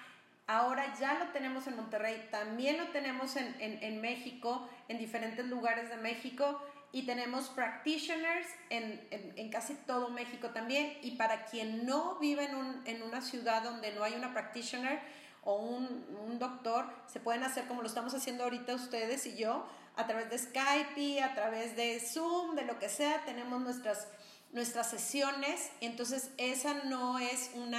Ahora 0.51 0.93
ya 0.99 1.13
lo 1.13 1.27
tenemos 1.27 1.65
en 1.67 1.77
Monterrey, 1.77 2.27
también 2.29 2.77
lo 2.77 2.87
tenemos 2.89 3.37
en, 3.37 4.01
México, 4.01 4.67
en 4.89 4.97
diferentes 4.97 5.45
lugares 5.45 5.89
de 5.89 5.95
México 5.95 6.61
y 6.91 7.05
tenemos 7.05 7.47
practitioners 7.47 8.45
en, 8.69 9.49
casi 9.49 9.75
todo 9.87 10.09
México 10.09 10.49
también. 10.49 10.97
Y 11.03 11.11
para 11.11 11.45
quien 11.45 11.85
no 11.85 12.17
vive 12.19 12.49
en, 12.85 13.01
una 13.01 13.21
ciudad 13.21 13.63
donde 13.63 13.93
no 13.93 14.03
hay 14.03 14.13
una 14.13 14.33
practitioner 14.33 14.99
o 15.43 15.55
un, 15.55 16.05
un, 16.27 16.37
doctor, 16.37 16.85
se 17.07 17.21
pueden 17.21 17.43
hacer 17.43 17.65
como 17.67 17.81
lo 17.81 17.87
estamos 17.87 18.13
haciendo 18.13 18.43
ahorita 18.43 18.75
ustedes 18.75 19.25
y 19.27 19.37
yo, 19.37 19.65
a 19.95 20.07
través 20.07 20.29
de 20.29 20.37
Skype, 20.37 21.21
a 21.21 21.33
través 21.33 21.75
de 21.75 21.99
Zoom, 21.99 22.55
de 22.55 22.63
lo 22.63 22.79
que 22.79 22.89
sea, 22.89 23.23
tenemos 23.25 23.61
nuestras, 23.61 24.07
nuestras 24.51 24.89
sesiones, 24.89 25.71
entonces 25.81 26.31
esa 26.37 26.73
no 26.85 27.19
es 27.19 27.51
un 27.55 27.73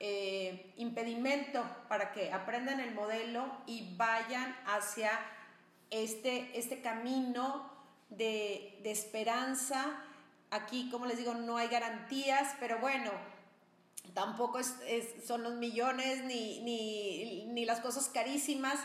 eh, 0.00 0.72
impedimento 0.76 1.64
para 1.88 2.12
que 2.12 2.32
aprendan 2.32 2.80
el 2.80 2.94
modelo 2.94 3.50
y 3.66 3.94
vayan 3.96 4.56
hacia 4.66 5.10
este, 5.90 6.58
este 6.58 6.80
camino 6.80 7.70
de, 8.10 8.78
de 8.82 8.90
esperanza. 8.90 10.02
Aquí, 10.50 10.88
como 10.90 11.06
les 11.06 11.18
digo, 11.18 11.34
no 11.34 11.56
hay 11.56 11.68
garantías, 11.68 12.54
pero 12.58 12.78
bueno, 12.78 13.10
tampoco 14.14 14.60
son 15.26 15.42
los 15.42 15.54
millones 15.54 16.24
ni, 16.24 16.60
ni, 16.60 17.44
ni, 17.46 17.64
las 17.64 17.80
cosas 17.80 18.08
carísimas, 18.08 18.78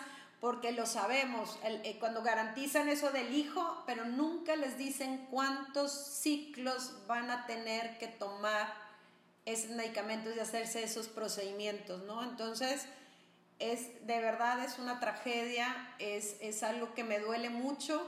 porque 0.43 0.73
lo 0.73 0.85
sabemos, 0.85 1.57
eh, 1.63 1.95
cuando 2.01 2.21
garantizan 2.21 2.89
eso 2.89 3.11
del 3.11 3.33
hijo, 3.33 3.81
pero 3.85 4.03
nunca 4.03 4.57
les 4.57 4.77
dicen 4.77 5.25
cuántos 5.31 5.93
ciclos 5.93 6.95
van 7.07 7.31
a 7.31 7.45
tener 7.45 7.97
que 7.97 8.09
tomar 8.09 8.73
esos 9.45 9.71
medicamentos 9.71 10.35
y 10.35 10.41
hacerse 10.41 10.83
esos 10.83 11.07
procedimientos, 11.07 12.03
¿no? 12.03 12.25
Entonces, 12.25 12.87
es 13.59 14.05
de 14.05 14.19
verdad 14.19 14.61
es 14.65 14.79
una 14.79 14.99
tragedia, 14.99 15.95
es, 15.99 16.35
es 16.41 16.61
algo 16.61 16.93
que 16.93 17.05
me 17.05 17.19
duele 17.19 17.49
mucho 17.49 18.05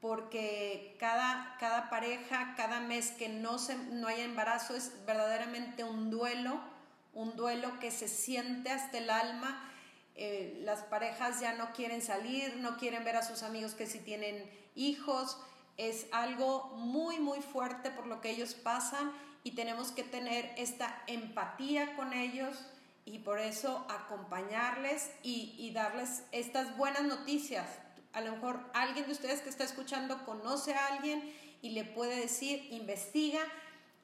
porque 0.00 0.96
cada, 0.98 1.58
cada 1.60 1.90
pareja, 1.90 2.54
cada 2.56 2.80
mes 2.80 3.10
que 3.10 3.28
no, 3.28 3.58
se, 3.58 3.76
no 3.76 4.08
haya 4.08 4.24
embarazo 4.24 4.74
es 4.74 4.92
verdaderamente 5.04 5.84
un 5.84 6.10
duelo, 6.10 6.58
un 7.12 7.36
duelo 7.36 7.78
que 7.80 7.90
se 7.90 8.08
siente 8.08 8.70
hasta 8.70 8.96
el 8.96 9.10
alma. 9.10 9.69
Eh, 10.22 10.60
las 10.64 10.80
parejas 10.82 11.40
ya 11.40 11.54
no 11.54 11.72
quieren 11.72 12.02
salir, 12.02 12.58
no 12.58 12.76
quieren 12.76 13.04
ver 13.04 13.16
a 13.16 13.22
sus 13.22 13.42
amigos 13.42 13.72
que 13.72 13.86
si 13.86 14.00
tienen 14.00 14.50
hijos. 14.74 15.38
Es 15.78 16.06
algo 16.12 16.74
muy, 16.76 17.18
muy 17.18 17.40
fuerte 17.40 17.90
por 17.90 18.06
lo 18.06 18.20
que 18.20 18.28
ellos 18.28 18.52
pasan 18.52 19.12
y 19.44 19.52
tenemos 19.52 19.92
que 19.92 20.02
tener 20.02 20.52
esta 20.58 21.02
empatía 21.06 21.96
con 21.96 22.12
ellos 22.12 22.54
y 23.06 23.20
por 23.20 23.38
eso 23.38 23.86
acompañarles 23.88 25.10
y, 25.22 25.54
y 25.56 25.72
darles 25.72 26.22
estas 26.32 26.76
buenas 26.76 27.04
noticias, 27.04 27.66
a 28.12 28.20
lo 28.20 28.32
mejor 28.32 28.60
alguien 28.74 29.06
de 29.06 29.12
ustedes 29.12 29.40
que 29.40 29.48
está 29.48 29.64
escuchando 29.64 30.26
conoce 30.26 30.74
a 30.74 30.88
alguien 30.88 31.34
y 31.62 31.70
le 31.70 31.84
puede 31.84 32.16
decir, 32.16 32.68
investiga. 32.72 33.40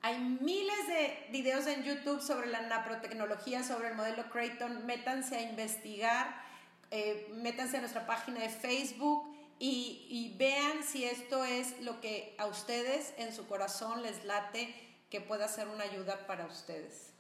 Hay 0.07 0.21
miles 0.21 0.87
de 0.87 1.27
videos 1.33 1.67
en 1.67 1.83
YouTube 1.83 2.23
sobre 2.23 2.47
la 2.47 2.61
naprotecnología, 2.61 3.65
sobre 3.65 3.89
el 3.89 3.97
modelo 3.97 4.31
Creighton. 4.31 4.87
Métanse 4.87 5.35
a 5.35 5.43
investigar, 5.43 6.45
eh, 6.93 7.29
métanse 7.33 7.79
a 7.79 7.81
nuestra 7.81 8.07
página 8.07 8.39
de 8.39 8.49
Facebook 8.49 9.37
y, 9.59 10.33
vean 10.39 10.85
si 10.85 11.05
esto 11.05 11.45
es 11.45 11.81
lo 11.81 12.01
que 12.01 12.37
a 12.39 12.47
ustedes 12.47 13.15
en 13.19 13.33
su 13.33 13.49
corazón 13.49 14.05
les 14.05 14.25
late, 14.25 14.73
que 15.11 15.21
pueda 15.21 15.49
ser 15.49 15.67
una 15.67 15.83
ayuda 15.83 16.25
para 16.29 16.47
ustedes. 16.47 17.13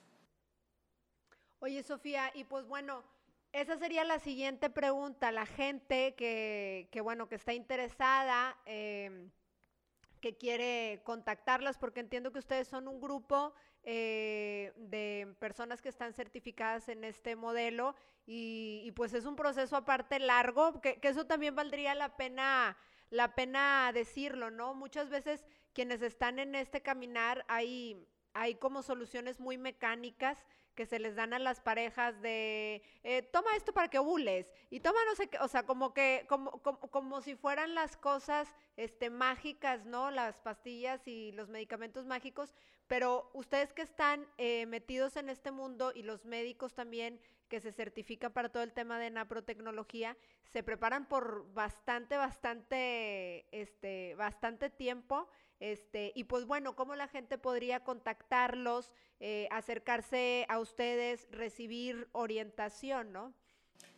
Oye, 1.59 1.83
Sofía, 1.83 2.31
y 2.35 2.45
pues 2.45 2.69
bueno, 2.69 3.03
esa 3.51 3.77
sería 3.79 4.05
la 4.05 4.21
siguiente 4.21 4.71
pregunta. 4.71 5.33
La 5.33 5.47
gente 5.47 6.15
que, 6.15 6.89
que 6.93 7.01
bueno, 7.01 7.29
que 7.29 7.35
está 7.35 7.53
interesada, 7.53 8.57
em, 8.65 9.33
que 10.27 10.37
quiere 10.37 11.03
contactarlas, 11.05 11.79
porque 11.79 12.01
entiendo 12.01 12.33
que 12.33 12.41
ustedes 12.41 12.67
son 12.67 12.89
un 12.89 13.01
grupo 13.01 13.55
eh, 13.85 14.73
de 14.77 15.37
personas 15.39 15.81
que 15.81 15.89
están 15.89 16.15
certificadas 16.15 16.89
en 16.89 17.05
este 17.05 17.37
modelo 17.37 17.95
y, 18.27 18.91
pues 18.97 19.15
es 19.15 19.25
un 19.25 19.37
proceso 19.37 19.77
aparte 19.77 20.19
largo, 20.19 20.81
que, 20.81 20.99
que, 20.99 21.07
eso 21.07 21.27
también 21.27 21.55
valdría 21.55 21.95
la 21.95 22.17
pena, 22.17 22.77
la 23.09 23.37
pena 23.37 23.93
decirlo, 23.95 24.51
¿no? 24.51 24.75
Muchas 24.75 25.11
veces 25.11 25.47
quienes 25.73 26.03
están 26.03 26.41
en 26.41 26.57
este 26.57 26.83
caminar 26.83 27.45
hay, 27.47 28.05
hay 28.35 28.57
como 28.57 28.83
soluciones 28.83 29.39
muy 29.39 29.59
mecánicas 29.59 30.45
que 30.77 30.87
se 30.87 31.01
les 31.01 31.17
dan 31.17 31.33
a 31.33 31.41
las 31.41 31.61
parejas 31.61 32.21
de 32.21 32.83
eh, 33.03 33.23
toma 33.23 33.57
esto 33.57 33.73
para 33.73 33.89
que 33.89 33.99
ovules 33.99 34.53
y 34.71 34.79
toma 34.79 35.01
no 35.07 35.17
sé 35.17 35.29
qué, 35.29 35.39
o 35.39 35.49
sea, 35.49 35.65
como 35.65 35.93
que, 35.93 36.27
como, 36.29 36.63
como, 36.63 36.79
como, 36.79 37.21
si 37.23 37.35
fueran 37.35 37.75
las 37.75 37.97
cosas 37.97 38.55
este, 38.77 39.11
mágicas, 39.11 39.85
¿no? 39.87 40.13
Las 40.13 40.39
pastillas 40.41 41.09
y 41.09 41.33
los 41.33 41.49
medicamentos 41.49 42.07
mágicos, 42.07 42.55
pero 42.87 43.31
ustedes 43.33 43.73
que 43.73 43.83
están 43.83 44.29
eh, 44.39 44.67
metidos 44.67 45.17
en 45.17 45.31
este 45.31 45.51
mundo 45.51 45.93
y 45.95 46.03
los 46.03 46.25
médicos 46.25 46.75
también 46.75 47.19
que 47.49 47.61
se 47.61 47.73
certifican 47.73 48.33
para 48.33 48.51
todo 48.51 48.63
el 48.63 48.73
tema 48.73 48.99
de 48.99 49.11
naprotecnología, 49.11 50.17
se 50.53 50.63
preparan 50.63 51.07
por 51.07 51.53
bastante, 51.55 52.17
bastante, 52.17 53.47
este, 53.53 54.15
bastante 54.17 54.69
tiempo 54.69 55.29
este, 55.61 56.13
y 56.15 56.25
pues 56.25 56.45
bueno, 56.45 56.77
¿cómo 56.77 56.95
la 56.97 57.09
gente 57.09 57.39
podría 57.39 57.83
contactarlos, 57.83 58.91
eh, 59.21 59.49
acercarse 59.51 60.47
a 60.49 60.59
ustedes, 60.59 61.27
recibir 61.31 62.09
orientación, 62.13 63.13
no? 63.13 63.33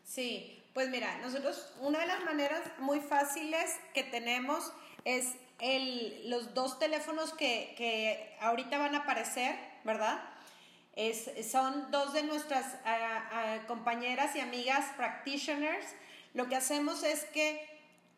Sí, 0.04 0.62
pues 0.72 0.88
mira, 0.88 1.18
nosotros 1.18 1.74
una 1.80 2.00
de 2.00 2.06
las 2.06 2.24
maneras 2.24 2.62
muy 2.78 3.00
fáciles 3.00 3.76
que 3.92 4.04
tenemos 4.04 4.72
es 5.04 5.34
los 6.24 6.54
dos 6.54 6.78
teléfonos 6.78 7.34
que, 7.34 8.36
ahorita 8.40 8.78
van 8.78 8.94
a 8.94 8.98
aparecer, 8.98 9.56
¿verdad? 9.84 10.22
Es, 10.94 11.30
son 11.50 11.90
dos 11.90 12.12
de 12.12 12.22
nuestras 12.22 12.78
ah, 12.84 13.58
compañeras 13.66 14.34
y 14.34 14.40
amigas 14.40 14.86
practitioners. 14.96 15.86
Lo 16.34 16.48
que 16.48 16.56
hacemos 16.56 17.02
es 17.02 17.24
que 17.26 17.67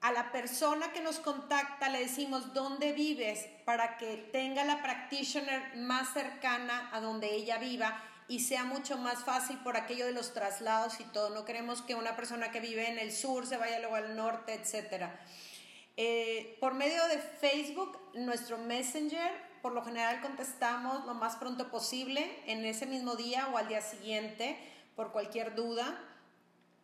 a 0.01 0.13
la 0.13 0.33
persona 0.33 0.93
que 0.93 1.03
nos 1.03 1.19
contacta 1.19 1.89
le 1.91 2.01
decimos 2.01 2.55
dónde 2.55 2.93
vives 2.93 3.47
para 3.65 3.99
que 3.99 4.17
tenga 4.33 4.65
la 4.65 4.83
practitioner 4.83 5.77
más 5.77 6.13
cercana 6.15 6.89
a 6.93 7.01
donde 7.01 7.35
ella 7.35 7.59
viva 7.59 8.03
y 8.27 8.41
sea 8.41 8.65
mucho 8.65 8.97
más 8.97 9.25
fácil 9.25 9.59
por 9.59 9.77
aquello 9.77 10.07
de 10.07 10.13
los 10.13 10.33
traslados 10.33 11.01
y 11.01 11.05
todo. 11.05 11.31
No 11.31 11.45
queremos 11.45 11.83
que 11.83 11.97
una 11.97 12.17
persona 12.17 12.51
que 12.51 12.61
vive 12.61 12.89
en 12.89 12.99
el 12.99 13.13
sur 13.13 13.47
se 13.47 13.57
vaya 13.57 13.81
luego 13.81 13.97
al 13.97 14.17
norte, 14.17 14.55
etc. 14.55 15.07
Eh, 15.97 16.57
por 16.61 16.75
medio 16.75 17.07
de 17.09 17.19
Facebook, 17.19 17.99
nuestro 18.15 18.57
Messenger, 18.57 19.31
por 19.61 19.73
lo 19.73 19.85
general 19.85 20.23
contestamos 20.23 21.05
lo 21.07 21.15
más 21.15 21.37
pronto 21.37 21.71
posible, 21.71 22.41
en 22.47 22.65
ese 22.65 22.87
mismo 22.87 23.17
día 23.17 23.49
o 23.53 23.59
al 23.59 23.69
día 23.69 23.83
siguiente, 23.83 24.57
por 24.95 25.13
cualquier 25.13 25.55
duda. 25.55 25.99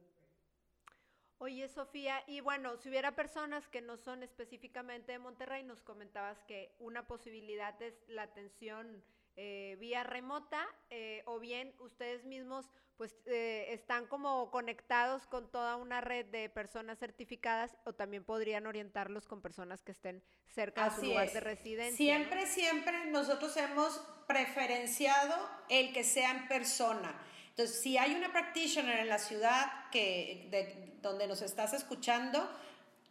Oye, 1.39 1.69
Sofía, 1.69 2.23
y 2.27 2.41
bueno, 2.41 2.77
si 2.79 2.89
hubiera 2.89 3.15
personas 3.15 3.69
que 3.69 3.81
no 3.81 3.97
son 3.97 4.23
específicamente 4.23 5.13
de 5.13 5.19
Monterrey, 5.19 5.63
nos 5.63 5.83
comentabas 5.83 6.39
que 6.49 6.75
una 6.81 7.07
posibilidad 7.07 7.81
es 7.83 7.95
la 8.09 8.23
atención 8.23 9.05
eh, 9.37 9.77
vía 9.81 10.05
remota 10.05 10.67
eh, 10.91 11.23
o 11.27 11.39
bien 11.39 11.75
ustedes 11.79 12.25
mismos 12.25 12.71
pues 12.97 13.17
eh, 13.27 13.67
están 13.71 14.07
como 14.07 14.51
conectados 14.51 15.27
con 15.27 15.51
toda 15.51 15.77
una 15.77 16.01
red 16.01 16.27
de 16.27 16.49
personas 16.49 16.99
certificadas 16.99 17.77
o 17.85 17.95
también 17.95 18.25
podrían 18.25 18.67
orientarlos 18.67 19.27
con 19.27 19.41
personas 19.41 19.83
que 19.83 19.93
estén 19.93 20.23
cerca 20.47 20.85
de 20.85 20.97
su 20.97 21.07
lugar 21.07 21.33
de 21.33 21.41
residencia. 21.41 21.97
Siempre, 21.97 22.47
siempre 22.47 23.07
nosotros 23.07 23.57
hemos 23.57 23.99
preferenciado 24.29 25.35
el 25.69 25.93
que 25.93 26.05
sea 26.05 26.31
en 26.31 26.47
persona. 26.47 27.21
Entonces, 27.49 27.81
si 27.83 27.99
hay 27.99 28.15
una 28.15 28.33
practitioner 28.33 29.01
en 29.01 29.09
la 29.09 29.19
ciudad 29.19 29.91
que, 29.91 30.47
de, 30.51 30.93
donde 31.03 31.27
nos 31.27 31.43
estás 31.43 31.73
escuchando, 31.73 32.49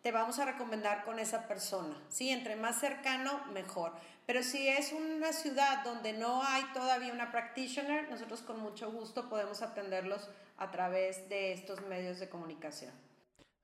te 0.02 0.12
vamos 0.12 0.40
a 0.40 0.46
recomendar 0.46 1.04
con 1.04 1.20
esa 1.20 1.48
persona. 1.48 1.96
¿sí? 2.10 2.30
Entre 2.30 2.56
más 2.56 2.80
cercano, 2.80 3.46
mejor. 3.54 3.94
Pero 4.32 4.44
si 4.44 4.66
es 4.66 4.94
una 4.94 5.34
ciudad 5.34 5.84
donde 5.84 6.14
no 6.14 6.42
hay 6.42 6.64
todavía 6.74 7.12
una 7.12 7.34
practitioner, 7.34 8.10
nosotros 8.10 8.42
con 8.42 8.62
mucho 8.62 8.90
gusto 8.90 9.28
podemos 9.28 9.62
atenderlos 9.62 10.30
a 10.56 10.72
través 10.72 11.28
de 11.28 11.52
estos 11.52 11.82
medios 11.82 12.18
de 12.22 12.30
comunicación. 12.30 12.94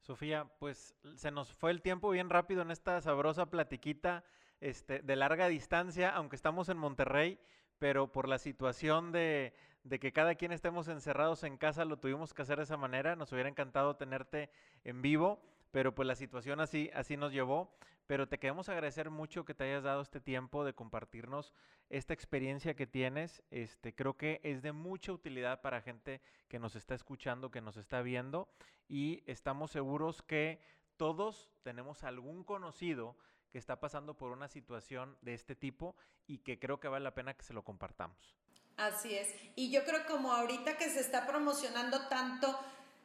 Sofía, 0.01 0.45
pues 0.59 0.93
se 1.15 1.32
nos 1.32 1.53
fue 1.53 1.72
el 1.72 1.82
tiempo 1.82 2.09
bien 2.09 2.30
rápido 2.30 2.63
en 2.63 2.72
esta 2.72 2.99
sabrosa 2.99 3.45
platiquita 3.45 4.26
este, 4.59 4.99
de 4.99 5.15
larga 5.15 5.47
distancia, 5.47 6.09
aunque 6.09 6.36
estamos 6.36 6.68
en 6.68 6.76
Monterrey, 6.76 7.39
pero 7.80 8.11
por 8.11 8.28
la 8.28 8.38
situación 8.38 9.13
de, 9.13 9.53
de 9.86 9.99
que 9.99 10.11
cada 10.11 10.36
quien 10.36 10.51
estemos 10.51 10.89
encerrados 10.89 11.45
en 11.45 11.55
casa, 11.55 11.86
lo 11.86 11.97
tuvimos 11.97 12.34
que 12.34 12.41
hacer 12.41 12.57
de 12.57 12.65
esa 12.65 12.76
manera. 12.76 13.15
Nos 13.15 13.32
hubiera 13.32 13.47
encantado 13.47 13.95
tenerte 13.95 14.49
en 14.84 15.01
vivo 15.01 15.41
pero 15.72 15.93
pues 15.93 16.07
la 16.07 16.15
situación 16.15 16.59
así, 16.59 16.89
así 16.93 17.18
nos 17.18 17.32
llevó. 17.32 17.72
Pero 18.08 18.28
te 18.28 18.39
queremos 18.39 18.70
agradecer 18.70 19.10
mucho 19.10 19.45
que 19.45 19.53
te 19.53 19.66
hayas 19.66 19.84
dado 19.84 20.01
este 20.01 20.22
tiempo 20.22 20.64
de 20.64 20.74
compartirnos 20.74 21.53
esta 21.89 22.14
experiencia 22.14 22.74
que 22.74 22.88
tienes. 22.88 23.43
Este, 23.51 23.93
creo 23.93 24.16
que 24.16 24.39
es 24.43 24.62
de 24.62 24.72
mucha 24.72 25.12
utilidad 25.12 25.62
para 25.62 25.82
gente 25.82 26.22
que 26.47 26.58
nos 26.58 26.76
está 26.76 26.95
escuchando, 26.95 27.51
que 27.51 27.62
nos 27.62 27.76
está 27.78 28.01
viendo 28.01 28.49
y 28.88 29.24
estamos 29.26 29.72
seguros 29.72 30.22
que 30.22 30.62
todos 30.95 31.51
tenemos 31.64 32.03
algún 32.03 32.43
conocido 32.43 33.18
que 33.51 33.58
está 33.58 33.80
pasando 33.80 34.18
por 34.18 34.32
una 34.32 34.47
situación 34.47 35.18
de 35.22 35.34
este 35.34 35.55
tipo 35.55 35.95
y 36.26 36.39
que 36.39 36.60
creo 36.60 36.80
que 36.80 36.88
vale 36.88 37.03
la 37.03 37.14
pena 37.14 37.34
que 37.34 37.43
se 37.43 37.53
lo 37.53 37.64
compartamos. 37.64 38.36
Así 38.78 39.16
es. 39.16 39.34
Y 39.55 39.72
yo 39.72 39.84
creo 39.86 40.05
como 40.05 40.32
ahorita 40.32 40.78
que 40.78 40.89
se 40.89 40.99
está 40.99 41.26
promocionando 41.26 42.08
tanto 42.08 42.58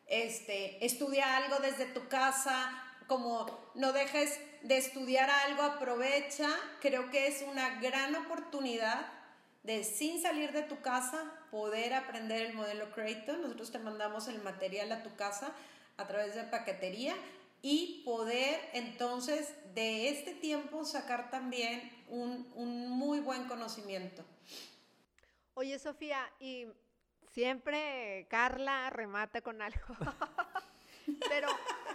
este, 0.06 0.84
estudia 0.84 1.36
algo 1.36 1.56
desde 1.60 1.86
tu 1.86 2.08
casa, 2.08 2.91
como 3.06 3.46
no 3.74 3.92
dejes 3.92 4.40
de 4.62 4.78
estudiar 4.78 5.30
algo, 5.30 5.62
aprovecha. 5.62 6.48
Creo 6.80 7.10
que 7.10 7.26
es 7.26 7.42
una 7.42 7.80
gran 7.80 8.14
oportunidad 8.14 9.06
de 9.62 9.84
sin 9.84 10.20
salir 10.20 10.52
de 10.52 10.62
tu 10.62 10.80
casa 10.80 11.32
poder 11.50 11.94
aprender 11.94 12.42
el 12.42 12.54
modelo 12.54 12.90
Creighton. 12.92 13.42
Nosotros 13.42 13.70
te 13.70 13.78
mandamos 13.78 14.28
el 14.28 14.42
material 14.42 14.90
a 14.92 15.02
tu 15.02 15.14
casa 15.16 15.52
a 15.96 16.06
través 16.06 16.34
de 16.34 16.44
paquetería 16.44 17.14
y 17.60 18.02
poder 18.04 18.60
entonces 18.72 19.54
de 19.74 20.08
este 20.08 20.34
tiempo 20.34 20.84
sacar 20.84 21.30
también 21.30 21.92
un, 22.08 22.50
un 22.54 22.90
muy 22.90 23.20
buen 23.20 23.44
conocimiento. 23.44 24.24
Oye, 25.54 25.78
Sofía, 25.78 26.30
y 26.40 26.66
siempre 27.32 28.26
Carla 28.28 28.90
remata 28.90 29.42
con 29.42 29.62
algo. 29.62 29.96
Pero 31.28 31.48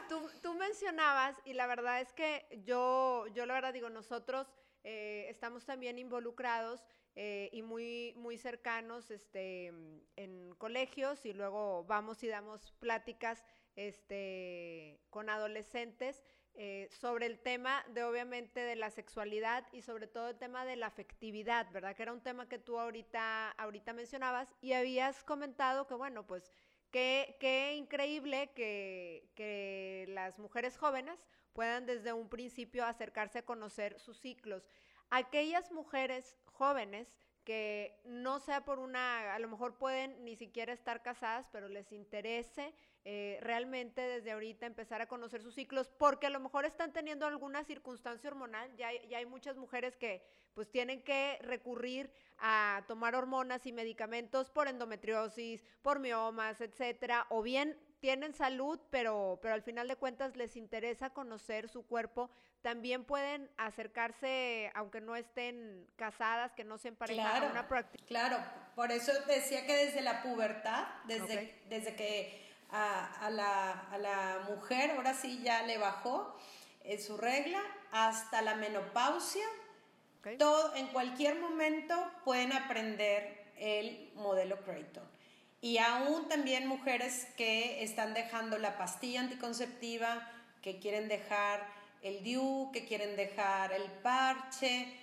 tú, 0.08 0.53
mencionabas, 0.53 1.36
y 1.45 1.53
la 1.53 1.68
verdad 1.68 2.01
es 2.01 2.14
que 2.14 2.45
yo, 2.66 3.26
yo 3.34 3.45
la 3.45 3.53
verdad 3.53 3.74
digo, 3.74 3.89
nosotros 3.89 4.47
eh, 4.84 5.28
estamos 5.30 5.66
también 5.66 5.99
involucrados 5.99 6.86
eh, 7.16 7.49
y 7.51 7.62
muy, 7.62 8.14
muy 8.16 8.38
cercanos 8.38 9.10
este, 9.12 9.74
en 10.16 10.55
colegios 10.58 11.26
y 11.26 11.34
luego 11.34 11.84
vamos 11.86 12.24
y 12.24 12.28
damos 12.28 12.72
pláticas 12.80 13.43
este, 13.76 14.99
con 15.10 15.30
adolescentes 15.30 16.24
eh, 16.60 16.89
sobre 16.89 17.28
el 17.28 17.39
tema 17.39 17.86
de 17.89 18.03
obviamente 18.03 18.62
de 18.62 18.76
la 18.76 18.89
sexualidad 18.89 19.68
y 19.72 19.84
sobre 19.84 20.08
todo 20.08 20.30
el 20.30 20.38
tema 20.39 20.66
de 20.66 20.76
la 20.76 20.88
afectividad, 20.88 21.72
¿verdad? 21.72 21.95
Que 21.95 22.01
era 22.01 22.14
un 22.14 22.22
tema 22.22 22.49
que 22.49 22.58
tú 22.58 22.80
ahorita, 22.80 23.51
ahorita 23.51 23.93
mencionabas 23.93 24.51
y 24.60 24.74
habías 24.74 25.24
comentado 25.24 25.86
que, 25.86 25.93
bueno, 25.93 26.26
pues 26.26 26.51
qué, 26.92 27.76
increíble 27.78 28.52
que, 28.56 29.30
que 29.36 30.06
las 30.10 30.40
mujeres 30.40 30.78
jóvenes 30.78 31.20
puedan 31.54 31.86
desde 31.86 32.14
un 32.14 32.30
principio 32.30 32.86
acercarse 32.86 33.40
a 33.40 33.46
conocer 33.46 34.00
sus 34.00 34.20
ciclos. 34.20 34.68
Aquellas 35.10 35.72
mujeres 35.72 36.38
jóvenes 36.46 37.18
que 37.44 37.98
no 38.04 38.40
sea 38.40 38.66
por 38.66 38.78
una, 38.78 39.34
a 39.34 39.40
lo 39.40 39.48
mejor 39.48 39.78
pueden 39.78 40.24
ni 40.26 40.36
siquiera 40.36 40.74
estar 40.74 41.02
casadas, 41.02 41.48
pero 41.52 41.70
les 41.70 41.94
interese 41.94 42.74
eh, 43.10 43.39
realmente 43.39 44.01
desde 44.01 44.34
ahorita 44.34 44.66
empezar 44.66 45.01
a 45.01 45.08
conocer 45.08 45.41
sus 45.41 45.55
ciclos, 45.55 45.89
porque 45.97 46.28
a 46.28 46.30
lo 46.30 46.41
mejor 46.41 46.66
están 46.66 46.91
teniendo 46.91 47.26
alguna 47.26 47.64
circunstancia 47.64 48.30
hormonal, 48.30 48.76
ya 48.76 48.89
ya 49.10 49.20
hay 49.20 49.26
muchas 49.26 49.55
mujeres 49.55 49.95
que 49.95 50.26
pues 50.53 50.70
tienen 50.70 51.01
que 51.01 51.39
recurrir 51.41 52.12
a 52.38 52.84
tomar 52.86 53.16
hormonas 53.16 53.66
y 53.66 53.72
medicamentos 53.72 54.49
por 54.49 54.68
endometriosis, 54.68 55.64
por 55.82 55.99
miomas, 55.99 56.60
etcétera, 56.60 57.28
o 57.30 57.41
bien 57.41 57.80
tienen 58.01 58.34
salud, 58.34 58.78
pero, 58.89 59.39
pero 59.41 59.53
al 59.53 59.62
final 59.62 59.88
de 59.88 59.95
cuentas 59.95 60.36
les 60.36 60.58
interesa 60.58 61.12
conocer 61.12 61.70
su 61.70 61.86
cuerpo, 61.86 62.30
también 62.62 63.05
pueden 63.05 63.49
acercarse, 63.55 64.70
aunque 64.76 64.99
no 64.99 65.16
estén 65.16 65.88
casadas, 65.95 66.51
que 66.53 66.66
no 66.66 66.78
se 66.78 66.89
emparejan 66.89 67.43
a 67.43 67.51
una 67.51 67.70
práctica. 67.70 68.03
Claro, 68.05 68.38
por 68.76 68.91
eso 68.91 69.14
decía 69.28 69.66
que 69.66 69.86
desde 69.86 70.01
la 70.01 70.24
pubertad, 70.24 70.88
desde, 71.05 71.64
desde 71.70 71.95
que 71.95 72.47
a, 72.70 73.30
la, 73.30 74.45
mujer, 74.49 74.91
ahora 74.91 75.13
sí 75.13 75.41
ya 75.43 75.63
le 75.63 75.78
bajó 75.78 76.36
en 76.84 77.01
su 77.01 77.18
regla, 77.18 77.61
hasta 77.91 78.41
la 78.41 78.55
menopausia. 78.55 79.45
Todo, 80.38 80.76
en 80.76 80.88
cualquier 80.88 81.39
momento 81.39 81.95
pueden 82.26 82.51
aprender 82.51 83.51
el 83.57 84.11
modelo 84.15 84.61
Creighton. 84.63 85.07
Y 85.61 85.78
aún 85.78 86.28
también 86.28 86.68
mujeres 86.68 87.28
que 87.38 87.84
están 87.84 88.13
dejando 88.13 88.57
la 88.57 88.78
pastilla 88.78 89.22
anticonceptiva, 89.22 90.30
que 90.61 90.80
quieren 90.80 91.07
dejar 91.07 91.65
el 92.01 92.24
DIU, 92.24 92.72
que 92.74 92.86
quieren 92.86 93.15
dejar 93.15 93.72
el 93.72 93.84
parche, 93.84 94.93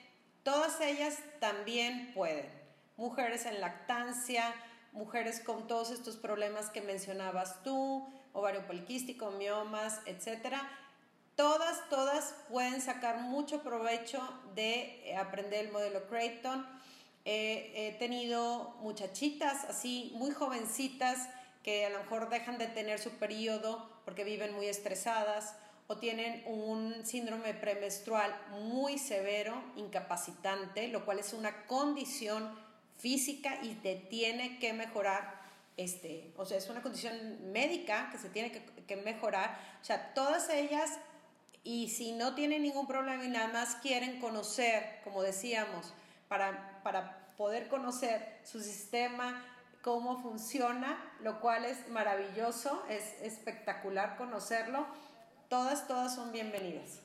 todas 0.43 0.81
ellas 0.81 1.19
también 1.41 2.13
pueden. 2.15 2.49
Mujeres 2.97 3.47
en 3.47 3.61
lactancia, 3.61 4.55
mujeres 4.95 5.41
con 5.41 5.67
todos 5.67 5.91
estos 5.91 6.17
problemas 6.17 6.71
que 6.71 6.81
mencionabas 6.81 7.63
tú, 7.63 8.09
ovario 8.33 8.67
poliquístico, 8.67 9.31
miomas, 9.33 10.01
etcétera. 10.07 10.67
Todas, 11.37 11.89
todas 11.91 12.35
pueden 12.49 12.81
sacar 12.81 13.21
mucho 13.21 13.63
provecho 13.63 14.27
de 14.55 15.03
eh, 15.05 15.17
aprender 15.17 15.67
el 15.67 15.73
modelo 15.73 16.07
Creighton. 16.07 16.67
he 17.25 17.97
tenido 17.99 18.77
muchachitas 18.81 19.65
así, 19.65 20.13
muy 20.15 20.31
jovencitas, 20.31 21.29
que 21.63 21.87
a 21.87 21.91
lo 21.91 21.99
mejor 21.99 22.29
dejan 22.29 22.59
de 22.59 22.67
tener 22.67 22.99
su 22.99 23.11
periodo 23.13 23.89
porque 24.05 24.23
viven 24.23 24.55
muy 24.55 24.67
estresadas 24.67 25.57
o 25.87 25.97
tienen 25.97 26.43
un 26.47 27.05
síndrome 27.05 27.55
premenstrual 27.55 28.35
muy 28.61 28.99
severo, 28.99 29.55
incapacitante, 29.77 30.89
lo 30.89 31.05
cual 31.05 31.19
es 31.19 31.33
una 31.33 31.67
condición 31.67 32.55
física 32.97 33.59
y 33.63 33.75
te 33.75 33.97
tiene 33.97 34.59
que 34.59 34.73
mejorar, 34.73 35.43
este, 35.77 36.33
o 36.37 36.45
sea, 36.45 36.59
es 36.59 36.69
una 36.69 36.83
condición 36.83 37.53
médica 37.53 38.11
que 38.11 38.19
se 38.19 38.29
tiene 38.29 38.53
que, 38.87 38.97
mejorar, 38.97 39.59
o 39.81 39.85
sea, 39.85 40.15
todas 40.15 40.49
ellas, 40.51 40.99
y 41.63 41.89
si 41.89 42.13
no 42.13 42.35
tienen 42.35 42.63
ningún 42.63 42.87
problema 42.87 43.25
y 43.25 43.29
nada 43.29 43.49
más 43.49 43.77
quieren 43.77 44.21
conocer, 44.21 45.01
como 45.03 45.23
decíamos, 45.23 45.93
para, 46.29 46.83
para 46.83 47.35
poder 47.37 47.69
conocer 47.69 48.41
su 48.45 48.61
sistema, 48.61 49.43
cómo 49.83 50.23
funciona, 50.23 51.13
lo 51.21 51.41
cual 51.41 51.65
es 51.65 51.89
maravilloso, 51.91 52.85
es 52.89 53.21
espectacular 53.23 54.17
conocerlo, 54.17 54.87
todas, 55.49 55.87
todas 55.87 56.15
son 56.15 56.33
bienvenidas. 56.33 57.01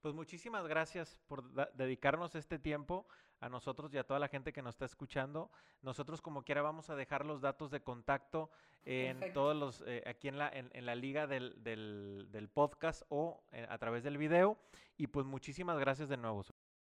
Pues 0.00 0.14
muchísimas 0.14 0.66
gracias 0.66 1.18
por 1.28 1.52
dedicarnos 1.74 2.34
este 2.34 2.58
tiempo 2.58 3.06
a 3.40 3.48
nosotros 3.48 3.92
y 3.92 3.98
a 3.98 4.04
toda 4.04 4.20
la 4.20 4.28
gente 4.28 4.52
que 4.52 4.62
nos 4.62 4.74
está 4.74 4.84
escuchando. 4.84 5.50
Nosotros 5.82 6.20
como 6.20 6.42
quiera 6.42 6.62
vamos 6.62 6.90
a 6.90 6.94
dejar 6.94 7.24
los 7.24 7.40
datos 7.40 7.70
de 7.70 7.82
contacto 7.82 8.50
en 8.84 9.32
todos 9.32 9.56
los, 9.56 9.82
eh, 9.86 10.02
aquí 10.06 10.28
en 10.28 10.38
la, 10.38 10.50
en, 10.52 10.86
la 10.86 10.94
liga 10.94 11.26
del, 11.26 11.62
del, 11.62 12.48
podcast 12.52 13.02
o 13.08 13.42
eh, 13.52 13.66
a 13.68 13.78
través 13.78 14.04
del 14.04 14.18
video. 14.18 14.58
Y 14.96 15.06
pues 15.06 15.26
muchísimas 15.26 15.78
gracias 15.78 16.08
de 16.08 16.16
nuevo. 16.16 16.44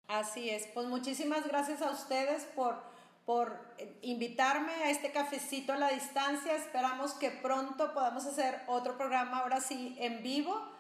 Así 0.09 0.51
es, 0.51 0.67
pues 0.75 0.87
muchísimas 0.87 1.47
gracias 1.47 1.81
a 1.81 1.91
ustedes 1.91 2.45
por, 2.57 2.77
por 3.25 3.59
eh, 3.79 3.99
invitarme 4.03 4.73
a 4.73 4.91
este 4.91 5.13
cafecito 5.13 5.73
a 5.73 5.77
la 5.77 5.91
distancia. 5.91 6.57
Esperamos 6.57 7.15
que 7.15 7.31
pronto 7.31 7.93
podamos 7.95 8.27
hacer 8.27 8.63
otro 8.67 8.97
programa, 8.97 9.39
ahora 9.39 9.61
sí, 9.61 9.97
en 9.99 10.23
vivo 10.23 10.72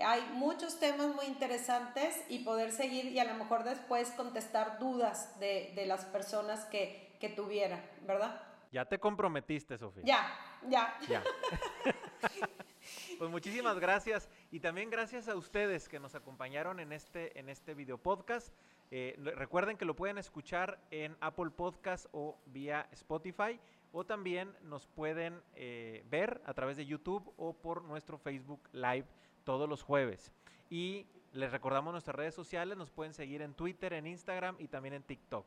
hay 0.00 0.22
muchos 0.32 0.78
temas 0.78 1.14
muy 1.14 1.26
interesantes 1.26 2.22
y 2.28 2.40
poder 2.40 2.72
seguir 2.72 3.06
y 3.06 3.18
a 3.18 3.24
lo 3.24 3.34
mejor 3.34 3.64
después 3.64 4.10
contestar 4.10 4.78
dudas 4.78 5.38
de, 5.40 5.72
de 5.74 5.86
las 5.86 6.04
personas 6.04 6.64
que, 6.66 7.16
que 7.20 7.28
tuvieran, 7.28 7.82
¿verdad? 8.06 8.40
Ya 8.72 8.84
te 8.84 8.98
comprometiste, 8.98 9.78
Sofía. 9.78 10.02
Ya, 10.04 10.26
ya. 10.68 10.98
Ya. 11.08 11.22
pues 13.18 13.30
muchísimas 13.30 13.78
gracias 13.78 14.28
y 14.50 14.60
también 14.60 14.90
gracias 14.90 15.28
a 15.28 15.36
ustedes 15.36 15.88
que 15.88 15.98
nos 15.98 16.14
acompañaron 16.14 16.80
en 16.80 16.92
este, 16.92 17.38
en 17.38 17.48
este 17.48 17.74
video 17.74 17.98
podcast. 17.98 18.52
Eh, 18.90 19.16
recuerden 19.36 19.76
que 19.76 19.84
lo 19.84 19.96
pueden 19.96 20.18
escuchar 20.18 20.78
en 20.90 21.16
Apple 21.20 21.50
Podcast 21.50 22.06
o 22.12 22.38
vía 22.46 22.86
Spotify 22.92 23.58
o 23.92 24.04
también 24.04 24.54
nos 24.62 24.86
pueden 24.86 25.42
eh, 25.54 26.04
ver 26.10 26.42
a 26.44 26.54
través 26.54 26.76
de 26.76 26.86
YouTube 26.86 27.32
o 27.36 27.54
por 27.54 27.82
nuestro 27.82 28.18
Facebook 28.18 28.60
Live 28.72 29.06
todos 29.46 29.68
los 29.68 29.82
jueves. 29.82 30.32
Y 30.68 31.06
les 31.32 31.52
recordamos 31.52 31.92
nuestras 31.92 32.16
redes 32.16 32.34
sociales, 32.34 32.76
nos 32.76 32.90
pueden 32.90 33.14
seguir 33.14 33.40
en 33.40 33.54
Twitter, 33.54 33.92
en 33.92 34.06
Instagram 34.06 34.56
y 34.58 34.68
también 34.68 34.94
en 34.94 35.02
TikTok. 35.02 35.46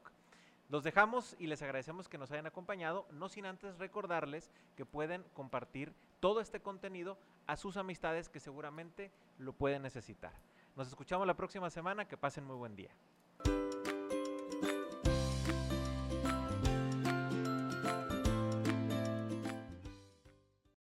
Los 0.69 0.83
dejamos 0.83 1.35
y 1.37 1.47
les 1.47 1.61
agradecemos 1.61 2.07
que 2.07 2.17
nos 2.17 2.31
hayan 2.31 2.45
acompañado, 2.45 3.05
no 3.11 3.27
sin 3.27 3.45
antes 3.45 3.77
recordarles 3.77 4.51
que 4.77 4.85
pueden 4.85 5.23
compartir 5.33 5.93
todo 6.19 6.41
este 6.41 6.61
contenido 6.61 7.17
a 7.47 7.57
sus 7.57 7.75
amistades 7.75 8.29
que 8.29 8.39
seguramente 8.39 9.11
lo 9.37 9.51
pueden 9.51 9.81
necesitar. 9.81 10.31
Nos 10.75 10.87
escuchamos 10.87 11.27
la 11.27 11.35
próxima 11.35 11.69
semana, 11.69 12.07
que 12.07 12.17
pasen 12.17 12.45
muy 12.45 12.55
buen 12.55 12.75
día. 12.75 12.91